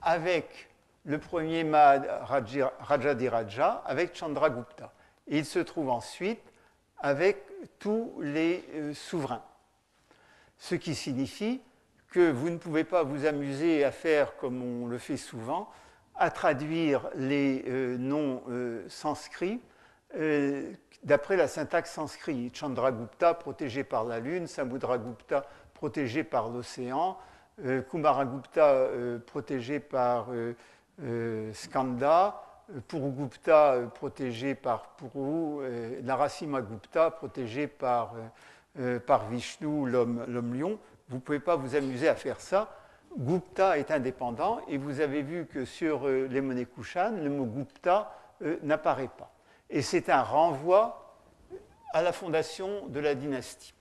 avec 0.01 0.69
le 1.05 1.19
premier 1.19 1.63
Maharaja 1.63 2.73
avec 3.85 4.15
Chandragupta. 4.15 4.91
Et 5.27 5.39
il 5.39 5.45
se 5.45 5.59
trouve 5.59 5.89
ensuite 5.89 6.41
avec 6.99 7.45
tous 7.79 8.13
les 8.19 8.63
euh, 8.73 8.93
souverains. 8.93 9.43
Ce 10.57 10.75
qui 10.75 10.93
signifie 10.93 11.61
que 12.11 12.31
vous 12.31 12.49
ne 12.49 12.57
pouvez 12.57 12.83
pas 12.83 13.03
vous 13.03 13.25
amuser 13.25 13.83
à 13.83 13.91
faire 13.91 14.35
comme 14.37 14.61
on 14.61 14.87
le 14.87 14.97
fait 14.97 15.17
souvent, 15.17 15.69
à 16.15 16.29
traduire 16.29 17.09
les 17.15 17.63
euh, 17.67 17.97
noms 17.97 18.43
euh, 18.49 18.87
sanscrits 18.89 19.59
d'après 21.03 21.37
la 21.37 21.47
syntaxe 21.47 21.91
sanskrit. 21.91 22.51
Chandragupta 22.53 23.33
protégé 23.33 23.83
par 23.83 24.03
la 24.03 24.19
lune, 24.19 24.47
Samudragupta 24.47 25.45
protégé 25.73 26.23
par 26.23 26.49
l'océan, 26.49 27.17
euh, 27.65 27.81
Kumaragupta 27.81 28.67
euh, 28.67 29.19
protégé 29.19 29.79
par 29.79 30.27
euh, 30.31 31.53
Skanda, 31.53 32.43
Purugupta 32.87 33.79
protégé 33.93 34.55
par 34.55 34.95
Puru, 34.95 35.67
Narasimhagupta 36.03 37.11
protégé 37.11 37.67
par, 37.67 38.13
Vishnu, 39.29 39.89
l'homme-lion. 39.89 40.79
Vous 41.09 41.15
ne 41.15 41.21
pouvez 41.21 41.39
pas 41.39 41.57
vous 41.57 41.75
amuser 41.75 42.07
à 42.07 42.15
faire 42.15 42.39
ça. 42.39 42.73
Gupta 43.17 43.77
est 43.77 43.91
indépendant 43.91 44.61
et 44.69 44.77
vous 44.77 45.01
avez 45.01 45.21
vu 45.21 45.47
que 45.47 45.65
sur 45.65 46.07
les 46.07 46.39
monnaies 46.39 46.65
Kushan, 46.65 47.11
le 47.21 47.29
mot 47.29 47.45
Gupta 47.45 48.15
n'apparaît 48.61 49.09
pas. 49.17 49.33
Et 49.73 49.81
c'est 49.81 50.09
un 50.09 50.21
renvoi 50.21 51.15
à 51.93 52.01
la 52.01 52.11
fondation 52.11 52.87
de 52.87 52.99
la 52.99 53.15
dynastie. 53.15 53.73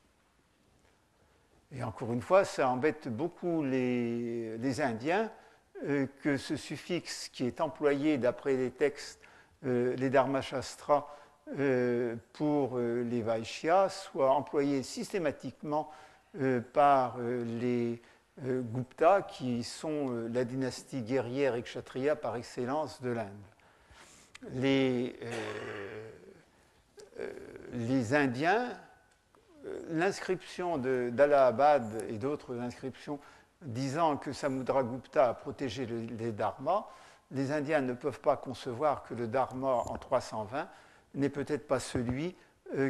Et 1.73 1.83
encore 1.83 2.13
une 2.13 2.23
fois, 2.23 2.45
ça 2.45 2.69
embête 2.69 3.09
beaucoup 3.09 3.65
les, 3.65 4.81
Indiens 4.81 5.31
euh, 5.85 6.07
que 6.23 6.37
ce 6.37 6.57
suffixe 6.57 7.29
qui 7.29 7.45
est 7.45 7.61
employé 7.61 8.19
d'après 8.19 8.55
les 8.55 8.71
textes, 8.71 9.21
euh, 9.67 9.97
les 9.97 10.11
Dharmashastras, 10.11 11.09
euh, 11.59 12.15
pour 12.35 12.79
les 12.79 13.23
Vaishyas 13.23 13.89
soit 13.89 14.31
employé 14.31 14.85
systématiquement 14.85 15.91
par 16.73 17.19
les 17.19 18.01
Gupta, 18.41 19.23
qui 19.23 19.65
sont 19.65 20.29
la 20.33 20.45
dynastie 20.45 21.03
guerrière 21.03 21.57
et 21.57 21.63
kshatriya 21.63 22.15
par 22.15 22.37
excellence 22.37 23.03
de 23.03 23.11
l'Inde 23.11 23.27
les, 24.49 25.17
euh, 25.23 26.11
euh, 27.21 27.33
les 27.73 28.15
Indiens, 28.15 28.69
euh, 29.67 29.81
l'inscription 29.91 30.79
d'Allahabad 30.79 32.05
et 32.09 32.19
d'autres 32.19 32.59
inscriptions 32.59 33.19
disant 33.63 34.17
que 34.17 34.33
Samudragupta 34.33 35.29
a 35.29 35.35
protégé 35.35 35.87
les 35.87 36.33
dharmas, 36.33 36.87
les 37.31 37.53
Indiens 37.53 37.83
ne 37.83 37.93
peuvent 37.93 38.21
pas 38.21 38.37
concevoir 38.37 39.03
que 39.03 39.15
le 39.15 39.29
dharma 39.29 39.69
en 39.69 39.97
320 39.99 40.69
n'est 41.15 41.29
peut-être 41.29 41.69
pas 41.69 41.79
celui 41.79 42.35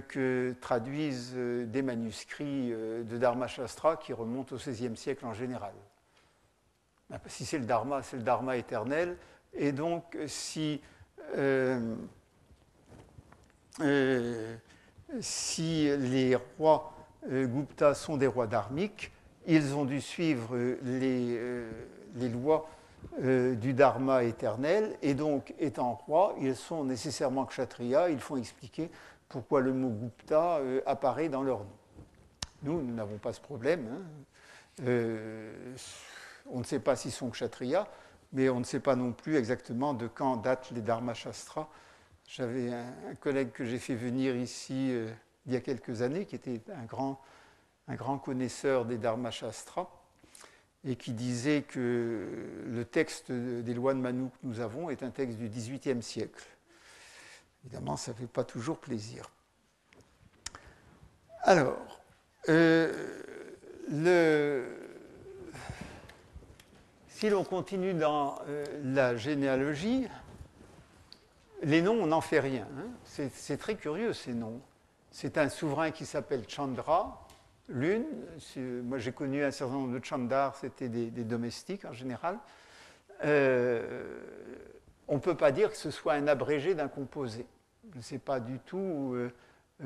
que 0.09 0.55
traduisent 0.61 1.34
des 1.34 1.82
manuscrits 1.82 2.70
de 2.70 3.18
Dharma 3.18 3.48
Shastra 3.48 3.96
qui 3.96 4.12
remontent 4.12 4.55
au 4.55 4.59
XVIe 4.59 4.96
siècle 4.96 5.26
en 5.26 5.32
général. 5.32 5.72
Si 7.26 7.44
c'est 7.44 7.59
le 7.59 7.64
dharma, 7.64 8.03
c'est 8.03 8.16
le 8.16 8.22
dharma 8.22 8.57
éternel. 8.57 9.16
Et 9.53 9.72
donc, 9.72 10.16
si 10.26 10.80
si 15.20 15.97
les 15.97 16.37
rois 16.59 16.93
euh, 17.31 17.47
Gupta 17.47 17.95
sont 17.95 18.16
des 18.16 18.26
rois 18.26 18.47
dharmiques, 18.47 19.12
ils 19.47 19.74
ont 19.74 19.85
dû 19.85 20.01
suivre 20.01 20.57
les, 20.83 22.28
lois 22.28 22.68
euh, 23.22 23.55
du 23.55 23.74
dharma 23.74 24.24
éternel, 24.24 24.97
et 25.03 25.14
donc 25.14 25.55
étant 25.59 25.95
roi, 25.95 26.35
ils 26.41 26.57
sont 26.57 26.85
nécessairement 26.85 27.45
kshatriya, 27.45 28.11
ils 28.11 28.20
font 28.20 28.37
expliquer 28.37 28.91
pourquoi 29.28 29.61
le 29.61 29.72
mot 29.72 29.91
Gupta 29.91 30.57
euh, 30.59 30.81
apparaît 30.87 31.28
dans 31.28 31.43
leur 31.43 31.59
nom. 31.59 31.76
Nous, 32.62 32.83
nous 32.83 32.95
n'avons 32.95 33.18
pas 33.18 33.33
ce 33.33 33.41
problème. 33.41 33.87
Hein. 33.91 34.87
on 36.51 36.59
ne 36.59 36.64
sait 36.64 36.81
pas 36.81 36.97
s'ils 36.97 37.12
sont 37.12 37.31
kshatriya, 37.31 37.87
mais 38.33 38.49
on 38.49 38.61
ne 38.61 38.64
sait 38.64 38.81
pas 38.81 38.97
non 38.97 39.12
plus 39.12 39.37
exactement 39.37 39.95
de 39.95 40.07
quand 40.07 40.37
datent 40.37 40.70
les 40.70 40.83
Dharma 40.83 41.14
Shastras. 41.14 41.68
J'avais 42.28 42.72
un, 42.72 43.14
collègue 43.20 43.51
que 43.53 43.64
j'ai 43.64 43.78
fait 43.78 43.95
venir 43.97 44.37
ici 44.37 44.95
il 45.47 45.53
y 45.53 45.57
a 45.57 45.61
quelques 45.61 46.03
années, 46.03 46.26
qui 46.26 46.37
était 46.37 46.61
un 46.72 46.85
grand, 46.85 47.20
un 47.89 47.97
grand 47.97 48.18
connaisseur 48.18 48.85
des 48.85 48.99
Dharma 48.99 49.31
Shastras 49.31 49.89
et 50.85 50.97
qui 50.97 51.12
disait 51.12 51.62
que 51.62 52.26
le 52.66 52.85
texte 52.85 53.31
des 53.33 53.74
lois 53.74 53.95
de 53.95 53.99
Manu 53.99 54.31
que 54.31 54.47
nous 54.47 54.61
avons 54.61 54.91
est 54.91 55.03
un 55.03 55.11
texte 55.11 55.39
du 55.39 55.49
XVIIIe 55.49 56.03
siècle. 56.03 56.45
Évidemment, 57.64 57.97
ça 57.97 58.12
ne 58.12 58.16
fait 58.16 58.26
pas 58.26 58.45
toujours 58.45 58.78
plaisir. 58.78 59.31
Alors, 61.43 62.01
euh, 62.49 62.93
le... 63.91 64.89
si 67.21 67.29
l'on 67.29 67.45
continue 67.45 67.93
dans 67.93 68.39
euh, 68.49 68.64
la 68.83 69.14
généalogie, 69.14 70.09
les 71.62 71.83
noms, 71.83 71.99
on 72.01 72.07
n'en 72.07 72.23
fait 72.23 72.41
rien. 72.41 72.66
Hein. 72.79 72.87
C'est 73.05 73.59
très 73.59 73.75
curieux, 73.75 74.14
ces 74.14 74.33
noms. 74.33 74.59
C'est 75.11 75.37
un 75.37 75.51
souverain 75.51 75.91
qui 75.91 76.07
s'appelle 76.07 76.45
Chandra, 76.49 77.27
L'une, 77.68 78.07
moi 78.85 78.99
j'ai 78.99 79.12
connu 79.12 79.45
un 79.45 79.51
certain 79.51 79.75
nombre 79.75 79.97
de 79.97 80.03
chandars, 80.03 80.57
c'était 80.57 80.89
des, 80.89 81.11
domestiques 81.25 81.85
en 81.85 81.93
général. 81.93 82.39
Euh, 83.23 84.18
on 85.07 85.16
ne 85.16 85.21
peut 85.21 85.37
pas 85.37 85.53
dire 85.53 85.71
que 85.71 85.77
ce 85.77 85.91
soit 85.91 86.14
un 86.14 86.27
abrégé 86.27 86.75
d'un 86.75 86.89
composé. 86.89 87.47
Je 87.93 87.99
ne 87.99 88.03
sais 88.03 88.18
pas 88.18 88.41
du 88.41 88.59
tout 88.61 89.12
euh, 89.14 89.31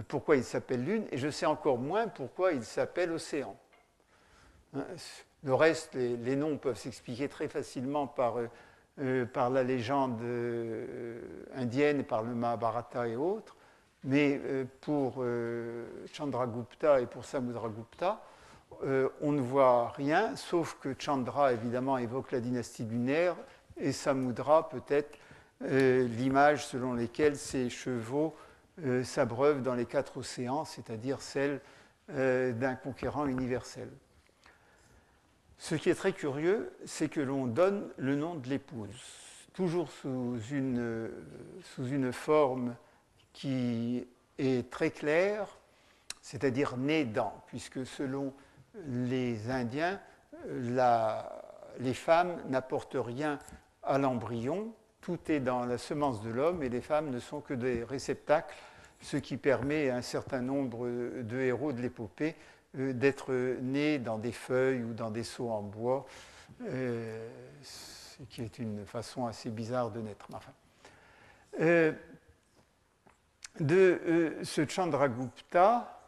pourquoi 0.07 0.37
il 0.37 0.45
s'appelle 0.45 0.85
Lune, 0.85 1.05
et 1.11 1.19
je 1.19 1.29
sais 1.29 1.47
encore 1.47 1.79
moins 1.79 2.07
pourquoi 2.07 2.53
il 2.53 2.65
s'appelle 2.65 3.11
Océan. 3.11 3.59
Hein, 4.77 4.87
le 5.45 5.55
reste, 5.55 5.95
les, 5.95 6.37
noms 6.37 6.57
peuvent 6.57 6.79
s'expliquer 6.79 7.29
très 7.29 7.49
facilement 7.49 8.07
par, 8.07 8.37
euh, 8.99 9.25
par 9.27 9.51
la 9.51 9.63
légende 9.63 10.21
indienne, 11.55 12.03
par 12.05 12.23
le 12.23 12.35
Mahabharata 12.35 13.07
et 13.09 13.17
autres. 13.17 13.57
Mais 14.05 14.39
euh, 14.45 14.65
pour 14.83 15.17
euh, 15.19 15.87
Chandragupta 16.13 17.01
et 17.01 17.07
pour 17.07 17.25
Samudragupta, 17.25 18.23
euh, 18.85 19.09
on 19.23 19.33
ne 19.33 19.41
voit 19.41 19.89
rien, 19.97 20.37
sauf 20.37 20.77
que 20.81 20.95
Chandra, 20.99 21.55
évidemment, 21.55 21.97
évoque 21.97 22.33
la 22.33 22.41
dynastie 22.41 22.85
lunaire, 22.85 23.35
et 23.79 23.93
Samudra, 23.93 24.69
peut-être 24.69 25.19
l'image 25.61 26.67
selon 26.67 26.93
laquelle 26.93 27.37
ces 27.37 27.71
chevaux 27.71 28.37
s'abreuvent 29.03 29.63
dans 29.63 29.75
les 29.75 29.87
quatre 29.87 30.19
océans, 30.19 30.65
c'est-à-dire 30.65 31.23
celle 31.23 31.61
d'un 32.09 32.75
conquérant 32.75 33.27
universel. 33.27 33.89
Ce 35.59 35.75
qui 35.75 35.91
est 35.91 35.95
très 35.95 36.13
curieux, 36.13 36.73
c'est 36.85 37.09
que 37.09 37.21
l'on 37.21 37.47
donne 37.47 37.89
le 37.97 38.17
nom 38.17 38.35
de 38.35 38.49
l'épouse, 38.49 39.01
toujours 39.55 39.89
sous 39.91 40.39
une, 40.51 42.13
forme 42.13 42.75
qui 43.33 44.07
est 44.39 44.71
très 44.71 44.91
clair, 44.91 45.47
c'est-à-dire 46.21 46.77
né 46.77 47.05
dans, 47.05 47.33
puisque 47.47 47.87
selon 47.87 48.35
les 48.87 49.51
Indiens, 49.51 50.01
les 51.79 51.95
femmes 51.95 52.37
n'apportent 52.49 52.97
rien 52.99 53.39
à 53.83 53.99
l'embryon, 53.99 54.73
tout 55.01 55.19
est 55.29 55.41
dans 55.41 55.65
la 55.65 55.79
semence 55.79 56.23
de 56.23 56.31
l'homme 56.31 56.63
et 56.63 56.69
les 56.69 56.81
femmes 56.81 57.11
ne 57.11 57.21
sont 57.21 57.41
que 57.41 57.55
des 57.55 57.85
réceptacles, 57.85 58.55
ce 59.01 59.19
qui 59.19 59.37
permet 59.37 59.91
à 59.91 59.97
un 59.97 60.03
certain 60.03 60.41
nombre 60.41 60.89
de 60.89 61.41
héros 61.41 61.73
de 61.73 61.81
l'épopée 61.81 62.35
d'être 62.75 63.33
nés 63.61 63.99
dans 63.99 64.19
des 64.19 64.33
feuilles 64.33 64.83
ou 64.83 64.95
dans 64.95 65.11
des 65.11 65.25
seaux 65.25 65.51
en 65.51 65.63
bois, 65.63 66.07
euh, 66.63 67.29
ce 67.63 68.23
qui 68.25 68.43
est 68.43 68.59
une 68.59 68.85
façon 68.85 69.27
assez 69.27 69.51
bizarre 69.51 69.91
de 69.91 70.01
naître. 70.01 70.29
Euh, 71.61 71.93
de 73.61 74.01
euh, 74.07 74.45
ce 74.45 74.67
Chandragupta, 74.67 76.01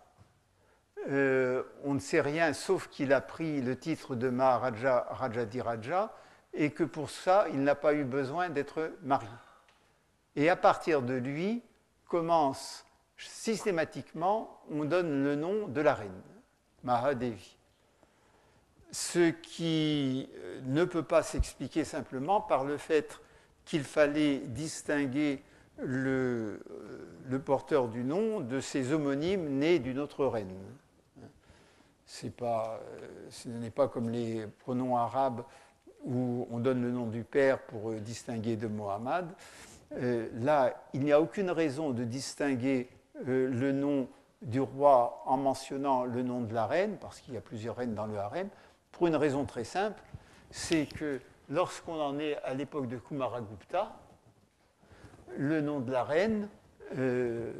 euh, 1.09 1.62
on 1.85 1.95
ne 1.95 2.01
sait 2.01 2.21
rien 2.21 2.53
sauf 2.53 2.89
qu'il 2.89 3.12
a 3.12 3.21
pris 3.21 3.61
le 3.61 3.77
titre 3.77 4.17
de 4.17 4.29
Maharaja 4.29 5.07
Rajadiraja 5.11 6.12
et 6.53 6.71
que 6.71 6.83
pour 6.83 7.11
ça, 7.11 7.47
il 7.53 7.62
n'a 7.62 7.77
pas 7.77 7.95
eu 7.95 8.05
besoin 8.05 8.49
d'être 8.49 8.93
marié. 9.03 9.29
Et 10.35 10.49
à 10.49 10.57
partir 10.57 11.03
de 11.03 11.14
lui, 11.14 11.62
commence 12.09 12.85
systématiquement, 13.17 14.61
on 14.71 14.85
donne 14.85 15.23
le 15.23 15.37
nom 15.37 15.69
de 15.69 15.81
la 15.81 15.95
reine, 15.95 16.23
Mahadevi. 16.87 17.57
Ce 18.93 19.30
qui 19.30 20.28
euh, 20.39 20.61
ne 20.64 20.84
peut 20.84 21.03
pas 21.03 21.22
s'expliquer 21.22 21.84
simplement 21.84 22.41
par 22.41 22.64
le 22.64 22.78
fait 22.78 23.20
qu'il 23.66 23.84
fallait 23.84 24.39
distinguer 24.39 25.43
le, 25.78 26.61
le, 27.28 27.39
porteur 27.39 27.89
du 27.89 28.03
nom 28.03 28.41
de 28.41 28.61
ses 28.61 28.93
homonymes 28.93 29.59
nés 29.59 29.78
d'une 29.78 29.99
autre 29.99 30.24
reine. 30.24 30.55
Pas, 32.37 32.80
euh, 32.80 33.07
ce 33.30 33.49
n'est 33.49 33.70
pas 33.70 33.89
comme 33.89 34.11
les 34.11 34.47
pronoms 34.61 34.97
arabes 34.97 35.43
où 36.05 36.47
on 36.51 36.59
donne 36.59 36.82
le 36.82 36.91
nom 36.93 37.07
du 37.07 37.24
père 37.24 37.61
pour 37.62 37.91
euh, 37.91 37.99
distinguer 37.99 38.57
de 38.57 38.68
Mohammed. 38.68 39.26
Euh, 39.93 40.28
là, 40.41 40.89
il 40.95 41.01
n'y 41.01 41.12
a 41.12 41.20
aucune 41.20 41.51
raison 41.51 41.91
de 41.91 42.05
distinguer 42.05 42.89
le 43.24 43.72
nom 43.72 44.09
du 44.43 44.61
roi 44.61 45.22
en 45.26 45.37
mentionnant 45.37 46.05
le 46.05 46.22
nom 46.22 46.41
de 46.41 46.55
la 46.55 46.66
reine, 46.66 46.97
parce 47.01 47.20
qu'il 47.20 47.34
y 47.34 47.37
a 47.37 47.41
plusieurs 47.41 47.76
reines 47.76 47.95
dans 47.95 48.07
le 48.07 48.18
harem, 48.18 48.49
pour 48.93 49.07
une 49.07 49.16
raison 49.16 49.45
très 49.45 49.64
simple, 49.64 50.01
c'est 50.51 50.87
que 50.87 51.20
lorsqu'on 51.49 52.01
en 52.01 52.18
est 52.18 52.37
à 52.43 52.55
l'époque 52.55 52.89
de 52.89 52.97
Kumaragupta, 52.97 53.93
le 55.37 55.61
nom 55.61 55.80
de 55.80 55.93
la 55.93 56.05
reine, 56.05 56.49
euh, 56.99 57.53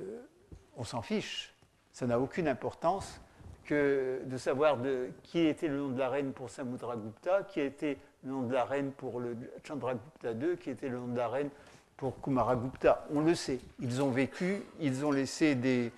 on 0.77 0.85
s'en 0.85 1.03
fiche. 1.03 1.55
Ça 1.93 2.07
n'a 2.07 2.21
aucune 2.21 2.49
importance 2.49 3.21
que 3.65 4.21
de 4.25 4.37
savoir 4.39 4.79
qui 5.25 5.41
était 5.41 5.69
le 5.69 5.79
nom 5.79 5.89
de 5.89 5.99
la 5.99 6.09
reine 6.09 6.33
pour 6.33 6.51
Samudragupta, 6.51 7.43
qui 7.45 7.61
était 7.61 7.99
le 8.23 8.31
nom 8.31 8.43
de 8.43 8.53
la 8.53 8.65
reine 8.65 8.93
pour 8.93 9.19
le 9.19 9.37
Chandragupta 9.65 10.33
II, 10.33 10.57
qui 10.57 10.71
était 10.71 10.89
le 10.89 10.99
nom 10.99 11.09
de 11.09 11.17
la 11.17 11.29
reine 11.29 11.51
pour 11.97 12.21
Kumaragupta. 12.21 13.07
On 13.13 13.21
le 13.21 13.35
sait. 13.35 13.59
Ils 13.81 14.03
ont 14.03 14.11
vécu, 14.11 14.63
ils 14.81 15.05
ont 15.05 15.11
laissé 15.11 15.55
des, 15.55 15.93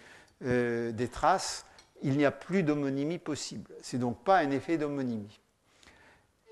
euh, 0.45 0.93
des 0.93 1.09
traces. 1.09 1.65
Il 2.03 2.17
n'y 2.17 2.25
a 2.25 2.31
plus 2.31 2.63
d'homonymie 2.63 3.19
possible. 3.19 3.73
C'est 3.83 3.99
donc 3.99 4.23
pas 4.23 4.39
un 4.39 4.51
effet 4.53 4.79
d'homonymie. 4.79 5.41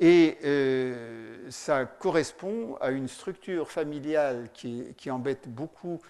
Et 0.01 0.39
euh, 0.45 1.49
ça 1.51 1.87
correspond 1.87 2.77
à 2.81 2.91
une 2.91 3.07
structure 3.07 3.71
familiale 3.71 4.49
qui, 4.53 4.95
embête 5.09 5.49
beaucoup 5.49 6.01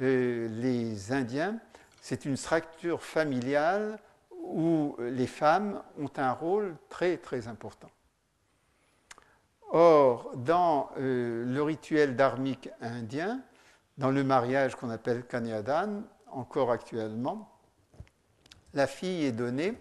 euh, 0.00 0.48
les 0.48 1.12
Indiens. 1.12 1.58
C'est 2.00 2.24
une 2.24 2.38
structure 2.38 3.02
familiale 3.02 3.98
où 4.42 4.96
les 4.98 5.26
femmes 5.26 5.82
ont 5.98 6.10
un 6.16 6.32
rôle 6.32 6.74
très 6.88 7.18
très 7.18 7.48
important. 7.48 7.90
Or, 9.72 10.32
dans 10.36 10.90
le 10.96 11.60
rituel 11.60 12.14
dharmique 12.14 12.70
indien, 12.80 13.40
dans 13.98 14.12
le 14.12 14.22
mariage 14.22 14.76
qu'on 14.76 14.90
appelle 14.90 15.26
Kanyadan, 15.26 16.04
encore 16.36 16.70
actuellement, 16.70 17.50
la 18.74 18.86
fille 18.86 19.24
est 19.24 19.32
donnée, 19.32 19.72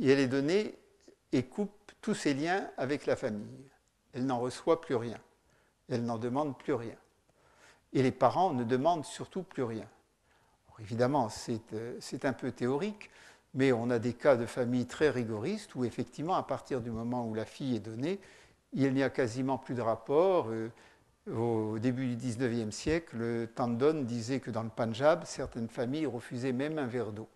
et 0.00 0.10
elle 0.10 0.20
est 0.20 0.28
donnée 0.28 0.78
et 1.32 1.42
coupe 1.42 1.92
tous 2.00 2.14
ses 2.14 2.32
liens 2.32 2.70
avec 2.76 3.06
la 3.06 3.16
famille. 3.16 3.70
Elle 4.12 4.24
n'en 4.24 4.38
reçoit 4.38 4.80
plus 4.80 4.94
rien. 4.94 5.18
Elle 5.88 6.04
n'en 6.04 6.16
demande 6.16 6.56
plus 6.56 6.74
rien. 6.74 6.94
Et 7.92 8.02
les 8.02 8.12
parents 8.12 8.52
ne 8.52 8.62
demandent 8.62 9.04
surtout 9.04 9.42
plus 9.42 9.64
rien. 9.64 9.86
évidemment, 10.78 11.28
euh, 11.72 11.96
c'est 12.00 12.24
un 12.24 12.32
peu 12.32 12.52
théorique, 12.52 13.10
mais 13.54 13.72
on 13.72 13.90
a 13.90 13.98
des 13.98 14.12
cas 14.12 14.36
de 14.36 14.46
famille 14.46 14.86
très 14.86 15.10
rigoristes 15.10 15.74
où 15.74 15.84
effectivement, 15.84 16.34
à 16.34 16.44
partir 16.44 16.80
du 16.80 16.90
moment 16.90 17.26
où 17.26 17.34
la 17.34 17.44
fille 17.44 17.74
est 17.74 17.80
donnée, 17.80 18.20
il 18.74 18.94
n'y 18.94 19.02
a 19.02 19.10
quasiment 19.10 19.58
plus 19.58 19.74
de 19.74 19.80
rapport. 19.80 20.50
Euh, 20.50 20.70
au 21.36 21.78
début 21.78 22.06
du 22.06 22.16
XIXe 22.16 22.74
siècle, 22.74 23.48
Tandon 23.54 24.02
disait 24.02 24.40
que 24.40 24.50
dans 24.50 24.62
le 24.62 24.70
Punjab, 24.70 25.24
certaines 25.24 25.68
familles 25.68 26.06
refusaient 26.06 26.52
même 26.52 26.78
un 26.78 26.86
verre 26.86 27.12
d'eau. 27.12 27.28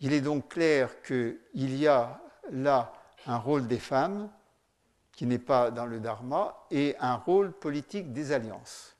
Il 0.00 0.12
est 0.12 0.20
donc 0.20 0.48
clair 0.48 1.02
qu'il 1.02 1.38
y 1.58 1.86
a 1.86 2.20
là 2.50 2.92
un 3.26 3.38
rôle 3.38 3.66
des 3.66 3.78
femmes 3.78 4.28
qui 5.12 5.26
n'est 5.26 5.38
pas 5.38 5.70
dans 5.70 5.86
le 5.86 6.00
dharma 6.00 6.56
et 6.70 6.96
un 6.98 7.14
rôle 7.14 7.52
politique 7.52 8.12
des 8.12 8.32
alliances. 8.32 8.96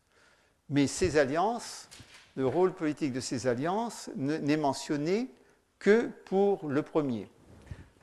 Mais 0.68 0.86
ces 0.86 1.16
alliances, 1.16 1.88
le 2.36 2.46
rôle 2.46 2.72
politique 2.72 3.12
de 3.12 3.20
ces 3.20 3.46
alliances 3.46 4.10
n'est 4.16 4.56
mentionné 4.56 5.30
que 5.78 6.08
pour 6.26 6.68
le 6.68 6.82
premier, 6.82 7.28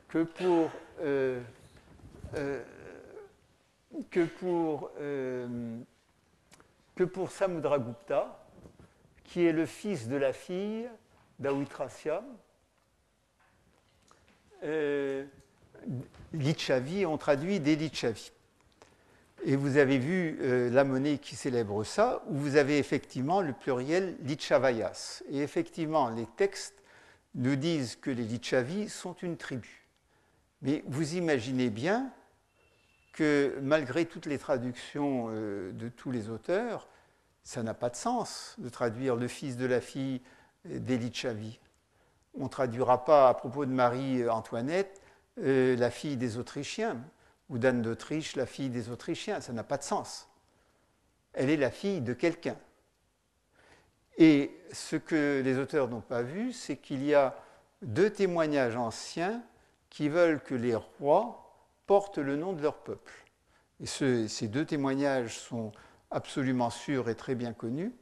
que 0.08 0.24
pour 0.24 0.70
euh, 1.00 1.40
euh, 2.36 2.62
que 4.10 4.24
pour, 4.24 4.90
que 7.00 7.04
pour 7.06 7.30
Samudragupta, 7.30 8.44
qui 9.24 9.46
est 9.46 9.52
le 9.52 9.64
fils 9.64 10.06
de 10.06 10.16
la 10.16 10.34
fille 10.34 10.86
d'Awitrasya, 11.38 12.22
euh, 14.64 15.24
Lichavi, 16.34 17.06
on 17.06 17.16
traduit 17.16 17.58
des 17.58 17.74
Lichavi. 17.74 18.32
Et 19.46 19.56
vous 19.56 19.78
avez 19.78 19.96
vu 19.96 20.36
euh, 20.42 20.68
la 20.68 20.84
monnaie 20.84 21.16
qui 21.16 21.36
célèbre 21.36 21.84
ça, 21.84 22.22
où 22.26 22.34
vous 22.34 22.56
avez 22.56 22.76
effectivement 22.76 23.40
le 23.40 23.54
pluriel 23.54 24.18
Lichavayas. 24.20 25.22
Et 25.30 25.38
effectivement, 25.38 26.10
les 26.10 26.26
textes 26.36 26.82
nous 27.34 27.56
disent 27.56 27.96
que 27.96 28.10
les 28.10 28.24
Lichavis 28.24 28.90
sont 28.90 29.14
une 29.22 29.38
tribu. 29.38 29.88
Mais 30.60 30.84
vous 30.86 31.14
imaginez 31.14 31.70
bien 31.70 32.12
que 33.12 33.58
malgré 33.62 34.06
toutes 34.06 34.26
les 34.26 34.38
traductions 34.38 35.28
euh, 35.30 35.72
de 35.72 35.88
tous 35.88 36.10
les 36.10 36.28
auteurs, 36.28 36.88
ça 37.42 37.62
n'a 37.62 37.74
pas 37.74 37.90
de 37.90 37.96
sens 37.96 38.54
de 38.58 38.68
traduire 38.68 39.16
le 39.16 39.28
fils 39.28 39.56
de 39.56 39.66
la 39.66 39.80
fille 39.80 40.20
d'Elichavi. 40.64 41.58
On 42.34 42.44
ne 42.44 42.48
traduira 42.48 43.04
pas 43.04 43.28
à 43.28 43.34
propos 43.34 43.64
de 43.66 43.72
Marie-Antoinette 43.72 45.00
euh, 45.38 45.76
la 45.76 45.90
fille 45.90 46.16
des 46.16 46.38
Autrichiens 46.38 46.98
ou 47.48 47.58
d'Anne 47.58 47.82
d'Autriche 47.82 48.36
la 48.36 48.46
fille 48.46 48.70
des 48.70 48.90
Autrichiens. 48.90 49.40
Ça 49.40 49.52
n'a 49.52 49.64
pas 49.64 49.78
de 49.78 49.82
sens. 49.82 50.28
Elle 51.32 51.50
est 51.50 51.56
la 51.56 51.70
fille 51.70 52.00
de 52.00 52.12
quelqu'un. 52.12 52.56
Et 54.18 54.56
ce 54.72 54.96
que 54.96 55.40
les 55.42 55.58
auteurs 55.58 55.88
n'ont 55.88 56.00
pas 56.00 56.22
vu, 56.22 56.52
c'est 56.52 56.76
qu'il 56.76 57.04
y 57.04 57.14
a 57.14 57.36
deux 57.82 58.10
témoignages 58.10 58.76
anciens 58.76 59.42
qui 59.88 60.08
veulent 60.08 60.42
que 60.42 60.54
les 60.54 60.74
rois 60.74 61.49
portent 61.90 62.18
le 62.18 62.36
nom 62.36 62.52
de 62.52 62.62
leur 62.62 62.76
peuple. 62.76 63.12
Et 63.80 63.86
ces 63.86 64.46
deux 64.46 64.64
témoignages 64.64 65.36
sont 65.36 65.72
absolument 66.12 66.70
sûrs 66.70 67.08
et 67.08 67.16
très 67.16 67.34
bien 67.34 67.52
connus. 67.52 67.92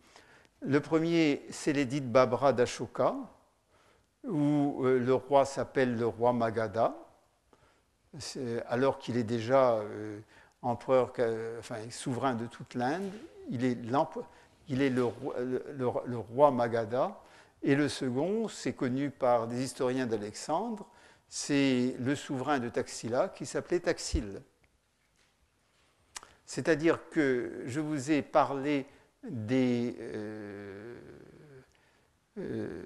Le 0.61 0.79
premier, 0.81 1.47
c'est 1.49 1.73
l'édit 1.73 2.03
de 2.03 2.07
Babra 2.07 2.53
d'Ashoka, 2.53 3.15
où 4.25 4.85
euh, 4.85 4.99
le 4.99 5.15
roi 5.15 5.47
s'appelle 5.47 5.97
le 5.97 6.07
roi 6.07 6.35
Magadha, 6.35 6.97
alors 8.67 8.99
qu'il 8.99 9.17
est 9.17 9.23
déjà 9.23 9.77
euh, 9.77 10.21
empereur, 10.61 11.15
enfin, 11.59 11.77
souverain 11.89 12.35
de 12.35 12.45
toute 12.45 12.75
l'Inde. 12.75 13.11
Il 13.49 13.65
est, 13.65 13.79
il 14.69 14.83
est 14.83 14.91
le, 14.91 15.05
roi, 15.05 15.35
le, 15.41 16.19
roi 16.19 16.51
Magadha. 16.51 17.19
Et 17.63 17.75
le 17.75 17.89
second, 17.89 18.49
c'est 18.49 18.75
connu 18.75 19.09
par 19.09 19.47
des 19.47 19.65
historiens 19.65 20.07
d'Alexandre, 20.07 20.85
c'est 21.29 21.95
le 21.99 22.15
souverain 22.15 22.59
de 22.59 22.69
Taxila 22.69 23.29
qui 23.29 23.47
s'appelait 23.47 23.81
Taxil. 23.81 24.43
C'est-à-dire 26.47 27.11
que 27.11 27.63
je 27.67 27.81
vous 27.81 28.11
ai 28.11 28.23
parlé 28.23 28.87
des, 29.23 29.97
euh, 30.01 30.99
euh, 32.39 32.83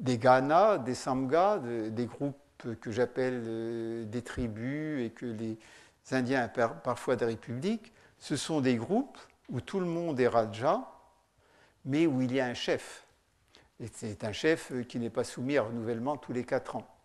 des 0.00 0.18
Ghana, 0.18 0.78
des 0.78 2.06
groupes 2.06 2.36
que 2.80 2.90
j'appelle 2.90 3.42
euh, 3.46 4.04
des 4.04 4.22
tribus 4.22 5.06
et 5.06 5.10
que 5.10 5.26
les 5.26 5.58
Indiens 6.10 6.42
appellent 6.42 6.80
parfois 6.82 7.14
des 7.14 7.26
républiques. 7.26 7.92
Ce 8.18 8.34
sont 8.34 8.60
des 8.60 8.74
groupes 8.74 9.18
où 9.48 9.60
tout 9.60 9.78
le 9.78 9.86
monde 9.86 10.18
est 10.18 10.26
Raja, 10.26 10.90
mais 11.84 12.06
où 12.06 12.20
il 12.20 12.32
y 12.32 12.40
a 12.40 12.46
un 12.46 12.54
chef. 12.54 13.06
C'est 13.92 14.24
un 14.24 14.32
chef 14.32 14.72
qui 14.88 14.98
n'est 14.98 15.10
pas 15.10 15.22
soumis 15.22 15.56
à 15.56 15.62
renouvellement 15.62 16.16
tous 16.16 16.32
les 16.32 16.42
quatre 16.42 16.74
ans. 16.74 16.97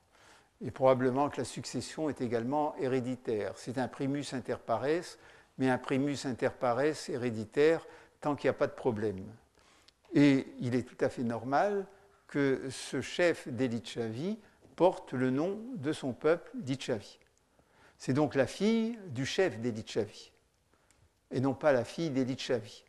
Et 0.65 0.71
probablement 0.71 1.29
que 1.29 1.37
la 1.37 1.45
succession 1.45 2.09
est 2.09 2.21
également 2.21 2.75
héréditaire. 2.79 3.53
C'est 3.57 3.77
un 3.77 3.87
primus 3.87 4.33
inter 4.33 4.55
pares 4.65 5.17
mais 5.57 5.69
un 5.69 5.77
primus 5.77 6.25
inter 6.25 6.49
pares 6.59 7.09
héréditaire 7.09 7.85
tant 8.21 8.35
qu'il 8.35 8.47
n'y 8.47 8.55
a 8.55 8.57
pas 8.57 8.67
de 8.67 8.73
problème. 8.73 9.23
Et 10.13 10.47
il 10.59 10.75
est 10.75 10.83
tout 10.83 11.03
à 11.03 11.09
fait 11.09 11.23
normal 11.23 11.85
que 12.27 12.69
ce 12.69 13.01
chef 13.01 13.47
d'Elichavi 13.47 14.39
porte 14.75 15.13
le 15.13 15.29
nom 15.29 15.59
de 15.75 15.91
son 15.91 16.13
peuple 16.13 16.51
d'Ichavi. 16.55 17.19
C'est 17.97 18.13
donc 18.13 18.35
la 18.35 18.47
fille 18.47 18.97
du 19.09 19.25
chef 19.25 19.59
d'Elichavi, 19.59 20.31
et 21.31 21.39
non 21.39 21.53
pas 21.53 21.71
la 21.71 21.83
fille 21.83 22.09
d'Elichavi. 22.09 22.83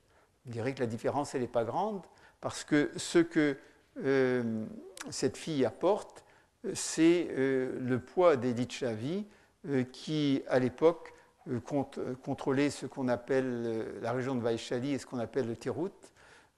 On 0.47 0.51
dirait 0.51 0.75
que 0.75 0.81
la 0.81 0.87
différence, 0.87 1.35
elle 1.35 1.43
n'est 1.43 1.47
pas 1.47 1.64
grande, 1.64 2.03
parce 2.41 2.64
que 2.64 2.91
ce 2.97 3.18
que 3.18 3.57
euh, 4.03 4.64
cette 5.11 5.37
fille 5.37 5.64
apporte, 5.64 6.24
c'est 6.73 7.29
euh, 7.31 7.79
le 7.81 7.99
poids 7.99 8.37
d'Elichavi, 8.37 9.27
euh, 9.67 9.83
qui, 9.83 10.43
à 10.49 10.59
l'époque, 10.59 11.15
euh, 11.49 11.59
euh, 11.99 12.15
contrôler 12.23 12.69
ce 12.69 12.85
qu'on 12.85 13.09
appelle 13.09 14.01
la 14.03 14.12
région 14.12 14.35
de 14.35 14.43
Vaishali 14.43 14.93
et 14.93 14.99
ce 14.99 15.07
qu'on 15.07 15.19
appelle 15.19 15.47
le 15.47 15.57
Tirut, 15.57 15.93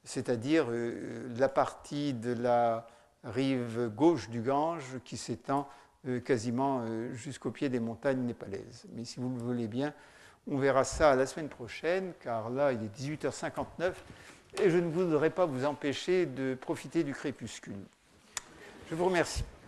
c'est-à-dire 0.02 0.66
la 1.36 1.48
partie 1.48 2.14
de 2.14 2.32
la 2.32 2.86
rive 3.24 3.90
gauche 3.94 4.28
du 4.28 4.40
Gange 4.40 5.00
qui 5.04 5.16
s'étend 5.16 5.68
quasiment 6.24 6.84
jusqu'au 7.12 7.50
pied 7.50 7.68
des 7.68 7.80
montagnes 7.80 8.20
népalaises. 8.20 8.86
Mais 8.94 9.04
si 9.04 9.18
vous 9.18 9.28
le 9.28 9.42
voulez 9.42 9.66
bien, 9.66 9.92
on 10.48 10.58
verra 10.58 10.84
ça 10.84 11.16
la 11.16 11.26
semaine 11.26 11.48
prochaine, 11.48 12.12
car 12.20 12.50
là, 12.50 12.72
il 12.72 12.84
est 12.84 12.96
18h59 12.96 13.94
et 14.62 14.70
je 14.70 14.78
ne 14.78 14.88
voudrais 14.92 15.30
pas 15.30 15.44
vous 15.44 15.64
empêcher 15.64 16.26
de 16.26 16.54
profiter 16.54 17.02
du 17.02 17.12
crépuscule. 17.12 17.74
Je 18.88 18.94
vous 18.94 19.06
remercie. 19.06 19.42